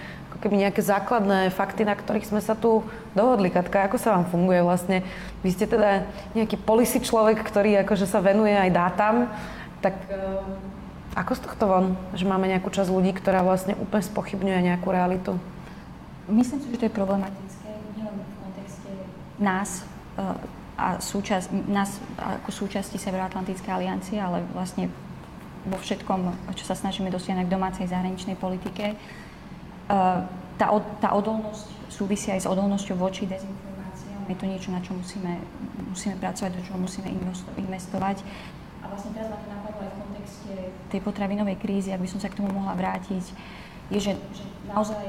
keby 0.42 0.68
nejaké 0.68 0.82
základné 0.82 1.54
fakty, 1.54 1.86
na 1.86 1.94
ktorých 1.94 2.28
sme 2.28 2.42
sa 2.42 2.58
tu 2.58 2.82
dohodli. 3.14 3.54
Katka, 3.54 3.86
ako 3.86 4.02
sa 4.02 4.18
vám 4.18 4.26
funguje 4.28 4.66
vlastne? 4.66 5.06
Vy 5.46 5.54
ste 5.54 5.70
teda 5.70 6.10
nejaký 6.34 6.58
policy 6.58 7.00
človek, 7.00 7.46
ktorý 7.46 7.86
akože 7.86 8.10
sa 8.10 8.20
venuje 8.20 8.58
aj 8.58 8.72
dátam, 8.74 9.30
tak 9.86 9.96
um, 10.10 10.58
ako 11.14 11.32
z 11.38 11.42
tohto 11.46 11.64
von, 11.70 11.86
že 12.18 12.26
máme 12.26 12.50
nejakú 12.50 12.74
časť 12.74 12.90
ľudí, 12.90 13.14
ktorá 13.14 13.46
vlastne 13.46 13.78
úplne 13.78 14.04
spochybňuje 14.04 14.60
nejakú 14.74 14.88
realitu? 14.90 15.38
Myslím 16.26 16.60
si, 16.64 16.68
že 16.74 16.78
to 16.82 16.86
je 16.90 16.94
problematické 16.94 17.62
nás 19.42 19.82
eh, 20.16 20.78
a 20.78 20.98
súčasť, 20.98 21.50
nás 21.70 22.02
ako 22.18 22.50
súčasti 22.50 22.98
Severoatlantickej 22.98 23.70
aliancie, 23.70 24.18
ale 24.18 24.42
vlastne 24.50 24.90
vo 25.62 25.78
všetkom, 25.78 26.50
čo 26.58 26.66
sa 26.66 26.74
snažíme 26.74 27.14
dosiahnuť 27.14 27.46
v 27.46 27.54
domácej 27.54 27.86
zahraničnej 27.86 28.34
politike. 28.34 28.98
Eh, 29.90 30.20
tá, 30.62 30.68
tá 31.02 31.10
odolnosť 31.18 31.66
súvisí 31.90 32.30
aj 32.30 32.46
s 32.46 32.48
odolnosťou 32.48 32.94
voči 32.94 33.26
dezinformáciám. 33.26 34.30
Je 34.30 34.38
to 34.38 34.46
niečo, 34.46 34.70
na 34.70 34.78
čo 34.78 34.94
musíme, 34.94 35.42
musíme 35.90 36.16
pracovať, 36.22 36.54
do 36.54 36.62
čoho 36.62 36.78
musíme 36.78 37.10
investovať. 37.58 38.22
A 38.86 38.94
vlastne 38.94 39.10
teraz 39.18 39.34
ma 39.34 39.42
to 39.42 39.48
napadlo 39.50 39.82
aj 39.82 39.90
v 39.90 39.98
kontexte 39.98 40.54
tej 40.94 41.02
potravinovej 41.02 41.58
krízy, 41.58 41.90
ak 41.90 42.06
by 42.06 42.10
som 42.10 42.22
sa 42.22 42.30
k 42.30 42.38
tomu 42.38 42.54
mohla 42.54 42.78
vrátiť, 42.78 43.26
je, 43.90 44.00
že, 44.00 44.14
že 44.14 44.44
naozaj 44.70 45.02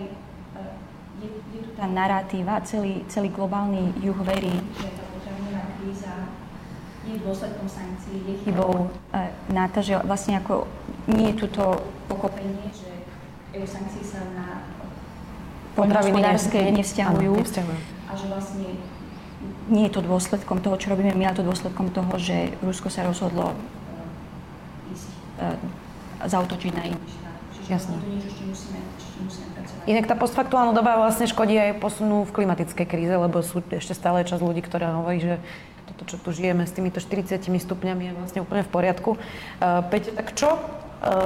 je, 1.22 1.28
je 1.28 1.60
tu 1.62 1.70
tá 1.78 1.86
narratíva, 1.86 2.64
celý, 2.66 3.06
celý 3.06 3.30
globálny 3.30 3.94
juh 4.02 4.18
verí, 4.24 4.56
že 4.80 4.88
tá 4.90 5.04
potravinová 5.14 5.64
kríza 5.78 6.14
je 7.02 7.18
dôsledkom 7.18 7.66
sankcií, 7.66 8.18
je 8.26 8.34
chybou 8.46 8.86
e, 9.10 9.20
na 9.50 9.66
to, 9.66 9.82
že 9.82 9.98
vlastne 10.06 10.38
ako 10.38 10.70
nie 11.10 11.34
je 11.34 11.44
tu 11.44 11.46
to 11.50 11.82
pochopenie, 12.06 12.70
že 12.70 12.91
sankcií 13.52 14.04
sa 14.04 14.24
na 14.32 14.64
potravinárske 15.76 16.72
nevzťahujú, 16.72 17.32
a 18.08 18.12
že 18.16 18.26
vlastne 18.28 18.68
nie 19.72 19.88
je 19.88 19.92
to 19.94 20.00
dôsledkom 20.04 20.60
toho, 20.60 20.76
čo 20.76 20.92
robíme 20.92 21.16
my, 21.16 21.32
ale 21.32 21.38
to 21.38 21.46
dôsledkom 21.46 21.88
toho, 21.94 22.12
že 22.20 22.52
Rusko 22.60 22.92
sa 22.92 23.06
rozhodlo 23.06 23.54
uh, 23.54 24.92
ísť, 24.92 25.08
uh, 25.40 25.56
zautočiť 26.28 26.72
na 26.76 26.82
iný 26.92 27.00
štát. 27.00 27.36
Čiže 27.56 27.68
Jasne. 27.72 27.94
to 27.96 28.08
niečo, 28.10 28.30
čo 28.36 28.42
musíme, 28.48 28.80
čo 29.00 29.18
musíme 29.24 29.48
Inak 29.82 30.06
tá 30.06 30.14
postfaktuálna 30.14 30.76
doba 30.76 30.94
vlastne 30.94 31.26
škodí 31.26 31.58
aj 31.58 31.82
posunu 31.82 32.22
v 32.22 32.30
klimatickej 32.30 32.86
kríze, 32.86 33.14
lebo 33.14 33.42
sú 33.42 33.64
ešte 33.66 33.96
stále 33.96 34.22
čas 34.22 34.38
ľudí, 34.38 34.62
ktorá 34.62 35.02
hovorí, 35.02 35.18
že 35.18 35.34
toto, 35.90 36.02
čo 36.06 36.16
tu 36.22 36.30
žijeme 36.30 36.62
s 36.62 36.74
týmito 36.74 37.02
40 37.02 37.42
stupňami 37.42 38.02
je 38.10 38.12
vlastne 38.14 38.40
úplne 38.44 38.62
v 38.62 38.70
poriadku. 38.70 39.10
Uh, 39.58 39.82
Peť, 39.90 40.14
tak 40.14 40.38
čo 40.38 40.58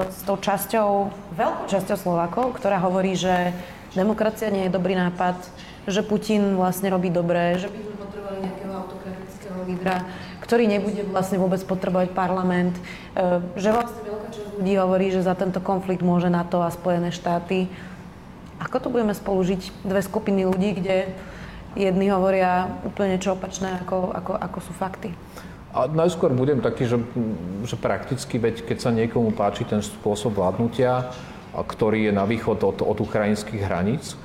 s 0.09 0.25
tou 0.25 0.41
časťou, 0.41 1.13
veľkou 1.37 1.67
časťou 1.69 1.97
Slovákov, 2.01 2.57
ktorá 2.57 2.81
hovorí, 2.81 3.13
že 3.13 3.53
demokracia 3.93 4.49
nie 4.49 4.69
je 4.69 4.73
dobrý 4.73 4.97
nápad, 4.97 5.37
že 5.85 6.01
Putin 6.01 6.57
vlastne 6.57 6.89
robí 6.89 7.13
dobré, 7.13 7.61
že 7.61 7.69
by 7.69 7.79
sme 7.79 7.95
potrebovali 8.01 8.39
nejakého 8.43 8.73
autokratického 8.73 9.59
lídra, 9.69 9.97
ktorý 10.41 10.65
nebude 10.65 11.05
vlastne 11.13 11.37
vôbec 11.37 11.61
potrebovať 11.63 12.17
parlament, 12.17 12.75
uh, 13.15 13.45
že 13.55 13.71
vlastne 13.71 14.01
veľká 14.01 14.29
časť 14.33 14.49
ľudí 14.57 14.73
hovorí, 14.81 15.07
že 15.13 15.21
za 15.23 15.37
tento 15.37 15.61
konflikt 15.61 16.01
môže 16.01 16.33
NATO 16.33 16.65
a 16.65 16.73
Spojené 16.73 17.13
štáty. 17.13 17.69
Ako 18.57 18.81
tu 18.81 18.89
budeme 18.89 19.13
spolu 19.13 19.45
žiť 19.45 19.85
dve 19.85 20.01
skupiny 20.01 20.49
ľudí, 20.49 20.81
kde 20.81 21.13
jedni 21.77 22.09
hovoria 22.09 22.73
úplne 22.89 23.21
niečo 23.21 23.37
opačné, 23.37 23.85
ako, 23.85 24.17
ako, 24.17 24.33
ako 24.41 24.59
sú 24.65 24.73
fakty? 24.73 25.13
A 25.77 25.85
najskôr 25.93 26.33
budem 26.33 26.65
taký, 26.65 26.89
že, 26.89 26.97
že 27.69 27.77
prakticky, 27.77 28.41
veď 28.41 28.65
keď 28.65 28.79
sa 28.81 28.91
niekomu 28.97 29.37
páči 29.37 29.69
ten 29.69 29.85
spôsob 29.85 30.41
vládnutia, 30.41 31.13
ktorý 31.53 32.09
je 32.09 32.13
na 32.17 32.25
východ 32.25 32.65
od, 32.65 32.81
od 32.81 32.99
ukrajinských 33.05 33.61
hraníc, 33.61 34.17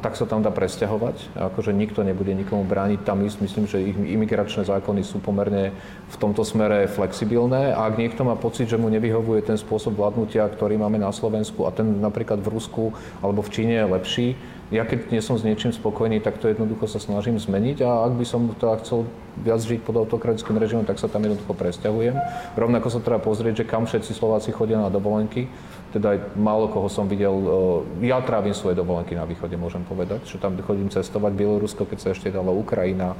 tak 0.00 0.16
sa 0.16 0.24
tam 0.24 0.40
dá 0.40 0.48
presťahovať. 0.48 1.36
Akože 1.36 1.76
nikto 1.76 2.00
nebude 2.00 2.32
nikomu 2.32 2.64
brániť 2.64 3.04
tam 3.04 3.20
ísť. 3.20 3.38
Myslím, 3.44 3.64
že 3.68 3.84
ich 3.84 3.96
imigračné 3.96 4.64
zákony 4.64 5.04
sú 5.04 5.20
pomerne 5.20 5.76
v 6.08 6.16
tomto 6.16 6.40
smere 6.40 6.88
flexibilné. 6.88 7.76
A 7.76 7.84
ak 7.84 8.00
niekto 8.00 8.24
má 8.24 8.32
pocit, 8.32 8.72
že 8.72 8.80
mu 8.80 8.88
nevyhovuje 8.88 9.44
ten 9.44 9.60
spôsob 9.60 10.00
vládnutia, 10.00 10.48
ktorý 10.48 10.80
máme 10.80 10.96
na 10.96 11.12
Slovensku 11.12 11.68
a 11.68 11.74
ten 11.74 12.00
napríklad 12.00 12.40
v 12.40 12.48
Rusku 12.48 12.96
alebo 13.20 13.44
v 13.44 13.52
Číne 13.52 13.74
je 13.76 13.92
lepší, 13.92 14.28
ja 14.72 14.88
keď 14.88 15.12
nie 15.12 15.20
som 15.20 15.36
s 15.36 15.44
niečím 15.44 15.68
spokojný, 15.68 16.24
tak 16.24 16.40
to 16.40 16.48
jednoducho 16.48 16.88
sa 16.88 16.96
snažím 16.96 17.36
zmeniť 17.36 17.84
a 17.84 18.08
ak 18.08 18.16
by 18.16 18.24
som 18.24 18.48
teda 18.56 18.80
chcel 18.80 19.04
viac 19.44 19.60
žiť 19.60 19.84
pod 19.84 20.00
autokratickým 20.00 20.56
režimom, 20.56 20.88
tak 20.88 20.96
sa 20.96 21.12
tam 21.12 21.28
jednoducho 21.28 21.52
presťahujem. 21.52 22.16
Rovnako 22.56 22.88
sa 22.88 23.04
treba 23.04 23.20
pozrieť, 23.20 23.64
že 23.64 23.68
kam 23.68 23.84
všetci 23.84 24.16
Slováci 24.16 24.48
chodia 24.48 24.80
na 24.80 24.88
dovolenky 24.88 25.44
teda 25.92 26.16
aj 26.16 26.18
málo 26.40 26.72
koho 26.72 26.88
som 26.88 27.04
videl, 27.04 27.36
ja 28.00 28.18
trávim 28.24 28.56
svoje 28.56 28.74
dovolenky 28.74 29.12
na 29.12 29.28
východe, 29.28 29.54
môžem 29.60 29.84
povedať, 29.84 30.24
že 30.24 30.40
tam 30.40 30.56
chodím 30.64 30.88
cestovať, 30.88 31.32
Bielorusko, 31.36 31.84
keď 31.84 31.98
sa 32.00 32.08
ešte 32.16 32.32
dalo 32.32 32.56
Ukrajina, 32.56 33.12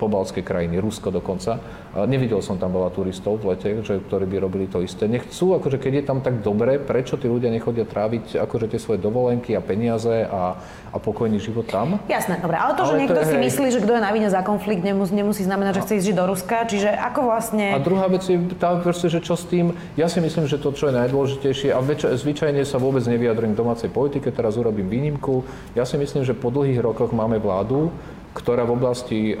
pobalské 0.00 0.40
krajiny, 0.40 0.80
Rusko 0.80 1.12
dokonca. 1.12 1.60
Nevidel 2.08 2.40
som 2.40 2.56
tam 2.56 2.72
veľa 2.72 2.90
turistov 2.96 3.44
v 3.44 3.54
lete, 3.54 3.84
že, 3.84 4.00
ktorí 4.00 4.24
by 4.26 4.36
robili 4.40 4.66
to 4.66 4.80
isté. 4.80 5.04
Nechcú, 5.04 5.54
akože 5.54 5.76
keď 5.76 5.92
je 6.00 6.04
tam 6.08 6.18
tak 6.24 6.40
dobre, 6.40 6.80
prečo 6.80 7.20
tí 7.20 7.28
ľudia 7.28 7.52
nechodia 7.52 7.84
tráviť 7.84 8.40
akože 8.40 8.72
tie 8.72 8.80
svoje 8.80 8.98
dovolenky 8.98 9.52
a 9.52 9.60
peniaze 9.60 10.24
a, 10.24 10.56
a 10.92 10.96
pokojný 11.00 11.40
život 11.40 11.64
tam? 11.64 11.96
Jasné, 12.04 12.36
dobre, 12.44 12.60
ale 12.60 12.76
to, 12.76 12.84
že 12.84 12.94
ale 12.94 13.00
niekto 13.00 13.16
to 13.16 13.24
je, 13.24 13.30
si 13.32 13.36
hej. 13.40 13.44
myslí, 13.48 13.66
že 13.72 13.80
kto 13.80 13.92
je 13.96 14.02
na 14.04 14.12
vine 14.12 14.28
za 14.28 14.44
konflikt, 14.44 14.84
nemusí, 14.84 15.16
nemusí 15.16 15.42
znamenať, 15.42 15.80
že 15.80 15.82
chce 15.88 15.92
ísť 15.96 16.06
žiť 16.12 16.16
do 16.20 16.24
Ruska, 16.28 16.56
čiže 16.68 16.90
ako 16.92 17.20
vlastne... 17.32 17.72
A 17.72 17.80
druhá 17.80 18.06
vec 18.12 18.22
je 18.28 18.36
tá, 18.60 18.76
že 18.84 19.18
čo 19.24 19.34
s 19.34 19.48
tým, 19.48 19.72
ja 19.96 20.06
si 20.12 20.20
myslím, 20.20 20.44
že 20.44 20.60
to, 20.60 20.70
čo 20.76 20.92
je 20.92 20.94
najdôležitejšie, 21.00 21.72
a 21.72 21.80
väč- 21.80 22.12
zvyčajne 22.12 22.60
sa 22.68 22.76
vôbec 22.76 23.02
nevyjadrujem 23.08 23.56
k 23.56 23.60
domácej 23.64 23.88
politike, 23.88 24.28
teraz 24.28 24.60
urobím 24.60 24.92
výnimku. 24.92 25.48
Ja 25.72 25.88
si 25.88 25.96
myslím, 25.96 26.28
že 26.28 26.36
po 26.36 26.52
dlhých 26.52 26.84
rokoch 26.84 27.16
máme 27.16 27.40
vládu, 27.40 27.88
ktorá 28.32 28.64
v 28.64 28.74
oblasti 28.80 29.20
e, 29.32 29.34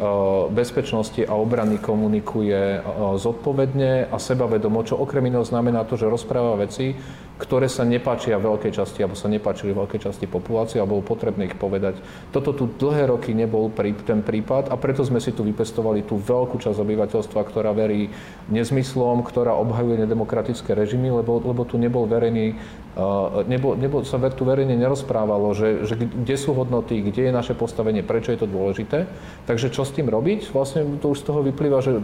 bezpečnosti 0.52 1.24
a 1.24 1.32
obrany 1.32 1.80
komunikuje 1.80 2.60
e, 2.76 2.80
zodpovedne 3.16 4.12
a 4.12 4.16
sebavedomo, 4.20 4.84
čo 4.84 5.00
okrem 5.00 5.32
iného 5.32 5.44
znamená 5.48 5.88
to, 5.88 5.96
že 5.96 6.12
rozpráva 6.12 6.60
veci, 6.60 6.92
ktoré 7.42 7.66
sa 7.66 7.82
nepáčia 7.82 8.38
veľkej 8.38 8.78
časti, 8.78 9.02
alebo 9.02 9.18
sa 9.18 9.26
nepáčili 9.26 9.74
veľkej 9.74 10.06
časti 10.06 10.30
populácie, 10.30 10.78
alebo 10.78 11.02
bolo 11.02 11.10
potrebné 11.10 11.50
ich 11.50 11.58
povedať. 11.58 11.98
Toto 12.30 12.54
tu 12.54 12.70
dlhé 12.70 13.10
roky 13.10 13.34
nebol 13.34 13.66
prí, 13.66 13.98
ten 14.06 14.22
prípad 14.22 14.70
a 14.70 14.78
preto 14.78 15.02
sme 15.02 15.18
si 15.18 15.34
tu 15.34 15.42
vypestovali 15.42 16.06
tú 16.06 16.22
veľkú 16.22 16.62
časť 16.62 16.78
obyvateľstva, 16.78 17.40
ktorá 17.42 17.74
verí 17.74 18.14
nezmyslom, 18.46 19.26
ktorá 19.26 19.58
obhajuje 19.58 20.06
nedemokratické 20.06 20.70
režimy, 20.78 21.10
lebo, 21.10 21.42
lebo 21.42 21.66
tu 21.66 21.82
nebol 21.82 22.06
verejný, 22.06 22.54
uh, 22.94 23.42
nebol, 23.50 23.74
nebol, 23.74 24.06
sa 24.06 24.22
tu 24.30 24.46
verejne 24.46 24.78
nerozprávalo, 24.78 25.50
že, 25.58 25.82
že 25.82 25.98
kde 25.98 26.36
sú 26.38 26.54
hodnoty, 26.54 27.02
kde 27.02 27.28
je 27.28 27.32
naše 27.34 27.58
postavenie, 27.58 28.06
prečo 28.06 28.30
je 28.30 28.38
to 28.38 28.46
dôležité. 28.46 29.10
Takže 29.50 29.74
čo 29.74 29.82
s 29.82 29.90
tým 29.90 30.06
robiť? 30.06 30.54
Vlastne 30.54 30.86
to 31.02 31.10
už 31.10 31.18
z 31.18 31.26
toho 31.26 31.42
vyplýva, 31.42 31.82
že 31.82 31.98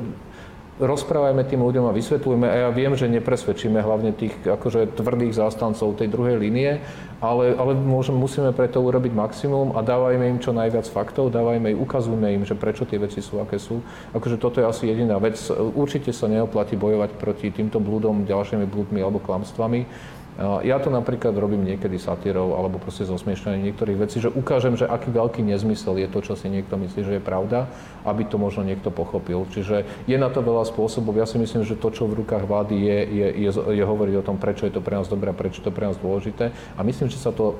rozprávajme 0.79 1.43
tým 1.45 1.61
ľuďom 1.63 1.91
a 1.91 1.97
vysvetľujme. 1.97 2.47
A 2.47 2.57
ja 2.67 2.69
viem, 2.71 2.95
že 2.95 3.11
nepresvedčíme 3.11 3.83
hlavne 3.83 4.15
tých 4.15 4.35
akože 4.47 4.95
tvrdých 4.95 5.35
zástancov 5.35 5.99
tej 5.99 6.09
druhej 6.11 6.39
línie, 6.39 6.79
ale, 7.19 7.59
ale 7.59 7.75
môžem, 7.75 8.15
musíme 8.15 8.55
preto 8.55 8.79
urobiť 8.79 9.11
maximum 9.11 9.75
a 9.75 9.83
dávajme 9.83 10.25
im 10.25 10.39
čo 10.39 10.55
najviac 10.55 10.87
faktov, 10.87 11.35
dávajme 11.35 11.75
im, 11.75 11.79
ukazujme 11.83 12.29
im, 12.39 12.43
že 12.47 12.55
prečo 12.55 12.87
tie 12.87 13.03
veci 13.03 13.19
sú, 13.19 13.43
aké 13.43 13.59
sú. 13.59 13.83
Akože 14.15 14.39
toto 14.39 14.63
je 14.63 14.67
asi 14.71 14.87
jediná 14.87 15.19
vec. 15.19 15.37
Určite 15.75 16.15
sa 16.15 16.31
neoplatí 16.31 16.79
bojovať 16.79 17.19
proti 17.19 17.51
týmto 17.51 17.83
blúdom, 17.83 18.23
ďalšími 18.23 18.67
blúdmi 18.71 19.03
alebo 19.03 19.19
klamstvami 19.19 20.17
ja 20.39 20.79
to 20.79 20.87
napríklad 20.95 21.35
robím 21.35 21.67
niekedy 21.67 21.99
satírov 21.99 22.55
alebo 22.55 22.79
proste 22.79 23.03
zosmiešňaním 23.03 23.75
niektorých 23.75 23.99
vecí, 23.99 24.23
že 24.23 24.31
ukážem, 24.31 24.79
že 24.79 24.87
aký 24.87 25.11
veľký 25.11 25.43
nezmysel 25.43 25.99
je 25.99 26.07
to, 26.07 26.23
čo 26.23 26.39
si 26.39 26.47
niekto 26.47 26.79
myslí, 26.79 27.01
že 27.03 27.17
je 27.19 27.23
pravda, 27.23 27.67
aby 28.07 28.23
to 28.23 28.39
možno 28.39 28.63
niekto 28.63 28.95
pochopil. 28.95 29.51
Čiže 29.51 30.07
je 30.07 30.15
na 30.15 30.31
to 30.31 30.39
veľa 30.39 30.63
spôsobov. 30.71 31.19
Ja 31.19 31.27
si 31.27 31.43
myslím, 31.43 31.67
že 31.67 31.75
to, 31.75 31.91
čo 31.91 32.07
v 32.07 32.23
rukách 32.23 32.47
vlády 32.47 32.75
je, 32.79 32.99
je, 33.03 33.27
je, 33.35 33.51
je 33.51 33.85
hovoriť 33.85 34.15
o 34.23 34.27
tom, 34.27 34.39
prečo 34.39 34.63
je 34.63 34.75
to 34.75 34.79
pre 34.79 34.95
nás 34.95 35.11
dobré 35.11 35.35
prečo 35.35 35.59
je 35.59 35.67
to 35.67 35.75
pre 35.75 35.91
nás 35.91 35.99
dôležité. 35.99 36.55
A 36.79 36.81
myslím, 36.87 37.11
že 37.11 37.19
sa 37.19 37.35
to 37.35 37.59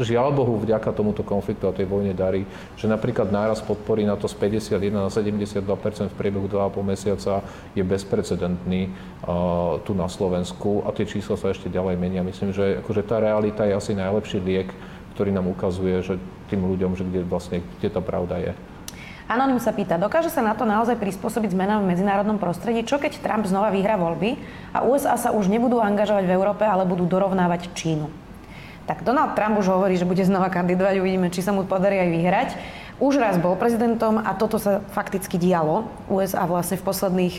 žiaľ 0.00 0.30
Bohu 0.34 0.54
vďaka 0.58 0.94
tomuto 0.94 1.26
konfliktu 1.26 1.66
a 1.66 1.74
tej 1.74 1.90
vojne 1.90 2.14
darí, 2.14 2.46
že 2.78 2.86
napríklad 2.86 3.28
náraz 3.28 3.58
podpory 3.60 4.06
na 4.06 4.14
to 4.14 4.30
z 4.30 4.38
51 4.38 4.94
na 4.94 5.10
72% 5.10 5.62
v 6.10 6.16
priebehu 6.16 6.46
2,5 6.46 6.80
mesiaca 6.86 7.42
je 7.74 7.82
bezprecedentný 7.82 8.88
uh, 8.90 9.82
tu 9.82 9.92
na 9.92 10.06
Slovensku 10.06 10.86
a 10.86 10.94
tie 10.94 11.04
čísla 11.04 11.36
sa 11.36 11.50
ešte 11.50 11.66
ďalej 11.66 11.98
menia. 11.98 12.22
Myslím, 12.22 12.54
že 12.54 12.80
akože 12.80 13.02
tá 13.02 13.18
realita 13.18 13.66
je 13.66 13.74
asi 13.74 13.92
najlepší 13.98 14.38
liek, 14.42 14.70
ktorý 15.18 15.34
nám 15.34 15.50
ukazuje, 15.50 15.98
že 16.02 16.14
tým 16.46 16.62
ľuďom, 16.62 16.94
že 16.94 17.02
kde 17.02 17.26
vlastne 17.26 17.58
kde 17.82 17.88
tá 17.90 17.98
pravda 17.98 18.38
je. 18.38 18.52
Anonym 19.28 19.60
sa 19.60 19.76
pýta, 19.76 20.00
dokáže 20.00 20.32
sa 20.32 20.40
na 20.40 20.56
to 20.56 20.64
naozaj 20.64 20.96
prispôsobiť 20.96 21.52
zmenám 21.52 21.84
v 21.84 21.92
medzinárodnom 21.92 22.40
prostredí? 22.40 22.80
Čo 22.80 22.96
keď 22.96 23.20
Trump 23.20 23.44
znova 23.44 23.68
vyhrá 23.68 24.00
voľby 24.00 24.40
a 24.72 24.88
USA 24.88 25.20
sa 25.20 25.36
už 25.36 25.52
nebudú 25.52 25.84
angažovať 25.84 26.24
v 26.24 26.32
Európe, 26.32 26.64
ale 26.64 26.88
budú 26.88 27.04
dorovnávať 27.04 27.68
Čínu? 27.76 28.27
Tak 28.88 29.04
Donald 29.04 29.36
Trump 29.36 29.60
už 29.60 29.68
hovorí, 29.68 30.00
že 30.00 30.08
bude 30.08 30.24
znova 30.24 30.48
kandidovať, 30.48 30.96
uvidíme, 30.96 31.28
či 31.28 31.44
sa 31.44 31.52
mu 31.52 31.68
podarí 31.68 32.00
aj 32.00 32.08
vyhrať. 32.08 32.48
Už 33.04 33.20
raz 33.20 33.36
bol 33.36 33.52
prezidentom 33.54 34.16
a 34.16 34.32
toto 34.32 34.56
sa 34.56 34.80
fakticky 34.96 35.36
dialo. 35.36 35.84
USA 36.08 36.48
vlastne 36.48 36.80
v 36.80 36.88
posledných 36.88 37.36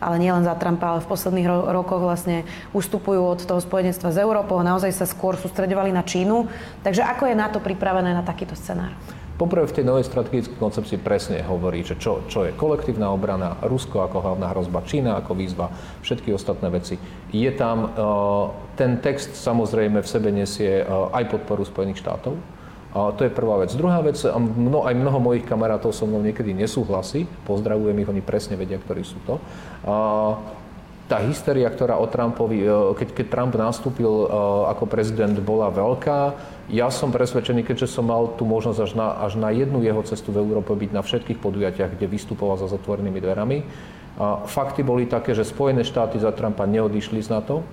ale 0.00 0.16
nielen 0.16 0.48
za 0.48 0.56
Trumpa, 0.56 0.96
ale 0.96 1.04
v 1.04 1.12
posledných 1.12 1.44
ro- 1.44 1.68
rokoch 1.76 2.00
vlastne 2.00 2.48
ustupujú 2.72 3.20
od 3.20 3.44
toho 3.44 3.60
spojenectva 3.60 4.08
s 4.08 4.16
Európou 4.16 4.56
a 4.56 4.64
naozaj 4.64 4.96
sa 4.96 5.04
skôr 5.04 5.36
sústredovali 5.36 5.92
na 5.92 6.00
Čínu. 6.00 6.48
Takže 6.80 7.04
ako 7.04 7.28
je 7.28 7.36
NATO 7.36 7.60
pripravené 7.60 8.16
na 8.16 8.24
takýto 8.24 8.56
scenár? 8.56 8.96
Poprvé 9.40 9.64
v 9.64 9.80
tej 9.80 9.88
novej 9.88 10.04
strategickej 10.04 10.60
koncepcii 10.60 11.00
presne 11.00 11.40
hovorí, 11.40 11.80
že 11.80 11.96
čo, 11.96 12.28
čo 12.28 12.44
je 12.44 12.52
kolektívna 12.52 13.08
obrana, 13.08 13.56
Rusko 13.64 14.04
ako 14.04 14.20
hlavná 14.20 14.52
hrozba, 14.52 14.84
Čína 14.84 15.16
ako 15.16 15.32
výzva, 15.32 15.72
všetky 16.04 16.28
ostatné 16.36 16.68
veci. 16.68 17.00
Je 17.32 17.48
tam, 17.56 17.88
uh, 17.88 18.52
ten 18.76 19.00
text 19.00 19.32
samozrejme 19.32 20.04
v 20.04 20.08
sebe 20.12 20.28
nesie 20.28 20.84
uh, 20.84 21.08
aj 21.16 21.32
podporu 21.32 21.64
Spojených 21.64 22.04
štátov, 22.04 22.36
to 22.90 23.22
je 23.22 23.30
prvá 23.30 23.62
vec. 23.62 23.70
Druhá 23.78 24.02
vec, 24.02 24.18
mno, 24.34 24.82
aj 24.82 24.98
mnoho 24.98 25.22
mojich 25.22 25.46
kamarátov 25.46 25.94
so 25.94 26.10
mnou 26.10 26.26
niekedy 26.26 26.50
nesúhlasí, 26.50 27.22
pozdravujem 27.46 27.94
ich, 28.02 28.10
oni 28.10 28.18
presne 28.18 28.58
vedia, 28.58 28.82
ktorí 28.82 29.06
sú 29.06 29.14
to. 29.30 29.38
Tá 31.10 31.18
hysteria, 31.18 31.66
ktorá 31.66 31.98
o 31.98 32.06
Trumpovi, 32.06 32.62
e, 32.62 32.70
keď, 32.94 33.08
keď 33.18 33.26
Trump 33.26 33.58
nastúpil 33.58 34.06
e, 34.06 34.26
ako 34.70 34.86
prezident, 34.86 35.34
bola 35.42 35.66
veľká. 35.66 36.18
Ja 36.70 36.86
som 36.94 37.10
presvedčený, 37.10 37.66
keďže 37.66 37.90
som 37.90 38.06
mal 38.06 38.38
tú 38.38 38.46
možnosť 38.46 38.78
až 38.78 38.92
na, 38.94 39.18
až 39.18 39.34
na 39.34 39.50
jednu 39.50 39.82
jeho 39.82 40.06
cestu 40.06 40.30
v 40.30 40.38
Európe 40.38 40.70
byť 40.70 40.90
na 40.94 41.02
všetkých 41.02 41.42
podujatiach, 41.42 41.98
kde 41.98 42.06
vystupoval 42.06 42.62
za 42.62 42.70
zatvorenými 42.70 43.18
dverami. 43.18 43.58
Fakty 44.46 44.86
boli 44.86 45.08
také, 45.10 45.34
že 45.34 45.48
Spojené 45.48 45.82
štáty 45.82 46.20
za 46.20 46.30
Trumpa 46.30 46.68
neodišli 46.68 47.24
z 47.24 47.32
NATO, 47.32 47.66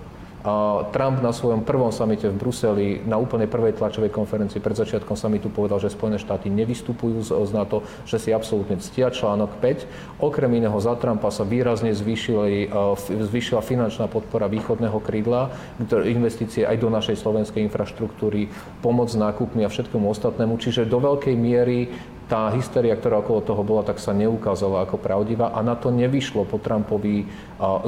Trump 0.96 1.20
na 1.20 1.36
svojom 1.36 1.68
prvom 1.68 1.92
samite 1.92 2.32
v 2.32 2.40
Bruseli 2.40 2.88
na 3.04 3.20
úplne 3.20 3.52
prvej 3.52 3.76
tlačovej 3.76 4.14
konferencii 4.14 4.64
pred 4.64 4.80
začiatkom 4.80 5.20
samitu 5.20 5.52
povedal, 5.52 5.82
že 5.84 5.92
Spojené 5.92 6.16
štáty 6.22 6.48
nevystupujú 6.48 7.20
z 7.24 7.52
NATO, 7.52 7.84
že 8.08 8.16
si 8.16 8.30
absolútne 8.32 8.80
ctia 8.80 9.12
článok 9.12 9.60
5. 9.60 10.24
Okrem 10.24 10.52
iného 10.56 10.78
za 10.80 10.96
Trumpa 10.96 11.34
sa 11.36 11.44
výrazne 11.44 11.92
zvýšili, 11.92 12.72
e, 12.72 13.24
zvýšila 13.28 13.60
finančná 13.60 14.08
podpora 14.08 14.48
východného 14.48 14.98
krídla, 15.04 15.52
investície 16.08 16.64
aj 16.64 16.80
do 16.80 16.88
našej 16.88 17.20
slovenskej 17.20 17.68
infraštruktúry, 17.68 18.48
pomoc 18.80 19.12
nákupmi 19.12 19.68
a 19.68 19.70
všetkému 19.72 20.08
ostatnému. 20.08 20.56
Čiže 20.56 20.88
do 20.88 21.04
veľkej 21.04 21.36
miery 21.36 21.92
tá 22.28 22.52
hysteria, 22.52 22.92
ktorá 23.00 23.24
okolo 23.24 23.40
toho 23.40 23.64
bola, 23.64 23.88
tak 23.88 24.04
sa 24.04 24.12
neukázala 24.12 24.84
ako 24.84 25.00
pravdivá 25.00 25.56
a 25.56 25.64
na 25.64 25.80
to 25.80 25.96
nevyšlo 25.96 26.44
po 26.44 26.60
Trumpovi 26.60 27.24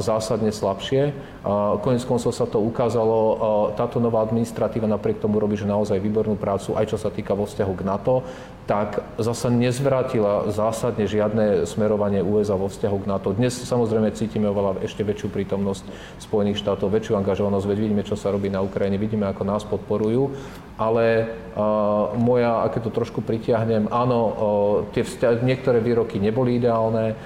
zásadne 0.02 0.50
slabšie. 0.50 1.14
Konec 1.80 2.02
koncov 2.04 2.34
sa 2.34 2.44
to 2.44 2.58
ukázalo, 2.58 3.18
táto 3.78 4.02
nová 4.02 4.20
administratíva 4.26 4.90
napriek 4.90 5.22
tomu 5.22 5.38
robí, 5.38 5.54
že 5.54 5.64
naozaj 5.64 6.02
výbornú 6.02 6.34
prácu, 6.34 6.74
aj 6.74 6.90
čo 6.90 6.98
sa 6.98 7.08
týka 7.08 7.38
vo 7.38 7.46
vzťahu 7.46 7.72
k 7.78 7.86
NATO, 7.86 8.26
tak 8.70 9.02
zasa 9.18 9.50
nezvrátila 9.50 10.50
zásadne 10.54 11.02
žiadne 11.02 11.66
smerovanie 11.66 12.22
USA 12.22 12.54
vo 12.54 12.70
vzťahu 12.70 12.96
k 13.02 13.08
NATO. 13.10 13.34
Dnes 13.34 13.50
samozrejme 13.56 14.14
cítime 14.14 14.46
oveľa 14.46 14.86
ešte 14.86 15.02
väčšiu 15.02 15.26
prítomnosť 15.26 15.82
Spojených 16.22 16.62
štátov, 16.62 16.86
väčšiu 16.90 17.18
angažovanosť, 17.18 17.66
veď 17.66 17.78
vidíme, 17.82 18.06
čo 18.06 18.14
sa 18.14 18.30
robí 18.30 18.46
na 18.46 18.62
Ukrajine, 18.62 18.94
vidíme, 18.94 19.26
ako 19.26 19.42
nás 19.42 19.66
podporujú, 19.66 20.38
ale 20.78 21.26
uh, 21.58 22.14
moja, 22.14 22.62
aké 22.62 22.78
to 22.78 22.94
trošku 22.94 23.26
pritiahnem, 23.26 23.90
áno, 23.90 24.18
tie 24.94 25.02
vzťa- 25.02 25.42
niektoré 25.42 25.82
výroky 25.82 26.22
neboli 26.22 26.62
ideálne 26.62 27.18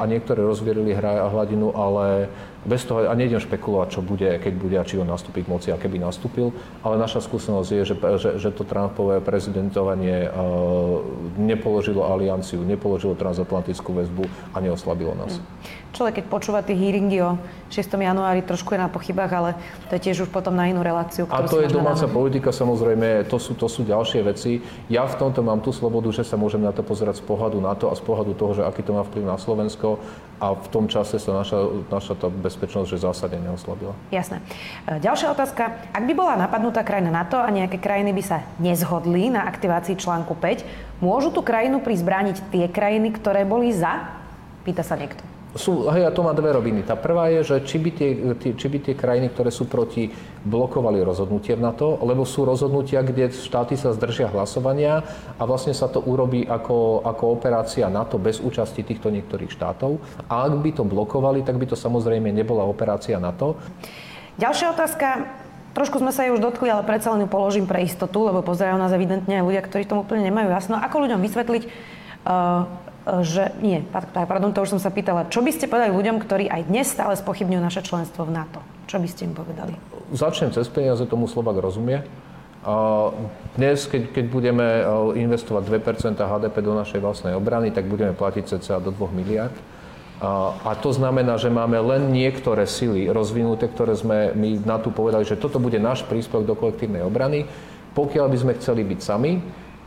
a 0.00 0.02
niektoré 0.08 0.40
rozvierili 0.40 0.96
hladinu, 0.96 1.76
ale 1.76 2.32
bez 2.64 2.84
toho, 2.84 3.08
a 3.08 3.14
nejdem 3.16 3.40
špekulovať, 3.40 3.88
čo 3.88 4.00
bude, 4.04 4.36
keď 4.36 4.52
bude 4.56 4.76
a 4.76 4.84
či 4.84 5.00
on 5.00 5.08
nastúpi 5.08 5.44
k 5.44 5.48
moci 5.48 5.68
a 5.72 5.80
keby 5.80 5.96
nastúpil, 5.96 6.52
ale 6.84 7.00
naša 7.00 7.24
skúsenosť 7.24 7.68
je, 7.72 7.82
že, 7.88 7.94
že, 8.20 8.30
že 8.36 8.50
to 8.52 8.68
Trumpové 8.68 9.24
prezidentovanie 9.24 10.28
uh, 10.28 11.00
nepoložilo 11.40 12.04
alianciu, 12.04 12.60
nepoložilo 12.60 13.16
transatlantickú 13.16 13.96
väzbu 13.96 14.24
a 14.52 14.60
neoslabilo 14.60 15.16
nás. 15.16 15.40
Mm. 15.40 15.44
Človek, 15.90 16.22
keď 16.22 16.24
počúva 16.30 16.60
tie 16.62 16.78
hearingy 16.78 17.18
o 17.18 17.34
6. 17.70 17.82
januári, 17.98 18.46
trošku 18.46 18.74
je 18.74 18.80
na 18.82 18.90
pochybách, 18.90 19.32
ale 19.34 19.50
to 19.90 19.98
je 19.98 20.10
tiež 20.10 20.26
už 20.26 20.30
potom 20.30 20.54
na 20.54 20.70
inú 20.70 20.82
reláciu. 20.86 21.26
A 21.30 21.42
to 21.46 21.62
je 21.62 21.70
domáca 21.70 22.06
dáme. 22.06 22.14
politika, 22.14 22.54
samozrejme, 22.54 23.26
to 23.26 23.38
sú, 23.42 23.58
to 23.58 23.66
sú 23.66 23.82
ďalšie 23.82 24.22
veci. 24.22 24.62
Ja 24.86 25.06
v 25.06 25.18
tomto 25.18 25.42
mám 25.42 25.62
tú 25.62 25.74
slobodu, 25.74 26.10
že 26.14 26.22
sa 26.22 26.38
môžem 26.38 26.62
na 26.62 26.70
to 26.70 26.86
pozerať 26.86 27.22
z 27.22 27.24
pohľadu 27.26 27.58
na 27.58 27.74
to 27.74 27.90
a 27.90 27.94
z 27.98 28.02
pohľadu 28.06 28.38
toho, 28.38 28.58
že 28.58 28.62
aký 28.66 28.82
to 28.86 28.94
má 28.94 29.02
vplyv 29.06 29.24
na 29.26 29.38
Slovensko 29.38 30.02
a 30.42 30.56
v 30.56 30.66
tom 30.72 30.86
čase 30.90 31.18
sa 31.18 31.30
naša, 31.36 31.58
naša 31.90 32.14
tá 32.18 32.26
bezpečnosť 32.30 32.88
že 32.90 32.98
zásadne 33.02 33.38
neoslabila. 33.44 33.94
Jasné. 34.14 34.42
E, 34.86 34.98
ďalšia 34.98 35.30
otázka. 35.30 35.90
Ak 35.94 36.02
by 36.06 36.14
bola 36.16 36.34
napadnutá 36.38 36.82
krajina 36.82 37.14
NATO 37.14 37.38
a 37.38 37.46
nejaké 37.50 37.78
krajiny 37.78 38.10
by 38.10 38.22
sa 38.24 38.42
nezhodli 38.58 39.30
na 39.30 39.46
aktivácii 39.46 39.94
článku 39.94 40.34
5, 40.34 40.98
môžu 41.04 41.30
tú 41.30 41.44
krajinu 41.44 41.78
prizbrániť 41.84 42.50
tie 42.50 42.66
krajiny, 42.66 43.14
ktoré 43.14 43.46
boli 43.46 43.70
za? 43.70 44.10
Pýta 44.64 44.82
sa 44.82 44.98
niekto 44.98 45.29
sú, 45.54 45.90
hej, 45.90 46.06
a 46.06 46.14
to 46.14 46.22
má 46.22 46.30
dve 46.30 46.54
roviny. 46.54 46.86
Tá 46.86 46.94
prvá 46.94 47.26
je, 47.34 47.42
že 47.42 47.56
či 47.66 47.82
by, 47.82 47.90
tie, 47.90 48.10
či 48.54 48.66
by 48.70 48.78
tie 48.78 48.94
krajiny, 48.94 49.34
ktoré 49.34 49.50
sú 49.50 49.66
proti, 49.66 50.06
blokovali 50.46 51.02
rozhodnutie 51.02 51.58
v 51.58 51.64
NATO, 51.66 51.98
lebo 52.00 52.22
sú 52.22 52.46
rozhodnutia, 52.46 53.02
kde 53.02 53.34
štáty 53.34 53.74
sa 53.74 53.90
zdržia 53.90 54.30
hlasovania 54.30 55.02
a 55.36 55.42
vlastne 55.44 55.74
sa 55.74 55.90
to 55.90 55.98
urobí 56.00 56.46
ako, 56.46 57.02
ako 57.02 57.24
operácia 57.34 57.90
NATO 57.90 58.16
bez 58.16 58.38
účasti 58.38 58.86
týchto 58.86 59.10
niektorých 59.10 59.50
štátov. 59.50 59.98
A 60.30 60.46
ak 60.46 60.54
by 60.54 60.70
to 60.70 60.86
blokovali, 60.86 61.42
tak 61.42 61.58
by 61.58 61.66
to 61.66 61.74
samozrejme 61.74 62.30
nebola 62.30 62.62
operácia 62.62 63.18
NATO. 63.18 63.58
Ďalšia 64.38 64.72
otázka. 64.72 65.06
Trošku 65.70 66.02
sme 66.02 66.10
sa 66.10 66.26
jej 66.26 66.34
už 66.34 66.42
dotkli, 66.42 66.66
ale 66.66 66.82
predsa 66.82 67.14
len 67.14 67.22
ju 67.22 67.28
položím 67.30 67.62
pre 67.62 67.86
istotu, 67.86 68.26
lebo 68.26 68.42
pozerajú 68.42 68.74
nás 68.74 68.90
evidentne 68.90 69.38
aj 69.38 69.46
ľudia, 69.46 69.62
ktorí 69.62 69.86
tomu 69.86 70.02
úplne 70.02 70.26
nemajú 70.26 70.50
jasno. 70.50 70.74
Ako 70.74 71.06
ľuďom 71.06 71.22
vysvetliť, 71.22 71.62
že 73.26 73.50
nie, 73.58 73.82
pardon, 74.14 74.54
to 74.54 74.62
už 74.62 74.78
som 74.78 74.80
sa 74.80 74.94
pýtala, 74.94 75.26
čo 75.26 75.42
by 75.42 75.50
ste 75.50 75.66
povedali 75.66 75.90
ľuďom, 75.90 76.22
ktorí 76.22 76.46
aj 76.46 76.70
dnes 76.70 76.86
stále 76.86 77.18
spochybňujú 77.18 77.62
naše 77.62 77.82
členstvo 77.82 78.26
v 78.26 78.34
NATO? 78.38 78.62
Čo 78.86 79.02
by 79.02 79.08
ste 79.10 79.26
im 79.26 79.34
povedali? 79.34 79.74
Začnem 80.14 80.54
cez 80.54 80.70
peniaze, 80.70 81.02
tomu 81.06 81.26
Slovak 81.26 81.58
rozumie. 81.58 82.06
Dnes, 83.56 83.88
keď, 83.88 84.12
keď 84.12 84.24
budeme 84.28 84.62
e, 84.62 84.82
investovať 85.24 85.80
2% 85.80 86.20
HDP 86.20 86.56
do 86.60 86.76
našej 86.76 87.00
vlastnej 87.00 87.32
obrany, 87.32 87.72
tak 87.72 87.88
budeme 87.88 88.12
platiť 88.12 88.60
cca 88.60 88.84
do 88.84 88.92
2 88.92 89.16
miliard. 89.16 89.54
A 90.20 90.76
to 90.76 90.92
znamená, 90.92 91.40
že 91.40 91.48
máme 91.48 91.80
len 91.80 92.12
niektoré 92.12 92.68
sily 92.68 93.08
rozvinuté, 93.08 93.72
ktoré 93.72 93.96
sme 93.96 94.36
my 94.36 94.60
na 94.68 94.76
tu 94.76 94.92
povedali, 94.92 95.24
že 95.24 95.40
toto 95.40 95.56
bude 95.56 95.80
náš 95.80 96.04
príspevok 96.04 96.44
do 96.44 96.52
kolektívnej 96.52 97.00
obrany. 97.00 97.48
Pokiaľ 97.96 98.28
by 98.28 98.36
sme 98.36 98.52
chceli 98.60 98.84
byť 98.84 99.00
sami, 99.00 99.40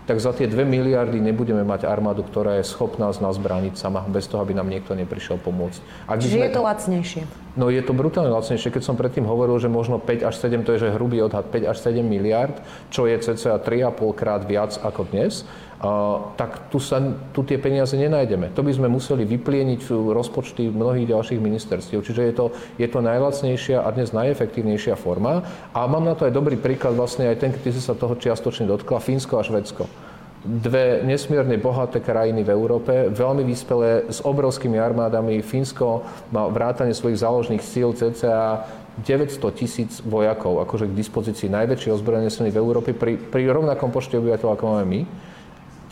tak 0.03 0.19
za 0.19 0.35
tie 0.35 0.51
2 0.51 0.67
miliardy 0.67 1.23
nebudeme 1.23 1.63
mať 1.63 1.87
armádu, 1.87 2.27
ktorá 2.27 2.59
je 2.59 2.67
schopná 2.67 3.07
z 3.15 3.23
nás 3.23 3.39
brániť 3.39 3.79
sama, 3.79 4.03
bez 4.03 4.27
toho, 4.27 4.43
aby 4.43 4.51
nám 4.51 4.67
niekto 4.67 4.91
neprišiel 4.93 5.39
pomôcť. 5.39 5.79
Ak 6.11 6.19
Čiže 6.19 6.37
sme... 6.39 6.45
je 6.45 6.51
to 6.51 6.61
lacnejšie? 6.61 7.21
No 7.53 7.69
je 7.69 7.81
to 7.85 7.93
brutálne 7.93 8.33
lacnejšie. 8.33 8.73
Keď 8.73 8.83
som 8.83 8.99
predtým 8.99 9.23
hovoril, 9.23 9.55
že 9.61 9.71
možno 9.71 10.01
5 10.01 10.27
až 10.27 10.35
7, 10.35 10.65
to 10.67 10.75
je 10.75 10.89
že 10.89 10.95
hrubý 10.97 11.23
odhad 11.23 11.47
5 11.47 11.71
až 11.71 11.77
7 11.79 12.03
miliard, 12.03 12.59
čo 12.91 13.07
je 13.07 13.15
cca 13.15 13.61
3,5 13.61 14.19
krát 14.19 14.41
viac 14.43 14.75
ako 14.81 15.07
dnes, 15.07 15.47
tak 16.39 16.71
tu, 16.71 16.79
sa, 16.79 17.03
tu 17.35 17.43
tie 17.43 17.59
peniaze 17.59 17.91
nenájdeme. 17.99 18.55
To 18.55 18.63
by 18.63 18.71
sme 18.71 18.87
museli 18.87 19.27
vyplieniť 19.27 19.91
rozpočty 19.91 20.71
mnohých 20.71 21.11
ďalších 21.11 21.43
ministerstiev. 21.43 21.99
Čiže 21.99 22.21
je 22.23 22.33
to, 22.33 22.45
je 22.79 22.87
to 22.87 22.99
najlacnejšia 23.03 23.83
a 23.83 23.91
dnes 23.91 24.15
najefektívnejšia 24.15 24.95
forma. 24.95 25.43
A 25.75 25.83
mám 25.83 26.07
na 26.07 26.15
to 26.15 26.23
aj 26.23 26.31
dobrý 26.31 26.55
príklad, 26.55 26.95
vlastne 26.95 27.27
aj 27.27 27.37
ten, 27.43 27.51
si 27.51 27.83
sa 27.83 27.99
toho 27.99 28.15
čiastočne 28.15 28.63
dotkla, 28.63 29.03
Fínsko 29.03 29.35
a 29.39 29.43
Švedsko 29.43 29.85
dve 30.43 30.99
nesmierne 31.07 31.55
bohaté 31.55 32.03
krajiny 32.03 32.43
v 32.43 32.51
Európe, 32.51 32.91
veľmi 33.07 33.47
vyspelé, 33.47 34.11
s 34.11 34.19
obrovskými 34.19 34.75
armádami. 34.75 35.39
Fínsko 35.39 36.03
má 36.35 36.51
vrátane 36.51 36.91
svojich 36.91 37.23
záložných 37.23 37.63
síl 37.63 37.95
cca 37.95 38.67
900 39.07 39.39
tisíc 39.55 40.03
vojakov, 40.03 40.59
akože 40.67 40.91
k 40.91 40.99
dispozícii 40.99 41.47
najväčšie 41.47 41.95
ozbrojené 41.95 42.27
sily 42.27 42.51
v 42.51 42.59
Európe 42.59 42.91
pri, 42.91 43.15
pri 43.15 43.47
rovnakom 43.55 43.87
počte 43.87 44.19
obyvateľov, 44.19 44.51
ako 44.59 44.65
máme 44.67 44.83
my 44.83 45.01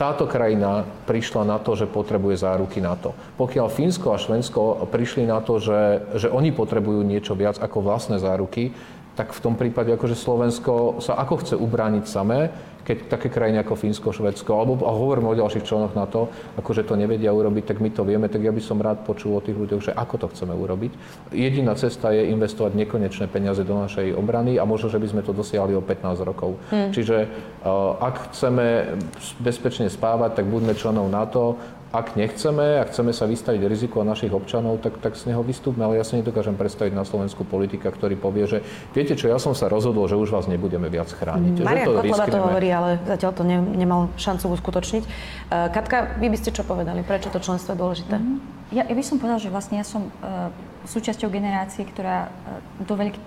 táto 0.02 0.26
krajina 0.26 0.82
prišla 1.06 1.46
na 1.46 1.62
to, 1.62 1.78
že 1.78 1.86
potrebuje 1.86 2.42
záruky 2.42 2.82
na 2.82 2.98
to. 2.98 3.14
Pokiaľ 3.38 3.70
Fínsko 3.70 4.10
a 4.10 4.18
Švensko 4.18 4.90
prišli 4.90 5.30
na 5.30 5.38
to, 5.46 5.62
že, 5.62 6.02
že 6.18 6.34
oni 6.34 6.50
potrebujú 6.50 7.06
niečo 7.06 7.38
viac 7.38 7.62
ako 7.62 7.86
vlastné 7.86 8.18
záruky, 8.18 8.74
tak 9.14 9.38
v 9.38 9.44
tom 9.46 9.54
prípade 9.54 9.94
akože 9.94 10.18
Slovensko 10.18 11.04
sa 11.06 11.22
ako 11.22 11.46
chce 11.46 11.54
ubrániť 11.54 12.10
samé, 12.10 12.50
keď 12.82 12.98
také 13.08 13.28
krajiny 13.30 13.62
ako 13.62 13.78
Fínsko, 13.78 14.10
Švedsko, 14.10 14.52
alebo 14.58 14.84
a 14.86 14.92
hovoríme 14.92 15.30
o 15.30 15.38
ďalších 15.38 15.66
členoch 15.66 15.94
na 15.94 16.10
to, 16.10 16.30
akože 16.58 16.86
to 16.86 16.98
nevedia 16.98 17.30
urobiť, 17.30 17.64
tak 17.74 17.78
my 17.80 17.90
to 17.94 18.02
vieme, 18.02 18.28
tak 18.28 18.42
ja 18.42 18.52
by 18.54 18.62
som 18.62 18.82
rád 18.82 19.06
počul 19.06 19.38
o 19.38 19.44
tých 19.44 19.58
ľuďoch, 19.58 19.82
že 19.92 19.92
ako 19.94 20.16
to 20.26 20.28
chceme 20.34 20.54
urobiť. 20.54 20.92
Jediná 21.34 21.78
cesta 21.78 22.12
je 22.12 22.30
investovať 22.30 22.74
nekonečné 22.76 23.26
peniaze 23.30 23.62
do 23.62 23.78
našej 23.78 24.18
obrany 24.18 24.58
a 24.58 24.66
možno, 24.66 24.90
že 24.90 25.02
by 25.02 25.08
sme 25.08 25.22
to 25.22 25.34
dosiahli 25.36 25.78
o 25.78 25.84
15 25.84 26.22
rokov. 26.26 26.58
Hmm. 26.74 26.90
Čiže 26.90 27.28
uh, 27.28 28.02
ak 28.02 28.34
chceme 28.34 28.98
bezpečne 29.42 29.88
spávať, 29.90 30.42
tak 30.42 30.46
buďme 30.50 30.74
členov 30.74 31.10
NATO, 31.10 31.58
ak 31.92 32.16
nechceme 32.16 32.80
a 32.80 32.88
chceme 32.88 33.12
sa 33.12 33.28
vystaviť 33.28 33.68
riziku 33.68 34.00
a 34.00 34.08
našich 34.08 34.32
občanov, 34.32 34.80
tak, 34.80 35.04
tak 35.04 35.20
z 35.20 35.28
neho 35.28 35.44
vystúpme. 35.44 35.84
Ale 35.84 36.00
ja 36.00 36.08
si 36.08 36.16
nedokážem 36.16 36.56
predstaviť 36.56 36.96
na 36.96 37.04
Slovensku 37.04 37.44
politika, 37.44 37.92
ktorý 37.92 38.16
povie, 38.16 38.48
že 38.48 38.58
viete 38.96 39.20
čo, 39.20 39.28
ja 39.28 39.36
som 39.44 39.52
sa 39.52 39.68
rozhodol, 39.68 40.08
že 40.08 40.16
už 40.16 40.32
vás 40.32 40.48
nebudeme 40.48 40.88
viac 40.88 41.12
chrániť. 41.12 41.60
Mm, 41.60 41.66
Marian 41.68 41.88
Kotleba 41.92 42.26
to 42.32 42.40
hovorí, 42.40 42.70
ale 42.72 42.96
zatiaľ 43.04 43.32
to 43.36 43.44
ne, 43.44 43.60
nemal 43.60 44.08
šancu 44.16 44.56
uskutočniť. 44.56 45.04
Uh, 45.04 45.68
Katka, 45.68 46.16
vy 46.16 46.32
by 46.32 46.38
ste 46.40 46.56
čo 46.56 46.64
povedali? 46.64 47.04
Prečo 47.04 47.28
to 47.28 47.44
členstvo 47.44 47.76
je 47.76 47.80
dôležité? 47.84 48.16
Mm-hmm. 48.16 48.72
Ja, 48.72 48.88
ja 48.88 48.96
by 48.96 49.04
som 49.04 49.20
povedal, 49.20 49.44
že 49.44 49.52
vlastne 49.52 49.84
ja 49.84 49.84
som 49.84 50.08
uh, 50.08 50.48
súčasťou 50.88 51.28
generácie, 51.28 51.84
ktorá 51.84 52.32
uh, 52.32 52.88
do 52.88 52.96
veľkej 52.96 53.20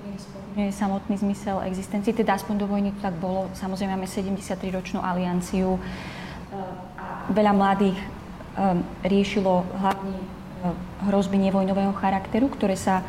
miery 0.57 0.73
samotný 0.73 1.21
zmysel 1.21 1.61
existencie, 1.69 2.17
teda 2.17 2.41
aspoň 2.41 2.65
do 2.65 2.67
vojny 2.71 2.97
to 2.97 3.01
tak 3.05 3.13
bolo. 3.21 3.53
Samozrejme 3.53 3.93
máme 3.93 4.09
73-ročnú 4.09 5.03
alianciu 5.03 5.77
a 6.95 7.27
veľa 7.35 7.51
mladých 7.51 7.99
riešilo 9.03 9.67
hlavne 9.79 10.17
uh, 10.19 10.73
hrozby 11.11 11.39
nevojnového 11.39 11.93
charakteru, 11.99 12.47
ktoré 12.51 12.79
sa, 12.79 13.03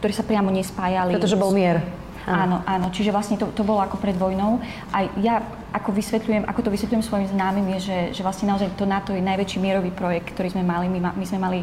ktoré 0.00 0.12
sa 0.14 0.24
priamo 0.24 0.48
nespájali. 0.54 1.14
Pretože 1.14 1.38
bol 1.38 1.50
mier. 1.50 1.82
Áno, 2.24 2.64
áno. 2.64 2.88
Čiže 2.88 3.12
vlastne 3.12 3.36
to, 3.36 3.52
to 3.52 3.60
bolo 3.60 3.84
ako 3.84 4.00
pred 4.00 4.16
vojnou. 4.16 4.56
A 4.96 5.12
ja 5.20 5.44
ako 5.76 5.92
vysvetľujem, 5.92 6.48
ako 6.48 6.60
to 6.64 6.70
vysvetľujem 6.72 7.04
svojim 7.04 7.28
známym, 7.28 7.76
je, 7.76 7.78
že, 7.92 7.98
že 8.16 8.22
vlastne 8.24 8.48
naozaj 8.48 8.72
to 8.80 8.88
NATO 8.88 9.12
je 9.12 9.20
najväčší 9.20 9.60
mierový 9.60 9.92
projekt, 9.92 10.32
ktorý 10.32 10.56
sme 10.56 10.64
mali. 10.64 10.88
My, 10.88 11.12
my 11.12 11.24
sme 11.28 11.36
mali 11.36 11.60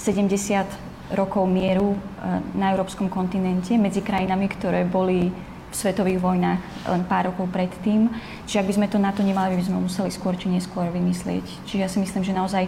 70 0.00 1.12
rokov 1.12 1.44
mieru 1.44 1.92
uh, 1.92 2.40
na 2.56 2.72
európskom 2.72 3.12
kontinente 3.12 3.76
medzi 3.76 4.00
krajinami, 4.00 4.48
ktoré 4.48 4.88
boli 4.88 5.28
v 5.68 5.74
svetových 5.76 6.20
vojnách 6.20 6.60
len 6.88 7.02
pár 7.04 7.28
rokov 7.32 7.52
predtým. 7.52 8.08
Čiže 8.48 8.60
ak 8.64 8.68
by 8.68 8.76
sme 8.80 8.88
to 8.88 8.98
na 8.98 9.12
to 9.12 9.20
nemali, 9.20 9.56
by 9.56 9.64
sme 9.68 9.84
museli 9.84 10.08
skôr 10.08 10.34
či 10.34 10.48
neskôr 10.48 10.88
vymyslieť. 10.88 11.44
Čiže 11.68 11.82
ja 11.82 11.88
si 11.88 12.00
myslím, 12.00 12.24
že 12.24 12.32
naozaj 12.32 12.64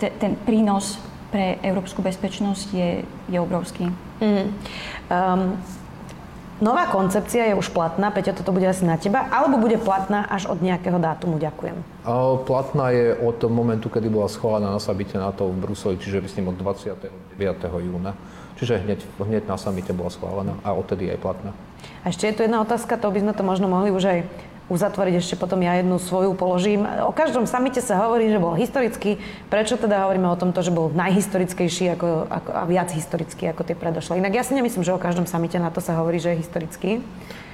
te, 0.00 0.08
ten 0.16 0.34
prínos 0.48 0.96
pre 1.28 1.60
európsku 1.60 2.00
bezpečnosť 2.00 2.66
je, 2.72 2.90
je 3.28 3.38
obrovský. 3.38 3.92
Mm. 4.24 4.48
Um, 5.12 5.60
nová 6.60 6.86
koncepcia 6.90 7.50
je 7.50 7.54
už 7.54 7.70
platná, 7.70 8.10
Peťa, 8.10 8.34
toto 8.34 8.54
bude 8.54 8.66
asi 8.66 8.86
na 8.86 8.98
teba, 8.98 9.26
alebo 9.30 9.58
bude 9.58 9.78
platná 9.78 10.26
až 10.26 10.46
od 10.50 10.58
nejakého 10.62 10.98
dátumu? 10.98 11.38
Ďakujem. 11.38 11.76
Platná 12.44 12.90
je 12.90 13.14
od 13.18 13.38
momentu, 13.46 13.88
kedy 13.88 14.10
bola 14.10 14.28
schválená 14.30 14.74
na 14.74 14.80
sabite 14.82 15.18
NATO 15.18 15.48
v 15.48 15.60
Bruseli, 15.60 15.96
čiže 15.98 16.24
myslím 16.24 16.50
od 16.50 16.56
29. 16.58 17.08
júna. 17.62 18.14
Čiže 18.58 18.82
hneď, 18.82 19.00
hneď 19.22 19.46
na 19.46 19.54
samite 19.54 19.94
bola 19.94 20.10
schválená 20.10 20.58
a 20.66 20.74
odtedy 20.74 21.06
aj 21.14 21.22
platná. 21.22 21.54
A 22.02 22.10
ešte 22.10 22.26
je 22.26 22.34
tu 22.34 22.42
jedna 22.42 22.58
otázka, 22.58 22.98
to 22.98 23.06
by 23.06 23.22
sme 23.22 23.30
to 23.30 23.46
možno 23.46 23.70
mohli 23.70 23.94
už 23.94 24.02
aj 24.02 24.18
uzatvoriť 24.68 25.14
ešte 25.20 25.34
potom 25.40 25.60
ja 25.64 25.80
jednu 25.80 25.96
svoju 25.96 26.36
položím. 26.36 26.84
O 27.04 27.12
každom 27.12 27.48
samite 27.48 27.80
sa 27.80 28.00
hovorí, 28.04 28.28
že 28.28 28.40
bol 28.40 28.52
historický. 28.54 29.16
Prečo 29.48 29.80
teda 29.80 30.04
hovoríme 30.04 30.28
o 30.28 30.36
tomto, 30.36 30.60
že 30.60 30.72
bol 30.72 30.92
najhistorickejší 30.92 31.96
ako, 31.96 32.28
ako, 32.28 32.50
a 32.52 32.62
viac 32.68 32.92
historický 32.92 33.50
ako 33.50 33.64
tie 33.64 33.76
predošlé? 33.76 34.20
Inak 34.20 34.36
ja 34.36 34.44
si 34.44 34.52
nemyslím, 34.52 34.84
že 34.84 34.94
o 34.94 35.00
každom 35.00 35.24
samite 35.24 35.56
na 35.56 35.72
to 35.72 35.80
sa 35.80 35.96
hovorí, 35.96 36.20
že 36.20 36.36
je 36.36 36.40
historický. 36.44 36.90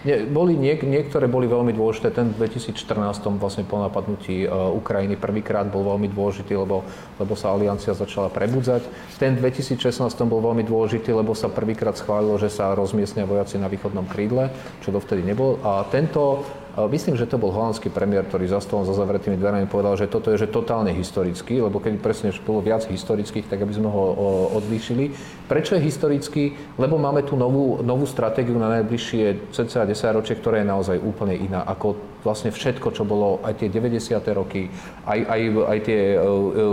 Nie, 0.04 0.20
boli 0.28 0.52
niek- 0.52 0.84
niektoré 0.84 1.24
boli 1.24 1.48
veľmi 1.48 1.72
dôležité. 1.72 2.12
Ten 2.12 2.36
v 2.36 2.44
2014 2.44 3.24
vlastne 3.40 3.64
po 3.64 3.80
napadnutí 3.80 4.44
uh, 4.44 4.68
Ukrajiny 4.76 5.16
prvýkrát 5.16 5.64
bol 5.72 5.96
veľmi 5.96 6.12
dôležitý, 6.12 6.52
lebo, 6.60 6.84
lebo 7.16 7.32
sa 7.32 7.56
aliancia 7.56 7.96
začala 7.96 8.28
prebudzať. 8.28 8.84
Ten 9.16 9.40
2016 9.40 9.80
bol 10.28 10.44
veľmi 10.44 10.60
dôležitý, 10.60 11.08
lebo 11.08 11.32
sa 11.32 11.48
prvýkrát 11.48 11.96
schválilo, 11.96 12.36
že 12.36 12.52
sa 12.52 12.76
rozmiestnia 12.76 13.24
vojaci 13.24 13.56
na 13.56 13.72
východnom 13.72 14.04
krídle, 14.04 14.52
čo 14.84 14.92
dovtedy 14.92 15.24
nebol. 15.24 15.56
A 15.64 15.88
tento 15.88 16.44
Myslím, 16.74 17.14
že 17.14 17.30
to 17.30 17.38
bol 17.38 17.54
holandský 17.54 17.86
premiér, 17.86 18.26
ktorý 18.26 18.50
za 18.50 18.58
stolom 18.58 18.82
za 18.82 18.98
zavretými 18.98 19.38
dverami 19.38 19.70
povedal, 19.70 19.94
že 19.94 20.10
toto 20.10 20.34
je 20.34 20.42
že 20.42 20.50
totálne 20.50 20.90
historický, 20.90 21.62
lebo 21.62 21.78
keď 21.78 22.02
presne 22.02 22.34
bolo 22.42 22.66
viac 22.66 22.82
historických, 22.90 23.46
tak 23.46 23.62
aby 23.62 23.70
sme 23.78 23.86
ho 23.86 24.02
odlíšili. 24.58 25.14
Prečo 25.46 25.78
je 25.78 25.86
historický? 25.86 26.50
Lebo 26.74 26.98
máme 26.98 27.22
tu 27.22 27.38
novú, 27.38 27.78
novú 27.78 28.10
stratégiu 28.10 28.58
na 28.58 28.82
najbližšie 28.82 29.54
cca 29.54 29.86
10 29.86 30.18
ročie, 30.18 30.34
ktorá 30.34 30.58
je 30.58 30.66
naozaj 30.66 30.96
úplne 30.98 31.38
iná 31.38 31.62
ako 31.62 32.14
vlastne 32.24 32.48
všetko, 32.48 32.88
čo 32.96 33.04
bolo 33.04 33.44
aj 33.44 33.60
tie 33.60 33.68
90. 33.68 34.16
roky, 34.32 34.72
aj, 35.04 35.20
aj, 35.28 35.40
aj 35.68 35.78
tie, 35.84 36.16
e, 36.16 36.18
e, 36.18 36.64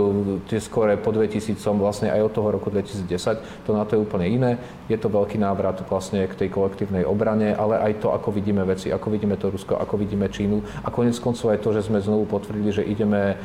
tie 0.48 0.58
skore 0.58 0.96
po 0.96 1.12
2000, 1.12 1.60
vlastne 1.76 2.08
aj 2.08 2.24
od 2.24 2.32
toho 2.32 2.48
roku 2.56 2.72
2010, 2.72 3.68
to 3.68 3.76
na 3.76 3.84
to 3.84 4.00
je 4.00 4.00
úplne 4.00 4.24
iné. 4.24 4.56
Je 4.88 4.96
to 4.96 5.12
veľký 5.12 5.36
návrat 5.36 5.76
vlastne 5.84 6.24
k 6.24 6.34
tej 6.34 6.48
kolektívnej 6.48 7.04
obrane, 7.04 7.52
ale 7.52 7.76
aj 7.84 8.00
to, 8.00 8.16
ako 8.16 8.32
vidíme 8.32 8.64
veci, 8.64 8.88
ako 8.88 9.12
vidíme 9.12 9.36
to 9.36 9.52
Rusko, 9.52 9.76
ako 9.76 9.91
vidíme 9.96 10.28
Čínu 10.28 10.84
a 10.84 10.88
konec 10.90 11.16
koncov 11.18 11.52
aj 11.52 11.62
to, 11.62 11.70
že 11.72 11.86
sme 11.86 12.04
znovu 12.04 12.28
potvrdili, 12.28 12.70
že 12.72 12.84
ideme 12.84 13.36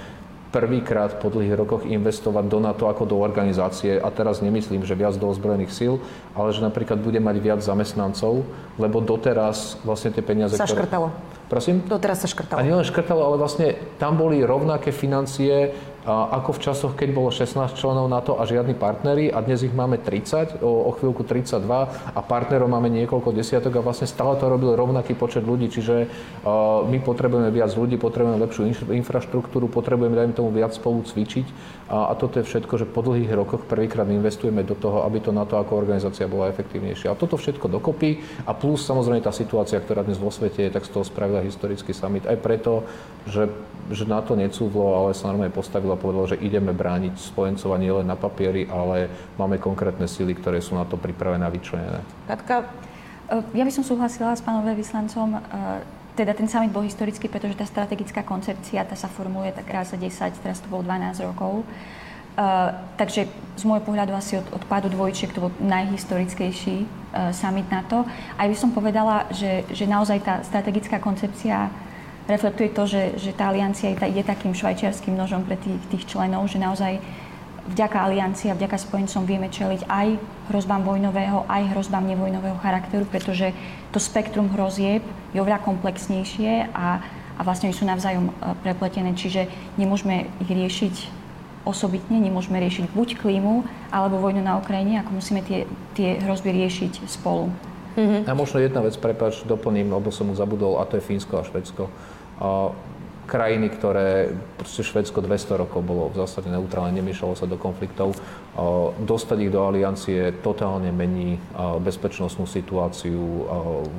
prvýkrát 0.47 1.19
po 1.19 1.27
dlhých 1.27 1.59
rokoch 1.59 1.83
investovať 1.83 2.45
do 2.47 2.59
NATO 2.63 2.87
ako 2.87 3.03
do 3.03 3.19
organizácie 3.19 3.99
a 3.99 4.07
teraz 4.09 4.39
nemyslím, 4.39 4.87
že 4.87 4.95
viac 4.95 5.19
do 5.19 5.27
ozbrojených 5.27 5.75
síl, 5.75 5.99
ale 6.33 6.55
že 6.55 6.63
napríklad 6.63 7.03
bude 7.03 7.19
mať 7.19 7.35
viac 7.43 7.59
zamestnancov, 7.59 8.47
lebo 8.79 9.03
doteraz 9.03 9.77
vlastne 9.83 10.15
tie 10.15 10.23
peniaze... 10.23 10.55
Sa 10.55 10.63
ktoré... 10.63 10.87
škrtalo. 10.87 11.07
Prosím? 11.47 11.83
Doteraz 11.87 12.23
sa 12.23 12.27
škrtalo. 12.27 12.59
A 12.59 12.63
nielen 12.63 12.83
škrtalo, 12.83 13.21
ale 13.23 13.35
vlastne 13.39 13.75
tam 13.99 14.19
boli 14.19 14.43
rovnaké 14.43 14.91
financie 14.91 15.71
ako 16.07 16.55
v 16.55 16.63
časoch, 16.63 16.93
keď 16.95 17.09
bolo 17.11 17.29
16 17.35 17.75
členov 17.75 18.07
NATO 18.07 18.39
a 18.39 18.47
žiadni 18.47 18.71
partnery 18.79 19.27
a 19.27 19.43
dnes 19.43 19.59
ich 19.67 19.75
máme 19.75 19.99
30, 19.99 20.63
o, 20.63 20.87
o 20.87 20.91
chvíľku 20.95 21.27
32 21.27 21.67
a 22.15 22.19
partnerov 22.23 22.71
máme 22.71 22.87
niekoľko 22.87 23.35
desiatok 23.35 23.75
a 23.75 23.83
vlastne 23.83 24.07
stále 24.07 24.39
to 24.39 24.47
robil 24.47 24.71
rovnaký 24.71 25.19
počet 25.19 25.43
ľudí, 25.43 25.67
čiže 25.67 26.07
uh, 26.07 26.87
my 26.87 27.03
potrebujeme 27.03 27.51
viac 27.51 27.75
ľudí, 27.75 27.99
potrebujeme 27.99 28.39
lepšiu 28.39 28.71
infraštruktúru, 28.87 29.67
potrebujeme, 29.67 30.15
dajme 30.15 30.31
tomu, 30.31 30.55
viac 30.55 30.71
spolu 30.71 31.03
cvičiť 31.03 31.76
a, 31.87 32.11
a 32.11 32.13
toto 32.19 32.39
je 32.39 32.47
všetko, 32.47 32.73
že 32.75 32.85
po 32.87 32.99
dlhých 32.99 33.31
rokoch 33.31 33.63
prvýkrát 33.63 34.03
investujeme 34.11 34.63
do 34.67 34.75
toho, 34.75 35.07
aby 35.07 35.23
to 35.23 35.31
NATO 35.31 35.55
ako 35.55 35.79
organizácia 35.79 36.27
bola 36.27 36.51
efektívnejšia. 36.51 37.15
A 37.15 37.19
toto 37.19 37.39
všetko 37.39 37.71
dokopy 37.71 38.19
a 38.43 38.51
plus 38.51 38.83
samozrejme 38.83 39.23
tá 39.23 39.31
situácia, 39.31 39.79
ktorá 39.79 40.03
dnes 40.03 40.19
vo 40.19 40.27
svete 40.27 40.67
je, 40.67 40.75
tak 40.75 40.83
z 40.83 40.91
toho 40.91 41.07
spravila 41.07 41.39
historický 41.39 41.95
summit 41.95 42.27
aj 42.27 42.37
preto, 42.43 42.83
že, 43.23 43.47
že 43.87 44.03
na 44.03 44.19
to 44.19 44.35
necúvlo, 44.35 44.99
ale 44.99 45.15
sa 45.15 45.31
normálne 45.31 45.55
postavilo 45.55 45.95
a 45.95 45.99
povedal, 45.99 46.35
že 46.35 46.43
ideme 46.43 46.75
brániť 46.75 47.15
spojencova 47.15 47.79
nielen 47.79 48.03
na 48.03 48.19
papieri, 48.19 48.67
ale 48.67 49.07
máme 49.39 49.55
konkrétne 49.55 50.11
síly, 50.11 50.35
ktoré 50.35 50.59
sú 50.59 50.75
na 50.75 50.83
to 50.83 50.99
pripravené 50.99 51.47
a 51.47 51.51
vyčlenené. 51.51 52.03
Katka? 52.27 52.67
Ja 53.51 53.63
by 53.63 53.71
som 53.71 53.83
súhlasila 53.83 54.35
s 54.35 54.43
pánom 54.43 54.63
vyslancom. 54.63 55.39
Teda 56.17 56.33
ten 56.33 56.49
summit 56.49 56.73
bol 56.73 56.81
historický, 56.81 57.29
pretože 57.29 57.53
tá 57.53 57.69
strategická 57.69 58.25
koncepcia 58.25 58.81
tá 58.89 58.97
sa 58.97 59.05
formuje 59.05 59.53
tak 59.53 59.69
raz 59.69 59.93
za 59.93 59.97
10, 60.01 60.41
teraz 60.41 60.57
to 60.57 60.67
bolo 60.67 60.81
12 60.81 61.21
rokov. 61.21 61.61
Uh, 62.37 62.69
takže 62.97 63.25
z 63.57 63.63
môjho 63.65 63.81
pohľadu 63.81 64.13
asi 64.13 64.37
od, 64.37 64.45
od 64.53 64.61
pádu 64.69 64.93
dvojčiek 64.93 65.33
to 65.33 65.49
bol 65.49 65.53
najhistorickejší 65.57 66.85
uh, 66.85 67.33
summit 67.33 67.65
na 67.69 67.85
to. 67.85 68.01
Aj 68.37 68.49
by 68.49 68.57
som 68.57 68.73
povedala, 68.73 69.29
že, 69.33 69.65
že 69.73 69.85
naozaj 69.89 70.25
tá 70.25 70.35
strategická 70.45 70.97
koncepcia 70.97 71.69
reflektuje 72.29 72.69
to, 72.75 72.83
že, 72.85 73.03
že 73.17 73.31
tá 73.33 73.49
aliancia 73.49 73.89
je, 73.89 74.23
takým 74.25 74.51
švajčiarským 74.51 75.15
nožom 75.15 75.47
pre 75.47 75.55
tých, 75.57 75.81
tých 75.89 76.03
členov, 76.05 76.45
že 76.51 76.61
naozaj 76.61 76.99
vďaka 77.67 77.97
aliancii 77.99 78.51
a 78.51 78.57
vďaka 78.57 78.77
spojencom 78.79 79.27
vieme 79.27 79.51
čeliť 79.51 79.87
aj 79.87 80.07
hrozbám 80.49 80.87
vojnového, 80.87 81.43
aj 81.51 81.75
hrozbám 81.75 82.07
nevojnového 82.07 82.57
charakteru, 82.63 83.03
pretože 83.07 83.51
to 83.91 83.99
spektrum 83.99 84.47
hrozieb 84.55 85.03
je 85.35 85.39
oveľa 85.43 85.59
komplexnejšie 85.67 86.71
a, 86.71 87.03
a 87.35 87.41
vlastne 87.43 87.69
sú 87.75 87.83
navzájom 87.83 88.31
e, 88.31 88.33
prepletené, 88.63 89.11
čiže 89.13 89.51
nemôžeme 89.75 90.31
ich 90.39 90.51
riešiť 90.51 90.95
osobitne, 91.67 92.23
nemôžeme 92.23 92.55
riešiť 92.63 92.95
buď 92.95 93.19
klímu 93.19 93.67
alebo 93.91 94.23
vojnu 94.23 94.39
na 94.39 94.55
Ukrajine, 94.55 95.03
ako 95.03 95.19
musíme 95.19 95.43
tie, 95.43 95.67
tie 95.99 96.23
hrozby 96.23 96.55
riešiť 96.55 97.03
spolu. 97.03 97.51
Mm-hmm. 97.99 98.29
A 98.29 98.31
možno 98.37 98.63
jedna 98.63 98.79
vec, 98.79 98.95
prepáč, 98.95 99.43
doplním, 99.43 99.91
lebo 99.91 100.07
som 100.13 100.31
mu 100.31 100.33
zabudol, 100.37 100.79
a 100.79 100.87
to 100.87 100.95
je 100.95 101.03
Fínsko 101.03 101.41
a 101.41 101.43
Švedsko 101.43 101.91
krajiny, 103.27 103.67
ktoré, 103.69 104.31
proste 104.55 104.87
Švedsko 104.87 105.19
200 105.19 105.61
rokov 105.67 105.83
bolo 105.83 106.07
v 106.09 106.23
zásade 106.23 106.47
neutrálne, 106.47 106.95
nemiešalo 106.95 107.35
sa 107.35 107.43
do 107.43 107.59
konfliktov. 107.59 108.15
Dostať 109.03 109.37
ich 109.43 109.51
do 109.51 109.67
aliancie 109.67 110.31
totálne 110.39 110.89
mení 110.95 111.37
bezpečnostnú 111.83 112.47
situáciu 112.47 113.19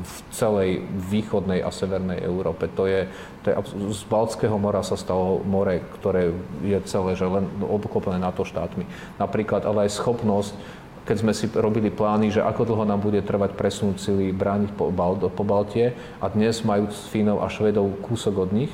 v 0.01 0.15
celej 0.33 0.83
východnej 1.13 1.61
a 1.61 1.69
severnej 1.69 2.25
Európe. 2.25 2.73
To 2.75 2.89
je, 2.89 3.07
to 3.45 3.53
je, 3.53 3.55
z 3.93 4.03
Baltského 4.09 4.57
mora 4.57 4.81
sa 4.81 4.97
stalo 4.97 5.45
more, 5.45 5.85
ktoré 6.01 6.33
je 6.65 6.81
celé, 6.89 7.13
že 7.15 7.29
len 7.29 7.45
obklopené 7.61 8.17
NATO 8.17 8.49
štátmi. 8.49 8.89
Napríklad, 9.21 9.69
ale 9.69 9.87
aj 9.87 10.01
schopnosť 10.01 10.57
keď 11.09 11.25
sme 11.25 11.33
si 11.33 11.49
robili 11.49 11.89
plány, 11.89 12.29
že 12.29 12.45
ako 12.45 12.69
dlho 12.69 12.85
nám 12.85 13.01
bude 13.01 13.25
trvať 13.25 13.57
presunúť 13.57 13.97
sily, 13.97 14.29
brániť 14.29 14.77
po, 14.77 14.93
po 15.33 15.45
Baltie 15.49 15.97
a 16.21 16.29
dnes 16.29 16.61
majú 16.61 16.93
Fínov 16.93 17.41
a 17.41 17.49
Švedov 17.49 17.89
kúsok 18.05 18.45
od 18.45 18.53
nich, 18.53 18.69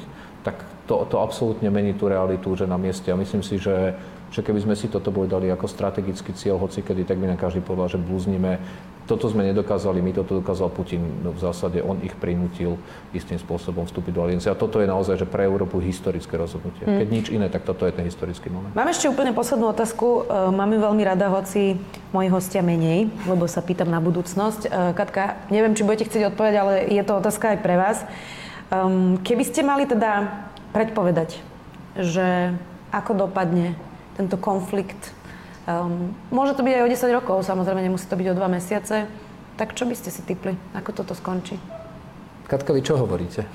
tak 0.45 0.61
to, 0.85 1.09
to 1.09 1.17
absolútne 1.19 1.73
mení 1.73 1.97
tú 1.97 2.13
realitu, 2.13 2.53
že 2.53 2.69
na 2.69 2.77
mieste. 2.77 3.09
A 3.09 3.17
myslím 3.17 3.41
si, 3.41 3.57
že, 3.57 3.97
že 4.29 4.45
keby 4.45 4.61
sme 4.61 4.77
si 4.77 4.93
toto 4.93 5.09
boli 5.09 5.25
dali 5.25 5.49
ako 5.49 5.65
strategický 5.65 6.37
cieľ, 6.37 6.61
hoci 6.61 6.85
kedy, 6.85 7.09
tak 7.09 7.17
by 7.17 7.33
nám 7.33 7.41
každý 7.41 7.65
povedal, 7.65 7.97
že 7.97 7.99
blúznime. 7.99 8.61
Toto 9.05 9.29
sme 9.29 9.45
nedokázali 9.45 10.01
my, 10.01 10.17
toto 10.17 10.41
dokázal 10.41 10.73
Putin. 10.73 11.05
No 11.21 11.33
v 11.33 11.41
zásade 11.41 11.81
on 11.85 12.01
ich 12.01 12.13
prinútil 12.17 12.81
istým 13.13 13.37
spôsobom 13.37 13.85
vstúpiť 13.85 14.13
do 14.17 14.21
aliancie. 14.25 14.49
A 14.49 14.57
toto 14.57 14.81
je 14.81 14.89
naozaj 14.89 15.21
že 15.21 15.29
pre 15.29 15.45
Európu 15.45 15.77
historické 15.81 16.41
rozhodnutie. 16.41 16.89
Hmm. 16.89 17.01
Keď 17.01 17.09
nič 17.13 17.27
iné, 17.29 17.53
tak 17.53 17.69
toto 17.69 17.85
je 17.85 17.93
ten 17.93 18.05
historický 18.05 18.49
moment. 18.49 18.73
Mám 18.73 18.89
ešte 18.89 19.09
úplne 19.09 19.37
poslednú 19.37 19.69
otázku. 19.77 20.25
E, 20.25 20.49
mám 20.57 20.73
ju 20.73 20.81
veľmi 20.81 21.05
rada, 21.05 21.29
hoci 21.29 21.77
moji 22.17 22.33
hostia 22.33 22.65
menej, 22.65 23.13
lebo 23.29 23.45
sa 23.45 23.61
pýtam 23.61 23.93
na 23.93 24.01
budúcnosť. 24.01 24.61
E, 24.65 24.97
Katka, 24.97 25.37
neviem, 25.53 25.77
či 25.77 25.85
budete 25.85 26.09
chcieť 26.09 26.33
odpovedať, 26.33 26.57
ale 26.57 26.73
je 26.89 27.03
to 27.05 27.13
otázka 27.21 27.57
aj 27.57 27.59
pre 27.61 27.77
vás. 27.77 28.09
Um, 28.75 29.23
keby 29.23 29.45
ste 29.47 29.63
mali 29.63 29.87
teda 29.87 30.43
predpovedať, 30.75 31.39
že 31.95 32.51
ako 32.91 33.29
dopadne 33.29 33.79
tento 34.19 34.35
konflikt, 34.35 35.15
um, 35.67 36.11
môže 36.35 36.59
to 36.59 36.67
byť 36.67 36.75
aj 36.75 36.83
o 36.83 36.91
10 36.91 37.19
rokov, 37.19 37.37
samozrejme 37.47 37.87
nemusí 37.87 38.07
to 38.11 38.19
byť 38.19 38.29
o 38.35 38.39
2 38.39 38.57
mesiace, 38.57 39.07
tak 39.55 39.79
čo 39.79 39.87
by 39.87 39.95
ste 39.95 40.11
si 40.11 40.27
typli? 40.27 40.59
Ako 40.75 40.91
toto 40.91 41.15
skončí? 41.15 41.55
Katka, 42.51 42.75
vy 42.75 42.83
čo 42.83 42.99
hovoríte? 42.99 43.47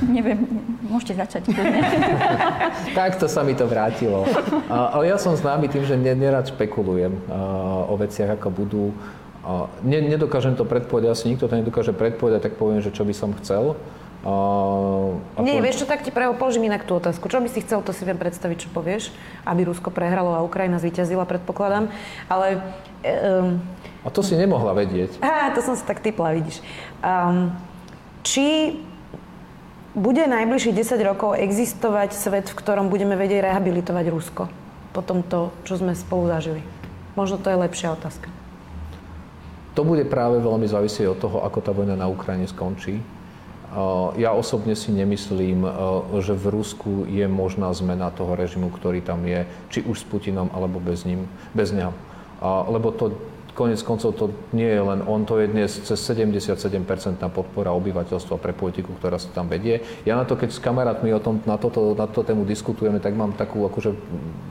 Neviem, 0.00 0.48
môžete 0.86 1.20
začať. 1.20 1.42
Takto 2.96 3.28
sa 3.28 3.44
mi 3.44 3.52
to 3.52 3.68
vrátilo. 3.68 4.24
ale 4.70 5.12
ja 5.12 5.20
som 5.20 5.36
známy 5.36 5.68
tým, 5.68 5.84
že 5.84 5.98
nerad 5.98 6.48
špekulujem 6.48 7.12
o 7.84 7.94
veciach, 8.00 8.40
ako 8.40 8.48
budú. 8.48 8.84
A 9.40 9.72
ne, 9.80 10.04
nedokážem 10.04 10.52
to 10.52 10.68
predpovedať, 10.68 11.16
asi 11.16 11.32
nikto 11.32 11.48
to 11.48 11.56
nedokáže 11.56 11.96
predpovedať, 11.96 12.50
tak 12.50 12.54
poviem, 12.60 12.84
že 12.84 12.92
čo 12.92 13.08
by 13.08 13.14
som 13.16 13.32
chcel. 13.40 13.76
A, 14.20 14.34
a 15.36 15.38
Nie, 15.40 15.56
poviem... 15.56 15.64
vieš 15.64 15.80
čo, 15.80 15.86
tak 15.88 16.04
ti 16.04 16.12
preho 16.12 16.36
položím 16.36 16.68
inak 16.68 16.84
tú 16.84 16.92
otázku. 17.00 17.24
Čo 17.32 17.40
by 17.40 17.48
si 17.48 17.64
chcel, 17.64 17.80
to 17.80 17.96
si 17.96 18.04
viem 18.04 18.20
predstaviť, 18.20 18.68
čo 18.68 18.68
povieš, 18.68 19.08
aby 19.48 19.64
Rusko 19.64 19.88
prehralo 19.88 20.36
a 20.36 20.44
Ukrajina 20.44 20.76
zvíťazila, 20.76 21.24
predpokladám. 21.24 21.88
Ale... 22.28 22.60
Um... 23.00 23.64
A 24.04 24.12
to 24.12 24.20
si 24.20 24.36
nemohla 24.36 24.76
vedieť. 24.76 25.24
Á, 25.24 25.56
to 25.56 25.64
som 25.64 25.72
si 25.72 25.84
tak 25.88 26.04
typla, 26.04 26.36
vidíš. 26.36 26.60
Um, 27.00 27.56
či 28.20 28.76
bude 29.96 30.20
najbližších 30.20 30.76
10 30.76 31.00
rokov 31.00 31.40
existovať 31.40 32.12
svet, 32.12 32.46
v 32.52 32.58
ktorom 32.60 32.92
budeme 32.92 33.16
vedieť 33.16 33.48
rehabilitovať 33.48 34.04
Rusko 34.12 34.44
po 34.90 35.00
tomto, 35.00 35.54
čo 35.62 35.78
sme 35.78 35.94
spolu 35.94 36.26
zažili? 36.28 36.62
Možno 37.14 37.38
to 37.38 37.50
je 37.50 37.56
lepšia 37.58 37.94
otázka. 37.94 38.39
To 39.80 39.88
bude 39.88 40.04
práve 40.12 40.36
veľmi 40.44 40.68
závisieť 40.68 41.08
od 41.08 41.18
toho, 41.24 41.40
ako 41.40 41.64
tá 41.64 41.72
vojna 41.72 41.96
na 41.96 42.04
Ukrajine 42.04 42.44
skončí. 42.44 43.00
Ja 44.20 44.36
osobne 44.36 44.76
si 44.76 44.92
nemyslím, 44.92 45.64
že 46.20 46.36
v 46.36 46.52
Rusku 46.52 47.08
je 47.08 47.24
možná 47.24 47.72
zmena 47.72 48.12
toho 48.12 48.36
režimu, 48.36 48.68
ktorý 48.68 49.00
tam 49.00 49.24
je, 49.24 49.48
či 49.72 49.80
už 49.80 50.04
s 50.04 50.04
Putinom, 50.04 50.52
alebo 50.52 50.84
bez, 50.84 51.08
ním, 51.08 51.24
bez 51.56 51.72
neho. 51.72 51.96
Lebo 52.44 52.92
to 52.92 53.16
konec 53.56 53.80
koncov 53.80 54.12
to 54.20 54.36
nie 54.52 54.68
je 54.68 54.84
len 54.84 55.00
on, 55.08 55.24
to 55.24 55.40
je 55.40 55.48
dnes 55.48 55.68
cez 55.72 55.96
77% 55.96 56.60
podpora 57.32 57.72
obyvateľstva 57.72 58.36
pre 58.36 58.52
politiku, 58.52 58.92
ktorá 59.00 59.16
sa 59.16 59.32
tam 59.32 59.48
vedie. 59.48 59.80
Ja 60.04 60.16
na 60.20 60.28
to, 60.28 60.36
keď 60.36 60.52
s 60.52 60.60
kamarátmi 60.60 61.08
o 61.16 61.20
tom, 61.24 61.40
na, 61.48 61.56
toto, 61.56 61.96
na 61.96 62.04
toto 62.04 62.28
tému 62.28 62.44
diskutujeme, 62.44 63.00
tak 63.00 63.16
mám 63.16 63.32
takú 63.32 63.64
akože, 63.64 63.96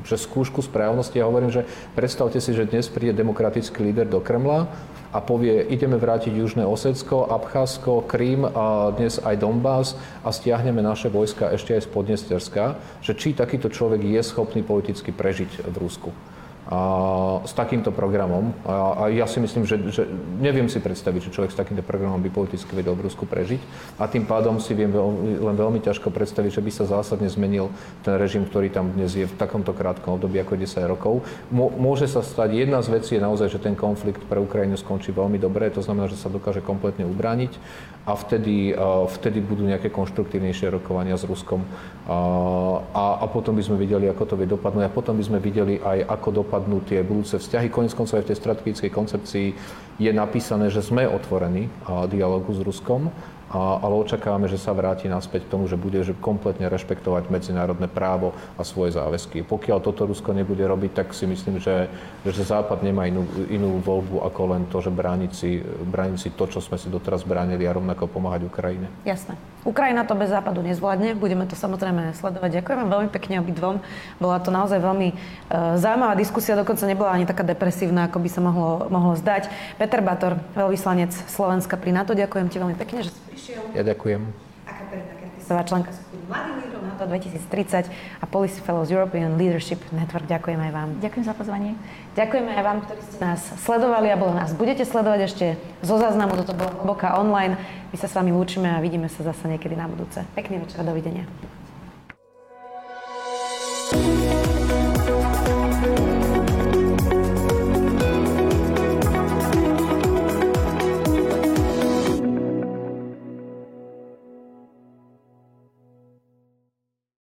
že 0.09 0.15
skúšku 0.17 0.65
správnosti 0.65 1.21
a 1.21 1.29
hovorím, 1.29 1.53
že 1.53 1.69
predstavte 1.93 2.41
si, 2.41 2.49
že 2.49 2.65
dnes 2.65 2.89
príde 2.89 3.13
demokratický 3.13 3.93
líder 3.93 4.09
do 4.09 4.21
Kremla 4.21 4.69
a 5.09 5.19
povie, 5.21 5.65
ideme 5.73 5.97
vrátiť 5.97 6.29
Južné 6.29 6.65
Osecko, 6.65 7.25
Abcházsko, 7.25 8.05
Krím 8.05 8.45
a 8.45 8.93
dnes 8.93 9.17
aj 9.17 9.41
Donbass 9.41 9.97
a 10.21 10.29
stiahneme 10.29 10.85
naše 10.85 11.09
vojska 11.09 11.49
ešte 11.49 11.73
aj 11.73 11.85
z 11.85 11.89
Podnesterska, 11.89 12.63
že 13.01 13.17
či 13.17 13.33
takýto 13.33 13.73
človek 13.73 14.05
je 14.05 14.21
schopný 14.21 14.61
politicky 14.61 15.09
prežiť 15.09 15.65
v 15.65 15.75
Rusku 15.81 16.13
s 17.43 17.51
takýmto 17.57 17.89
programom. 17.89 18.53
A, 18.61 19.09
ja 19.09 19.25
si 19.25 19.41
myslím, 19.41 19.65
že, 19.65 19.81
že 19.89 20.05
neviem 20.37 20.69
si 20.69 20.77
predstaviť, 20.77 21.29
že 21.29 21.33
človek 21.33 21.49
s 21.49 21.57
takýmto 21.57 21.81
programom 21.81 22.21
by 22.21 22.29
politicky 22.29 22.69
vedel 22.77 22.93
v 22.93 23.09
Rusku 23.09 23.25
prežiť. 23.25 23.57
A 23.97 24.05
tým 24.05 24.29
pádom 24.29 24.61
si 24.61 24.77
viem 24.77 24.93
veľmi, 24.93 25.41
len 25.41 25.55
veľmi 25.57 25.79
ťažko 25.81 26.13
predstaviť, 26.13 26.61
že 26.61 26.65
by 26.65 26.71
sa 26.71 26.85
zásadne 26.85 27.25
zmenil 27.25 27.73
ten 28.05 28.21
režim, 28.21 28.45
ktorý 28.45 28.69
tam 28.69 28.93
dnes 28.93 29.17
je 29.17 29.25
v 29.25 29.33
takomto 29.33 29.73
krátkom 29.73 30.21
období 30.21 30.37
ako 30.37 30.61
10 30.61 30.85
rokov. 30.85 31.25
môže 31.53 32.05
sa 32.05 32.21
stať, 32.21 32.53
jedna 32.53 32.85
z 32.85 33.01
vecí 33.01 33.17
je 33.17 33.25
naozaj, 33.25 33.49
že 33.49 33.57
ten 33.57 33.73
konflikt 33.73 34.21
pre 34.29 34.37
Ukrajinu 34.37 34.77
skončí 34.77 35.09
veľmi 35.09 35.41
dobre, 35.41 35.73
to 35.73 35.81
znamená, 35.81 36.05
že 36.05 36.21
sa 36.21 36.29
dokáže 36.29 36.61
kompletne 36.61 37.09
ubrániť 37.09 37.57
a 38.09 38.17
vtedy, 38.17 38.73
vtedy 39.21 39.37
budú 39.37 39.69
nejaké 39.69 39.93
konštruktívnejšie 39.93 40.73
rokovania 40.73 41.13
s 41.13 41.29
Ruskom 41.29 41.61
a, 42.09 43.21
a 43.21 43.25
potom 43.29 43.53
by 43.53 43.61
sme 43.61 43.77
videli, 43.77 44.09
ako 44.09 44.23
to 44.25 44.35
vie 44.39 44.49
dopadnúť 44.49 44.89
a 44.89 44.91
potom 44.91 45.13
by 45.13 45.23
sme 45.23 45.37
videli 45.37 45.77
aj, 45.77 46.09
ako 46.09 46.41
dopadnú 46.41 46.58
tie 46.87 47.03
budúce 47.03 47.37
vzťahy. 47.39 47.67
Konec 47.69 47.93
koncov 47.93 48.19
aj 48.19 48.23
v 48.25 48.29
tej 48.33 48.39
strategickej 48.39 48.91
koncepcii 48.91 49.47
je 49.99 50.11
napísané, 50.15 50.71
že 50.71 50.79
sme 50.79 51.07
otvorení 51.07 51.67
dialogu 52.07 52.55
s 52.55 52.63
Ruskom 52.63 53.11
ale 53.49 53.93
očakávame, 54.05 54.45
že 54.45 54.61
sa 54.61 54.77
vráti 54.77 55.09
naspäť 55.09 55.49
k 55.49 55.51
tomu, 55.57 55.65
že 55.65 55.73
bude 55.73 55.97
že 56.05 56.13
kompletne 56.13 56.69
rešpektovať 56.69 57.33
medzinárodné 57.33 57.89
právo 57.89 58.37
a 58.55 58.61
svoje 58.61 58.93
záväzky. 58.93 59.41
Pokiaľ 59.41 59.77
toto 59.81 60.05
Rusko 60.05 60.37
nebude 60.37 60.61
robiť, 60.61 60.91
tak 60.93 61.07
si 61.17 61.25
myslím, 61.25 61.57
že, 61.57 61.89
že 62.21 62.43
Západ 62.45 62.85
nemá 62.85 63.09
inú, 63.09 63.25
inú 63.49 63.81
voľbu 63.81 64.21
ako 64.21 64.41
len 64.53 64.61
to, 64.69 64.85
že 64.85 64.93
brániť 64.93 65.31
si, 65.33 65.61
brániť 65.65 66.19
si 66.21 66.29
to, 66.33 66.45
čo 66.45 66.61
sme 66.61 66.77
si 66.77 66.93
doteraz 66.93 67.25
bránili 67.25 67.65
a 67.65 67.73
rovnako 67.73 68.05
pomáhať 68.05 68.45
Ukrajine. 68.45 68.85
Jasné. 69.01 69.33
Ukrajina 69.67 70.07
to 70.07 70.15
bez 70.15 70.31
Západu 70.31 70.63
nezvládne, 70.63 71.19
budeme 71.19 71.43
to 71.43 71.57
samozrejme 71.57 72.15
sledovať. 72.15 72.63
Ďakujem 72.63 72.87
veľmi 72.87 73.09
pekne 73.11 73.43
obidvom. 73.43 73.83
Bola 74.15 74.39
to 74.39 74.55
naozaj 74.55 74.79
veľmi 74.79 75.11
uh, 75.11 75.75
zaujímavá 75.75 76.15
diskusia, 76.15 76.55
dokonca 76.55 76.87
nebola 76.87 77.11
ani 77.11 77.27
taká 77.27 77.43
depresívna, 77.43 78.07
ako 78.07 78.23
by 78.23 78.29
sa 78.31 78.39
mohlo, 78.39 78.87
mohlo 78.87 79.19
zdať. 79.19 79.51
Peter 79.75 79.99
Bator, 79.99 80.39
veľvyslanec 80.55 81.11
Slovenska 81.27 81.75
pri 81.75 81.91
NATO, 81.91 82.15
ďakujem 82.15 82.47
ti 82.47 82.55
veľmi 82.55 82.77
pekne, 82.79 83.03
že 83.03 83.11
si 83.35 83.38
prišiel. 83.39 83.63
Ja 83.71 83.83
ďakujem. 83.87 84.21
A 84.67 84.71
Katerina 84.75 85.13
Kertisová, 85.15 85.61
členka 85.63 85.89
skupiny 85.95 86.23
Mladých 86.27 86.55
lídrov 86.61 86.81
NATO 86.83 87.03
2030 87.07 87.89
a 88.19 88.25
Policy 88.27 88.59
Fellows 88.59 88.91
European 88.91 89.39
Leadership 89.39 89.79
Network. 89.95 90.27
Ďakujem 90.27 90.59
aj 90.59 90.71
vám. 90.75 90.89
Ďakujem 90.99 91.25
za 91.25 91.33
pozvanie. 91.33 91.71
Ďakujeme 92.19 92.51
aj 92.53 92.63
vám, 92.67 92.77
ktorí 92.83 93.01
ste 93.07 93.17
nás 93.23 93.41
sledovali 93.63 94.07
a 94.11 94.19
bolo 94.19 94.35
nás 94.35 94.51
budete 94.51 94.83
sledovať 94.83 95.19
ešte 95.25 95.45
zo 95.81 95.95
záznamu. 95.95 96.35
Toto 96.43 96.53
bolo 96.53 96.69
Hlboká 96.83 97.15
online. 97.15 97.55
My 97.89 97.97
sa 97.97 98.11
s 98.11 98.13
vami 98.13 98.35
lúčime 98.35 98.69
a 98.69 98.83
vidíme 98.83 99.07
sa 99.07 99.23
zase 99.23 99.47
niekedy 99.47 99.73
na 99.73 99.87
budúce. 99.87 100.21
Pekný 100.35 100.61
večer, 100.61 100.83
dovidenia. 100.83 101.25